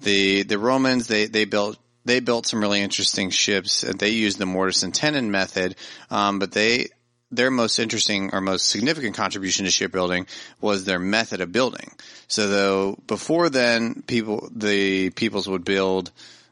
the 0.00 0.44
the 0.44 0.58
Romans 0.58 1.08
they 1.08 1.26
they 1.26 1.44
built 1.44 1.76
they 2.04 2.20
built 2.20 2.46
some 2.46 2.60
really 2.60 2.80
interesting 2.80 3.30
ships. 3.30 3.80
They 3.82 4.10
used 4.10 4.38
the 4.38 4.46
mortise 4.46 4.82
and 4.82 4.94
tenon 4.94 5.30
method, 5.30 5.74
um, 6.10 6.38
but 6.38 6.52
they 6.52 6.88
their 7.30 7.50
most 7.50 7.78
interesting 7.78 8.30
or 8.32 8.40
most 8.40 8.68
significant 8.70 9.14
contribution 9.14 9.66
to 9.66 9.70
shipbuilding 9.70 10.26
was 10.60 10.84
their 10.84 10.98
method 10.98 11.40
of 11.40 11.52
building. 11.52 11.90
So, 12.28 12.48
though 12.48 12.98
before 13.06 13.50
then, 13.50 14.02
people 14.06 14.48
the 14.54 15.10
peoples 15.10 15.48
would 15.48 15.64
build 15.64 16.10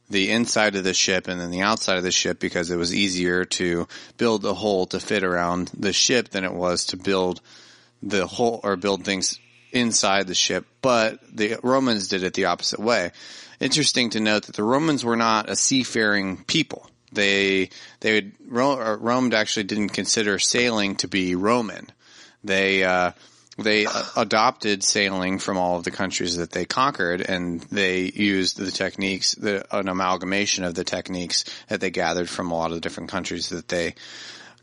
the 0.08 0.30
inside 0.30 0.76
of 0.76 0.84
the 0.84 0.94
ship 0.94 1.28
and 1.28 1.40
then 1.40 1.50
the 1.50 1.62
outside 1.62 1.96
of 1.96 2.04
the 2.04 2.10
ship 2.10 2.38
because 2.38 2.70
it 2.70 2.76
was 2.76 2.94
easier 2.94 3.44
to 3.44 3.88
build 4.16 4.42
the 4.42 4.54
hull 4.54 4.86
to 4.86 5.00
fit 5.00 5.24
around 5.24 5.70
the 5.76 5.92
ship 5.92 6.28
than 6.28 6.44
it 6.44 6.52
was 6.52 6.86
to 6.86 6.96
build 6.96 7.40
the 8.02 8.26
hull 8.26 8.60
or 8.62 8.76
build 8.76 9.04
things 9.04 9.38
inside 9.72 10.26
the 10.26 10.34
ship. 10.34 10.66
But 10.80 11.20
the 11.34 11.58
Romans 11.62 12.08
did 12.08 12.22
it 12.22 12.34
the 12.34 12.46
opposite 12.46 12.80
way. 12.80 13.12
Interesting 13.58 14.10
to 14.10 14.20
note 14.20 14.46
that 14.46 14.56
the 14.56 14.62
Romans 14.62 15.04
were 15.04 15.16
not 15.16 15.48
a 15.48 15.56
seafaring 15.56 16.44
people. 16.44 16.88
They 17.12 17.70
they 18.00 18.14
would 18.14 18.32
Rome 18.48 19.32
actually 19.32 19.64
didn't 19.64 19.90
consider 19.90 20.38
sailing 20.38 20.96
to 20.96 21.08
be 21.08 21.34
Roman. 21.34 21.90
They 22.44 22.84
uh, 22.84 23.12
they 23.58 23.86
adopted 24.16 24.84
sailing 24.84 25.38
from 25.38 25.56
all 25.56 25.76
of 25.78 25.84
the 25.84 25.90
countries 25.90 26.36
that 26.36 26.50
they 26.52 26.64
conquered, 26.64 27.20
and 27.22 27.60
they 27.72 28.02
used 28.02 28.58
the 28.58 28.70
techniques, 28.70 29.34
the, 29.34 29.66
an 29.76 29.88
amalgamation 29.88 30.64
of 30.64 30.74
the 30.74 30.84
techniques 30.84 31.44
that 31.68 31.80
they 31.80 31.90
gathered 31.90 32.28
from 32.28 32.50
a 32.50 32.54
lot 32.54 32.70
of 32.70 32.74
the 32.76 32.80
different 32.80 33.10
countries 33.10 33.48
that 33.48 33.68
they 33.68 33.94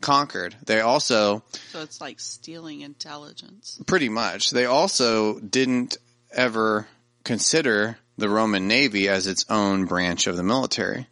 conquered. 0.00 0.54
They 0.66 0.80
also 0.80 1.42
So 1.70 1.80
it's 1.82 2.00
like 2.00 2.20
stealing 2.20 2.82
intelligence. 2.82 3.80
pretty 3.86 4.08
much. 4.08 4.50
They 4.50 4.66
also 4.66 5.38
didn't 5.40 5.96
ever 6.30 6.86
consider 7.24 7.98
the 8.16 8.28
Roman 8.28 8.68
Navy 8.68 9.08
as 9.08 9.26
its 9.26 9.44
own 9.50 9.86
branch 9.86 10.26
of 10.26 10.36
the 10.36 10.42
military. 10.42 11.08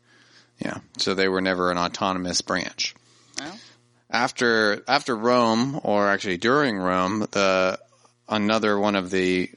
Yeah, 0.59 0.79
so 0.99 1.15
they 1.15 1.27
were 1.27 1.41
never 1.41 1.73
an 1.73 1.79
autonomous 1.79 2.43
branch. 2.43 2.95
Well, 3.41 3.59
After 4.13 4.85
after 4.87 5.17
Rome, 5.17 5.81
or 5.83 6.09
actually 6.09 6.37
during 6.37 6.77
Rome, 6.79 7.27
the 7.31 7.79
another 8.29 8.79
one 8.79 8.95
of 8.95 9.11
the 9.11 9.51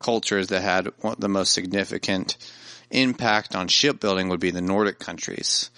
cultures 0.00 0.48
that 0.48 0.62
had 0.62 0.90
the 1.18 1.28
most 1.28 1.52
significant 1.52 2.36
impact 2.90 3.54
on 3.54 3.68
shipbuilding 3.68 4.28
would 4.28 4.40
be 4.40 4.50
the 4.50 4.60
Nordic 4.60 4.98
countries. 4.98 5.70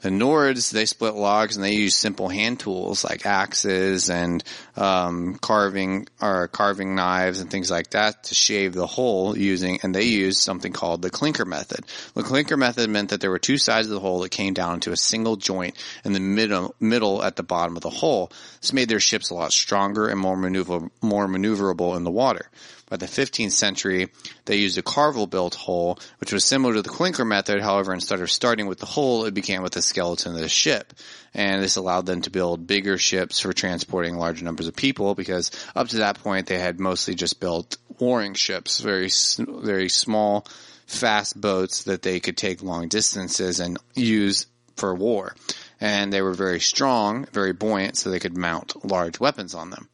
The 0.00 0.10
Nords, 0.10 0.70
they 0.70 0.84
split 0.86 1.14
logs 1.14 1.56
and 1.56 1.64
they 1.64 1.74
use 1.74 1.96
simple 1.96 2.28
hand 2.28 2.60
tools 2.60 3.02
like 3.02 3.24
axes 3.24 4.10
and 4.10 4.44
um, 4.76 5.36
carving 5.40 6.06
or 6.20 6.48
carving 6.48 6.94
knives 6.94 7.40
and 7.40 7.50
things 7.50 7.70
like 7.70 7.90
that 7.90 8.24
to 8.24 8.34
shave 8.34 8.74
the 8.74 8.86
hull 8.86 9.36
using, 9.36 9.80
and 9.82 9.94
they 9.94 10.04
used 10.04 10.38
something 10.38 10.72
called 10.72 11.02
the 11.02 11.10
clinker 11.10 11.44
method. 11.44 11.84
The 12.14 12.22
clinker 12.22 12.56
method 12.56 12.90
meant 12.90 13.10
that 13.10 13.20
there 13.20 13.30
were 13.30 13.38
two 13.38 13.58
sides 13.58 13.86
of 13.88 13.94
the 13.94 14.00
hull 14.00 14.20
that 14.20 14.30
came 14.30 14.54
down 14.54 14.80
to 14.80 14.92
a 14.92 14.96
single 14.96 15.36
joint 15.36 15.74
in 16.04 16.12
the 16.12 16.20
middle, 16.20 16.74
middle 16.78 17.22
at 17.22 17.36
the 17.36 17.42
bottom 17.42 17.76
of 17.76 17.82
the 17.82 17.90
hull. 17.90 18.30
This 18.60 18.72
made 18.72 18.88
their 18.88 19.00
ships 19.00 19.30
a 19.30 19.34
lot 19.34 19.52
stronger 19.52 20.08
and 20.08 20.20
more 20.20 20.36
maneuver, 20.36 20.90
more 21.00 21.26
maneuverable 21.26 21.96
in 21.96 22.04
the 22.04 22.10
water. 22.10 22.48
By 22.88 22.96
the 22.96 23.06
15th 23.06 23.50
century, 23.50 24.08
they 24.44 24.56
used 24.56 24.78
a 24.78 24.82
carvel 24.82 25.26
built 25.26 25.56
hull, 25.56 25.98
which 26.18 26.32
was 26.32 26.44
similar 26.44 26.74
to 26.74 26.82
the 26.82 26.88
clinker 26.88 27.24
method. 27.24 27.60
However, 27.60 27.92
instead 27.92 28.20
of 28.20 28.30
starting 28.30 28.68
with 28.68 28.78
the 28.78 28.86
hull, 28.86 29.24
it 29.24 29.34
began 29.34 29.62
with 29.62 29.72
the 29.72 29.82
skeleton 29.82 30.34
of 30.36 30.40
the 30.40 30.48
ship. 30.48 30.92
And 31.34 31.60
this 31.60 31.74
allowed 31.74 32.06
them 32.06 32.22
to 32.22 32.30
build 32.30 32.68
bigger 32.68 32.96
ships 32.96 33.40
for 33.40 33.52
transporting 33.52 34.16
large 34.16 34.40
numbers 34.40 34.68
of 34.68 34.76
people 34.76 35.16
because 35.16 35.50
up 35.74 35.88
to 35.88 35.96
that 35.98 36.20
point 36.20 36.46
they 36.46 36.60
had 36.60 36.78
mostly 36.78 37.16
just 37.16 37.40
built 37.40 37.76
warring 37.98 38.34
ships, 38.34 38.78
very, 38.78 39.10
very 39.38 39.88
small, 39.88 40.46
fast 40.86 41.40
boats 41.40 41.84
that 41.84 42.02
they 42.02 42.20
could 42.20 42.36
take 42.36 42.62
long 42.62 42.86
distances 42.86 43.58
and 43.58 43.78
use 43.94 44.46
for 44.76 44.94
war. 44.94 45.34
And 45.80 46.12
they 46.12 46.22
were 46.22 46.34
very 46.34 46.60
strong, 46.60 47.26
very 47.32 47.52
buoyant, 47.52 47.96
so 47.96 48.10
they 48.10 48.20
could 48.20 48.36
mount 48.36 48.84
large 48.84 49.18
weapons 49.18 49.54
on 49.54 49.70
them. 49.70 49.88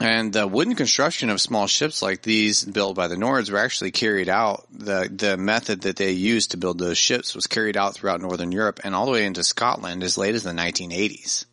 And 0.00 0.32
the 0.32 0.46
wooden 0.46 0.76
construction 0.76 1.28
of 1.28 1.40
small 1.40 1.66
ships 1.66 2.02
like 2.02 2.22
these 2.22 2.64
built 2.64 2.94
by 2.94 3.08
the 3.08 3.16
Nords 3.16 3.50
were 3.50 3.58
actually 3.58 3.90
carried 3.90 4.28
out. 4.28 4.64
The, 4.70 5.10
the 5.12 5.36
method 5.36 5.82
that 5.82 5.96
they 5.96 6.12
used 6.12 6.52
to 6.52 6.56
build 6.56 6.78
those 6.78 6.98
ships 6.98 7.34
was 7.34 7.48
carried 7.48 7.76
out 7.76 7.94
throughout 7.94 8.20
Northern 8.20 8.52
Europe 8.52 8.80
and 8.84 8.94
all 8.94 9.06
the 9.06 9.12
way 9.12 9.24
into 9.26 9.42
Scotland 9.42 10.04
as 10.04 10.16
late 10.16 10.36
as 10.36 10.44
the 10.44 10.50
1980s. 10.50 11.46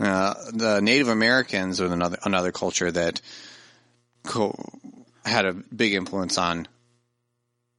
Uh, 0.00 0.34
the 0.52 0.80
Native 0.80 1.08
Americans 1.08 1.78
were 1.78 1.86
another, 1.86 2.18
another 2.24 2.52
culture 2.52 2.90
that 2.90 3.20
co- 4.24 4.56
had 5.24 5.44
a 5.44 5.52
big 5.52 5.92
influence 5.92 6.38
on 6.38 6.66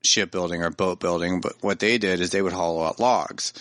shipbuilding 0.04 0.62
or 0.62 0.70
boat 0.70 1.00
building, 1.00 1.42
but 1.42 1.54
what 1.62 1.80
they 1.80 1.98
did 1.98 2.20
is 2.20 2.30
they 2.30 2.42
would 2.42 2.54
hollow 2.54 2.84
out 2.84 3.00
logs. 3.00 3.54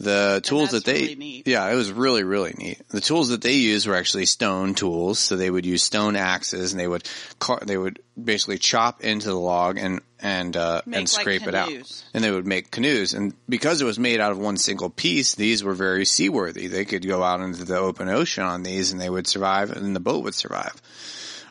The 0.00 0.40
tools 0.42 0.70
that 0.70 0.86
they, 0.86 1.02
really 1.02 1.14
neat. 1.14 1.46
yeah, 1.46 1.70
it 1.70 1.74
was 1.74 1.92
really, 1.92 2.24
really 2.24 2.54
neat. 2.56 2.80
The 2.88 3.02
tools 3.02 3.28
that 3.28 3.42
they 3.42 3.52
used 3.52 3.86
were 3.86 3.94
actually 3.94 4.24
stone 4.24 4.74
tools. 4.74 5.18
So 5.18 5.36
they 5.36 5.50
would 5.50 5.66
use 5.66 5.82
stone 5.82 6.16
axes 6.16 6.72
and 6.72 6.80
they 6.80 6.88
would, 6.88 7.06
they 7.66 7.76
would 7.76 8.00
basically 8.22 8.56
chop 8.56 9.02
into 9.02 9.28
the 9.28 9.38
log 9.38 9.76
and, 9.76 10.00
and, 10.18 10.56
uh, 10.56 10.80
Make 10.86 10.96
and 10.96 11.02
like 11.02 11.20
scrape 11.20 11.46
it 11.46 11.54
out. 11.54 11.70
And 12.14 12.24
they 12.24 12.30
would 12.30 12.46
make 12.46 12.70
canoes. 12.70 13.12
And 13.12 13.34
because 13.46 13.82
it 13.82 13.84
was 13.84 13.98
made 13.98 14.20
out 14.20 14.32
of 14.32 14.38
one 14.38 14.56
single 14.56 14.88
piece, 14.88 15.34
these 15.34 15.62
were 15.62 15.74
very 15.74 16.06
seaworthy. 16.06 16.68
They 16.68 16.86
could 16.86 17.06
go 17.06 17.22
out 17.22 17.42
into 17.42 17.66
the 17.66 17.76
open 17.78 18.08
ocean 18.08 18.44
on 18.44 18.62
these 18.62 18.92
and 18.92 19.00
they 19.00 19.10
would 19.10 19.26
survive 19.26 19.70
and 19.70 19.94
the 19.94 20.00
boat 20.00 20.24
would 20.24 20.34
survive. 20.34 20.80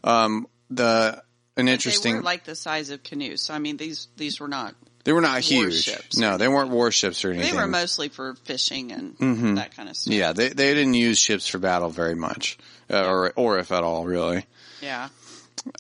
Um, 0.03 0.47
the, 0.71 1.21
an 1.55 1.67
interesting, 1.67 2.13
They 2.13 2.19
were 2.19 2.23
like 2.23 2.45
the 2.45 2.55
size 2.55 2.89
of 2.89 3.03
canoes. 3.03 3.43
So 3.43 3.53
I 3.53 3.59
mean, 3.59 3.77
these 3.77 4.07
these 4.17 4.39
were 4.39 4.47
not. 4.47 4.73
They 5.03 5.13
were 5.13 5.21
not 5.21 5.41
huge. 5.41 5.87
warships 5.87 6.17
No, 6.17 6.37
they 6.37 6.47
weren't 6.47 6.69
warships 6.71 7.23
or 7.25 7.31
anything. 7.31 7.51
They 7.53 7.57
were 7.61 7.67
mostly 7.67 8.09
for 8.09 8.35
fishing 8.43 8.91
and 8.91 9.17
Mm-hmm. 9.17 9.55
that 9.55 9.75
kind 9.75 9.89
of 9.89 9.95
stuff. 9.97 10.13
Yeah, 10.13 10.33
they 10.33 10.49
they 10.49 10.73
didn't 10.73 10.93
use 10.95 11.17
ships 11.17 11.47
for 11.47 11.57
battle 11.59 11.89
very 11.89 12.15
much, 12.15 12.57
uh, 12.89 13.07
or 13.07 13.31
or 13.35 13.59
if 13.59 13.71
at 13.71 13.83
all, 13.83 14.05
really. 14.05 14.45
Yeah. 14.81 15.09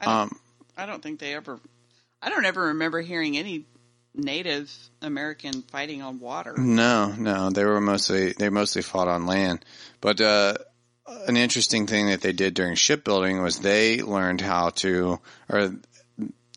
I 0.01 0.05
don't, 0.05 0.13
Um, 0.13 0.39
I 0.77 0.85
don't 0.85 1.01
think 1.03 1.19
they 1.19 1.33
ever. 1.35 1.59
I 2.21 2.29
don't 2.29 2.45
ever 2.45 2.67
remember 2.67 2.99
hearing 3.01 3.37
any 3.37 3.65
Native 4.13 4.71
American 5.01 5.61
fighting 5.61 6.01
on 6.01 6.19
water. 6.19 6.53
No, 6.57 7.13
no, 7.17 7.49
they 7.49 7.63
were 7.63 7.79
mostly 7.79 8.33
they 8.33 8.49
mostly 8.49 8.81
fought 8.81 9.07
on 9.07 9.25
land. 9.25 9.63
But 10.01 10.19
uh, 10.19 10.55
an 11.27 11.37
interesting 11.37 11.87
thing 11.87 12.07
that 12.07 12.21
they 12.21 12.33
did 12.33 12.53
during 12.55 12.75
shipbuilding 12.75 13.41
was 13.41 13.59
they 13.59 14.01
learned 14.01 14.41
how 14.41 14.71
to, 14.71 15.19
or 15.47 15.73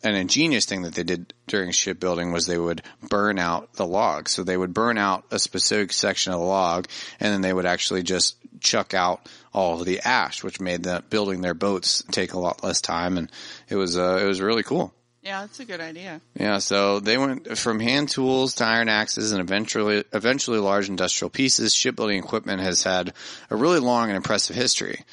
an 0.03 0.14
ingenious 0.14 0.66
thing 0.66 0.82
that 0.82 0.94
they 0.94 1.03
did 1.03 1.32
during 1.46 1.70
shipbuilding 1.70 2.32
was 2.32 2.46
they 2.46 2.59
would 2.59 2.82
burn 3.09 3.38
out 3.38 3.74
the 3.74 3.86
log. 3.86 4.28
So 4.28 4.42
they 4.42 4.57
would 4.57 4.74
burn 4.74 4.98
out 4.98 5.24
a 5.30 5.38
specific 5.38 5.92
section 5.92 6.32
of 6.32 6.40
the 6.40 6.46
log, 6.46 6.88
and 7.20 7.32
then 7.32 7.40
they 7.40 7.53
would 7.53 7.66
actually 7.66 8.03
just 8.03 8.36
chuck 8.61 8.94
out 8.94 9.28
all 9.53 9.80
of 9.80 9.86
the 9.86 10.00
ash, 10.00 10.42
which 10.42 10.61
made 10.61 10.82
the 10.82 11.03
building 11.11 11.40
their 11.40 11.55
boats 11.55 12.03
take 12.11 12.32
a 12.32 12.38
lot 12.38 12.62
less 12.62 12.80
time, 12.80 13.18
and 13.18 13.30
it 13.68 13.76
was 13.76 13.96
uh, 13.96 14.18
it 14.22 14.26
was 14.26 14.40
really 14.40 14.62
cool. 14.62 14.92
Yeah, 15.22 15.42
that's 15.42 15.61
a 15.61 15.64
good 15.64 15.80
idea. 15.80 16.20
Yeah, 16.34 16.59
so 16.59 16.98
they 16.98 17.16
went 17.16 17.57
from 17.57 17.78
hand 17.78 18.09
tools 18.09 18.57
to 18.57 18.64
iron 18.64 18.88
axes 18.88 19.30
and 19.30 19.40
eventually, 19.40 20.03
eventually 20.12 20.59
large 20.59 20.88
industrial 20.88 21.30
pieces. 21.30 21.72
Shipbuilding 21.72 22.18
equipment 22.18 22.61
has 22.61 22.82
had 22.82 23.12
a 23.48 23.55
really 23.55 23.78
long 23.78 24.09
and 24.09 24.16
impressive 24.16 24.57
history. 24.57 25.05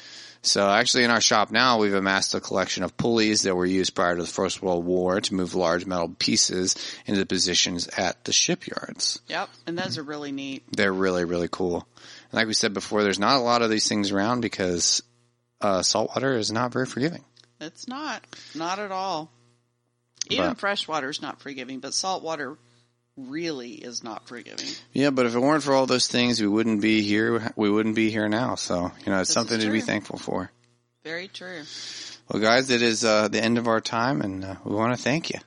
So 0.42 0.68
actually 0.70 1.04
in 1.04 1.10
our 1.10 1.20
shop 1.20 1.50
now, 1.50 1.78
we've 1.78 1.92
amassed 1.92 2.34
a 2.34 2.40
collection 2.40 2.82
of 2.82 2.96
pulleys 2.96 3.42
that 3.42 3.54
were 3.54 3.66
used 3.66 3.94
prior 3.94 4.16
to 4.16 4.22
the 4.22 4.28
First 4.28 4.62
World 4.62 4.84
War 4.86 5.20
to 5.20 5.34
move 5.34 5.54
large 5.54 5.84
metal 5.84 6.08
pieces 6.18 6.76
into 7.04 7.26
positions 7.26 7.88
at 7.88 8.24
the 8.24 8.32
shipyards. 8.32 9.20
Yep, 9.28 9.50
and 9.66 9.78
those 9.78 9.98
are 9.98 10.02
really 10.02 10.32
neat. 10.32 10.64
They're 10.72 10.92
really, 10.92 11.24
really 11.26 11.48
cool. 11.50 11.86
And 12.30 12.34
like 12.34 12.46
we 12.46 12.54
said 12.54 12.72
before, 12.72 13.02
there's 13.02 13.18
not 13.18 13.36
a 13.36 13.42
lot 13.42 13.60
of 13.60 13.68
these 13.68 13.86
things 13.86 14.12
around 14.12 14.40
because, 14.40 15.02
uh, 15.60 15.82
saltwater 15.82 16.32
is 16.36 16.50
not 16.50 16.72
very 16.72 16.86
forgiving. 16.86 17.24
It's 17.60 17.86
not, 17.86 18.24
not 18.54 18.78
at 18.78 18.92
all. 18.92 19.30
Even 20.30 20.48
But- 20.50 20.58
fresh 20.58 20.88
water 20.88 21.10
is 21.10 21.20
not 21.20 21.40
forgiving, 21.42 21.80
but 21.80 21.92
salt 21.92 22.22
water 22.22 22.56
really 23.28 23.72
is 23.72 24.02
not 24.02 24.26
forgiving. 24.28 24.66
Yeah, 24.92 25.10
but 25.10 25.26
if 25.26 25.34
it 25.34 25.38
weren't 25.38 25.62
for 25.62 25.74
all 25.74 25.86
those 25.86 26.08
things, 26.08 26.40
we 26.40 26.48
wouldn't 26.48 26.80
be 26.80 27.02
here. 27.02 27.52
We 27.56 27.70
wouldn't 27.70 27.94
be 27.94 28.10
here 28.10 28.28
now. 28.28 28.54
So, 28.54 28.92
you 29.04 29.12
know, 29.12 29.20
it's 29.20 29.28
This 29.28 29.34
something 29.34 29.60
to 29.60 29.70
be 29.70 29.80
thankful 29.80 30.18
for. 30.18 30.50
Very 31.04 31.28
true. 31.28 31.62
Well, 32.28 32.42
guys, 32.42 32.70
it 32.70 32.82
is 32.82 33.04
uh, 33.04 33.28
the 33.28 33.42
end 33.42 33.58
of 33.58 33.66
our 33.66 33.80
time, 33.80 34.20
and 34.20 34.44
uh, 34.44 34.54
we 34.64 34.74
want 34.74 34.96
to 34.96 35.02
thank 35.02 35.30
you. 35.30 35.40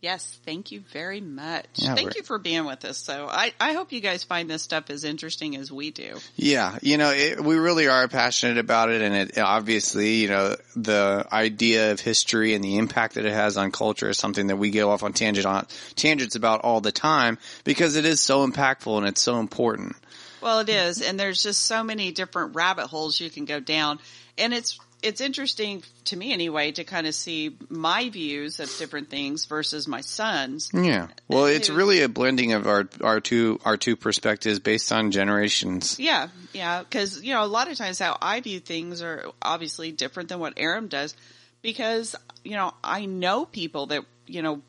Yes, 0.00 0.38
thank 0.44 0.70
you 0.70 0.84
very 0.92 1.20
much. 1.20 1.66
Yeah, 1.74 1.96
thank 1.96 2.14
you 2.14 2.22
for 2.22 2.38
being 2.38 2.64
with 2.64 2.84
us. 2.84 2.98
So 2.98 3.26
I, 3.28 3.52
I 3.58 3.72
hope 3.72 3.90
you 3.90 4.00
guys 4.00 4.22
find 4.22 4.48
this 4.48 4.62
stuff 4.62 4.90
as 4.90 5.02
interesting 5.02 5.56
as 5.56 5.72
we 5.72 5.90
do. 5.90 6.18
Yeah, 6.36 6.78
you 6.82 6.98
know, 6.98 7.10
it, 7.10 7.40
we 7.42 7.56
really 7.56 7.88
are 7.88 8.06
passionate 8.06 8.58
about 8.58 8.90
it, 8.90 9.02
and 9.02 9.14
it 9.16 9.38
obviously, 9.38 10.16
you 10.16 10.28
know, 10.28 10.54
the 10.76 11.26
idea 11.32 11.90
of 11.90 11.98
history 11.98 12.54
and 12.54 12.62
the 12.62 12.78
impact 12.78 13.14
that 13.14 13.24
it 13.24 13.32
has 13.32 13.56
on 13.56 13.72
culture 13.72 14.08
is 14.08 14.18
something 14.18 14.46
that 14.46 14.56
we 14.56 14.70
go 14.70 14.90
off 14.90 15.02
on 15.02 15.12
tangent 15.12 15.46
on 15.46 15.66
tangents 15.96 16.36
about 16.36 16.60
all 16.60 16.80
the 16.80 16.92
time 16.92 17.36
because 17.64 17.96
it 17.96 18.04
is 18.04 18.20
so 18.20 18.46
impactful 18.46 18.98
and 18.98 19.06
it's 19.06 19.20
so 19.20 19.40
important. 19.40 19.96
Well, 20.40 20.60
it 20.60 20.68
is, 20.68 21.02
and 21.02 21.18
there's 21.18 21.42
just 21.42 21.64
so 21.64 21.82
many 21.82 22.12
different 22.12 22.54
rabbit 22.54 22.86
holes 22.86 23.20
you 23.20 23.30
can 23.30 23.46
go 23.46 23.58
down, 23.58 23.98
and 24.36 24.54
it's 24.54 24.78
it's 25.02 25.20
interesting 25.20 25.82
to 26.06 26.16
me 26.16 26.32
anyway 26.32 26.72
to 26.72 26.84
kind 26.84 27.06
of 27.06 27.14
see 27.14 27.56
my 27.68 28.08
views 28.08 28.58
of 28.60 28.74
different 28.78 29.10
things 29.10 29.44
versus 29.44 29.86
my 29.86 30.00
son's. 30.00 30.70
Yeah. 30.74 31.08
Well, 31.28 31.46
it's 31.46 31.70
really 31.70 32.02
a 32.02 32.08
blending 32.08 32.52
of 32.52 32.66
our 32.66 32.88
our 33.00 33.20
two 33.20 33.60
our 33.64 33.76
two 33.76 33.96
perspectives 33.96 34.58
based 34.58 34.90
on 34.90 35.10
generations. 35.10 35.98
Yeah, 35.98 36.28
yeah, 36.52 36.82
because 36.82 37.22
you 37.22 37.32
know 37.32 37.44
a 37.44 37.46
lot 37.46 37.70
of 37.70 37.76
times 37.76 37.98
how 37.98 38.16
I 38.20 38.40
view 38.40 38.60
things 38.60 39.02
are 39.02 39.26
obviously 39.40 39.92
different 39.92 40.28
than 40.28 40.40
what 40.40 40.54
Aram 40.56 40.88
does, 40.88 41.14
because 41.62 42.16
you 42.42 42.56
know 42.56 42.74
I 42.82 43.06
know 43.06 43.44
people 43.44 43.86
that 43.86 44.04
you 44.26 44.42
know 44.42 44.62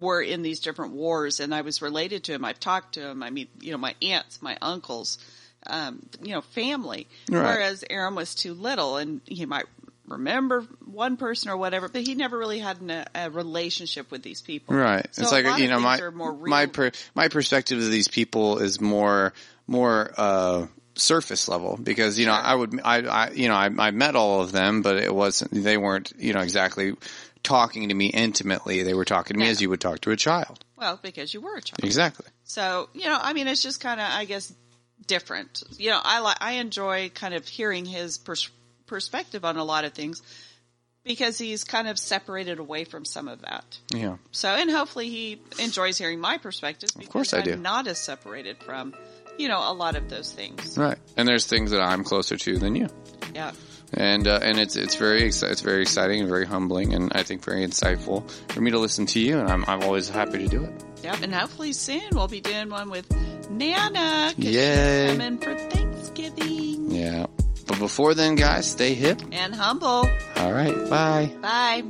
were 0.00 0.20
in 0.20 0.42
these 0.42 0.60
different 0.60 0.92
wars, 0.92 1.40
and 1.40 1.54
I 1.54 1.62
was 1.62 1.80
related 1.80 2.24
to 2.24 2.32
him. 2.32 2.44
I've 2.44 2.60
talked 2.60 2.94
to 2.94 3.08
him. 3.08 3.22
I 3.22 3.30
mean, 3.30 3.48
you 3.60 3.72
know, 3.72 3.78
my 3.78 3.94
aunts, 4.02 4.42
my 4.42 4.56
uncles, 4.60 5.18
um, 5.66 6.04
you 6.22 6.32
know, 6.32 6.40
family. 6.40 7.06
Right. 7.30 7.42
Whereas 7.42 7.84
Aram 7.88 8.14
was 8.14 8.34
too 8.34 8.54
little, 8.54 8.96
and 8.96 9.20
he 9.26 9.46
might 9.46 9.66
remember 10.06 10.62
one 10.84 11.16
person 11.16 11.50
or 11.50 11.56
whatever, 11.56 11.88
but 11.88 12.02
he 12.02 12.14
never 12.14 12.36
really 12.36 12.58
had 12.58 12.80
an, 12.80 13.04
a 13.14 13.30
relationship 13.30 14.10
with 14.10 14.22
these 14.22 14.42
people. 14.42 14.74
Right. 14.76 15.06
So 15.12 15.22
it's 15.22 15.32
like 15.32 15.58
you 15.58 15.68
know 15.68 15.80
my 15.80 16.00
my 16.46 16.66
per, 16.66 16.90
my 17.14 17.28
perspective 17.28 17.78
of 17.78 17.90
these 17.90 18.08
people 18.08 18.58
is 18.58 18.80
more 18.80 19.32
more 19.66 20.12
uh 20.16 20.66
surface 20.96 21.48
level 21.48 21.76
because 21.82 22.18
you 22.18 22.26
know 22.26 22.32
I 22.32 22.54
would 22.54 22.80
I, 22.84 22.98
I 23.02 23.30
you 23.30 23.48
know 23.48 23.54
I, 23.54 23.68
I 23.78 23.90
met 23.90 24.14
all 24.14 24.42
of 24.42 24.52
them 24.52 24.82
but 24.82 24.96
it 24.96 25.12
wasn't 25.12 25.50
they 25.50 25.76
weren't 25.76 26.12
you 26.18 26.34
know 26.34 26.40
exactly 26.40 26.92
talking 27.42 27.88
to 27.88 27.94
me 27.94 28.06
intimately 28.06 28.82
they 28.84 28.94
were 28.94 29.04
talking 29.04 29.34
to 29.34 29.40
me 29.40 29.46
Yeah. 29.46 29.50
as 29.52 29.60
you 29.60 29.70
would 29.70 29.80
talk 29.80 30.00
to 30.02 30.12
a 30.12 30.16
child 30.16 30.64
Well, 30.76 31.00
because 31.02 31.34
you 31.34 31.40
were 31.40 31.56
a 31.56 31.62
child. 31.62 31.82
exactly 31.82 32.26
So, 32.44 32.88
you 32.94 33.06
know, 33.06 33.18
I 33.20 33.32
mean, 33.32 33.48
it's 33.48 33.62
just 33.62 33.80
kind 33.80 33.98
of, 34.00 34.06
I 34.08 34.24
guess, 34.26 34.52
different. 35.06 35.62
You 35.78 35.90
know, 35.90 36.00
I 36.02 36.20
like, 36.20 36.36
I 36.40 36.52
enjoy 36.52 37.10
kind 37.14 37.34
of 37.34 37.46
hearing 37.46 37.84
his 37.84 38.18
pers- 38.18 38.50
perspective 38.86 39.44
on 39.44 39.56
a 39.56 39.64
lot 39.64 39.84
of 39.84 39.92
things 39.92 40.22
because 41.04 41.36
he's 41.36 41.64
kind 41.64 41.88
of 41.88 41.98
separated 41.98 42.58
away 42.58 42.84
from 42.84 43.04
some 43.04 43.28
of 43.28 43.42
that. 43.42 43.64
yeah 43.94 44.16
So, 44.32 44.48
and 44.48 44.70
hopefully 44.70 45.10
he 45.10 45.40
enjoys 45.58 45.98
hearing 45.98 46.20
my 46.20 46.38
perspectives 46.38 46.92
because 46.92 47.12
course 47.12 47.34
I 47.34 47.38
I'm 47.38 47.44
do. 47.44 47.56
not 47.56 47.86
as 47.86 47.98
separated 47.98 48.62
from, 48.62 48.94
you 49.38 49.48
know, 49.48 49.58
a 49.58 49.74
lot 49.74 49.96
of 49.96 50.08
those 50.08 50.32
things. 50.32 50.78
right 50.78 50.98
and 51.16 51.28
there's 51.28 51.46
things 51.46 51.70
that 51.72 51.80
I'm 51.82 52.04
closer 52.04 52.36
to 52.38 52.58
than 52.58 52.74
you 52.74 52.88
Yeah. 53.34 53.52
and 53.92 54.26
uh, 54.26 54.38
and 54.42 54.58
it's 54.58 54.76
it's 54.76 54.94
very 54.94 55.22
exci- 55.22 55.50
it's 55.50 55.60
very 55.60 55.82
exciting 55.82 56.20
and 56.20 56.28
very 56.28 56.46
humbling 56.46 56.94
and 56.94 57.12
I 57.14 57.22
think 57.22 57.44
very 57.44 57.66
insightful 57.66 58.30
for 58.52 58.60
me 58.62 58.70
to 58.70 58.78
listen 58.78 59.04
to 59.06 59.20
you 59.20 59.38
and 59.40 59.48
I'm 59.50 59.64
I'm 59.66 59.82
always 59.82 60.08
happy 60.08 60.38
to 60.38 60.48
do 60.48 60.64
it 60.64 60.84
Yep. 61.02 61.20
And 61.22 61.34
hopefully 61.34 61.74
soon 61.74 62.08
we'll 62.12 62.28
be 62.28 62.40
doing 62.40 62.70
one 62.70 62.88
with 62.88 63.06
Nana. 63.50 64.32
Yay. 64.36 65.08
coming 65.16 65.38
for 65.38 65.54
Thanksgiving. 65.70 66.90
yeah 66.90 67.26
but 67.66 67.78
before 67.78 68.14
then 68.14 68.34
guys 68.34 68.70
stay 68.70 68.94
hip 68.94 69.20
And 69.32 69.54
humble. 69.54 70.08
all 70.36 70.52
right 70.52 70.74
bye 70.90 71.30
Bye. 71.40 71.84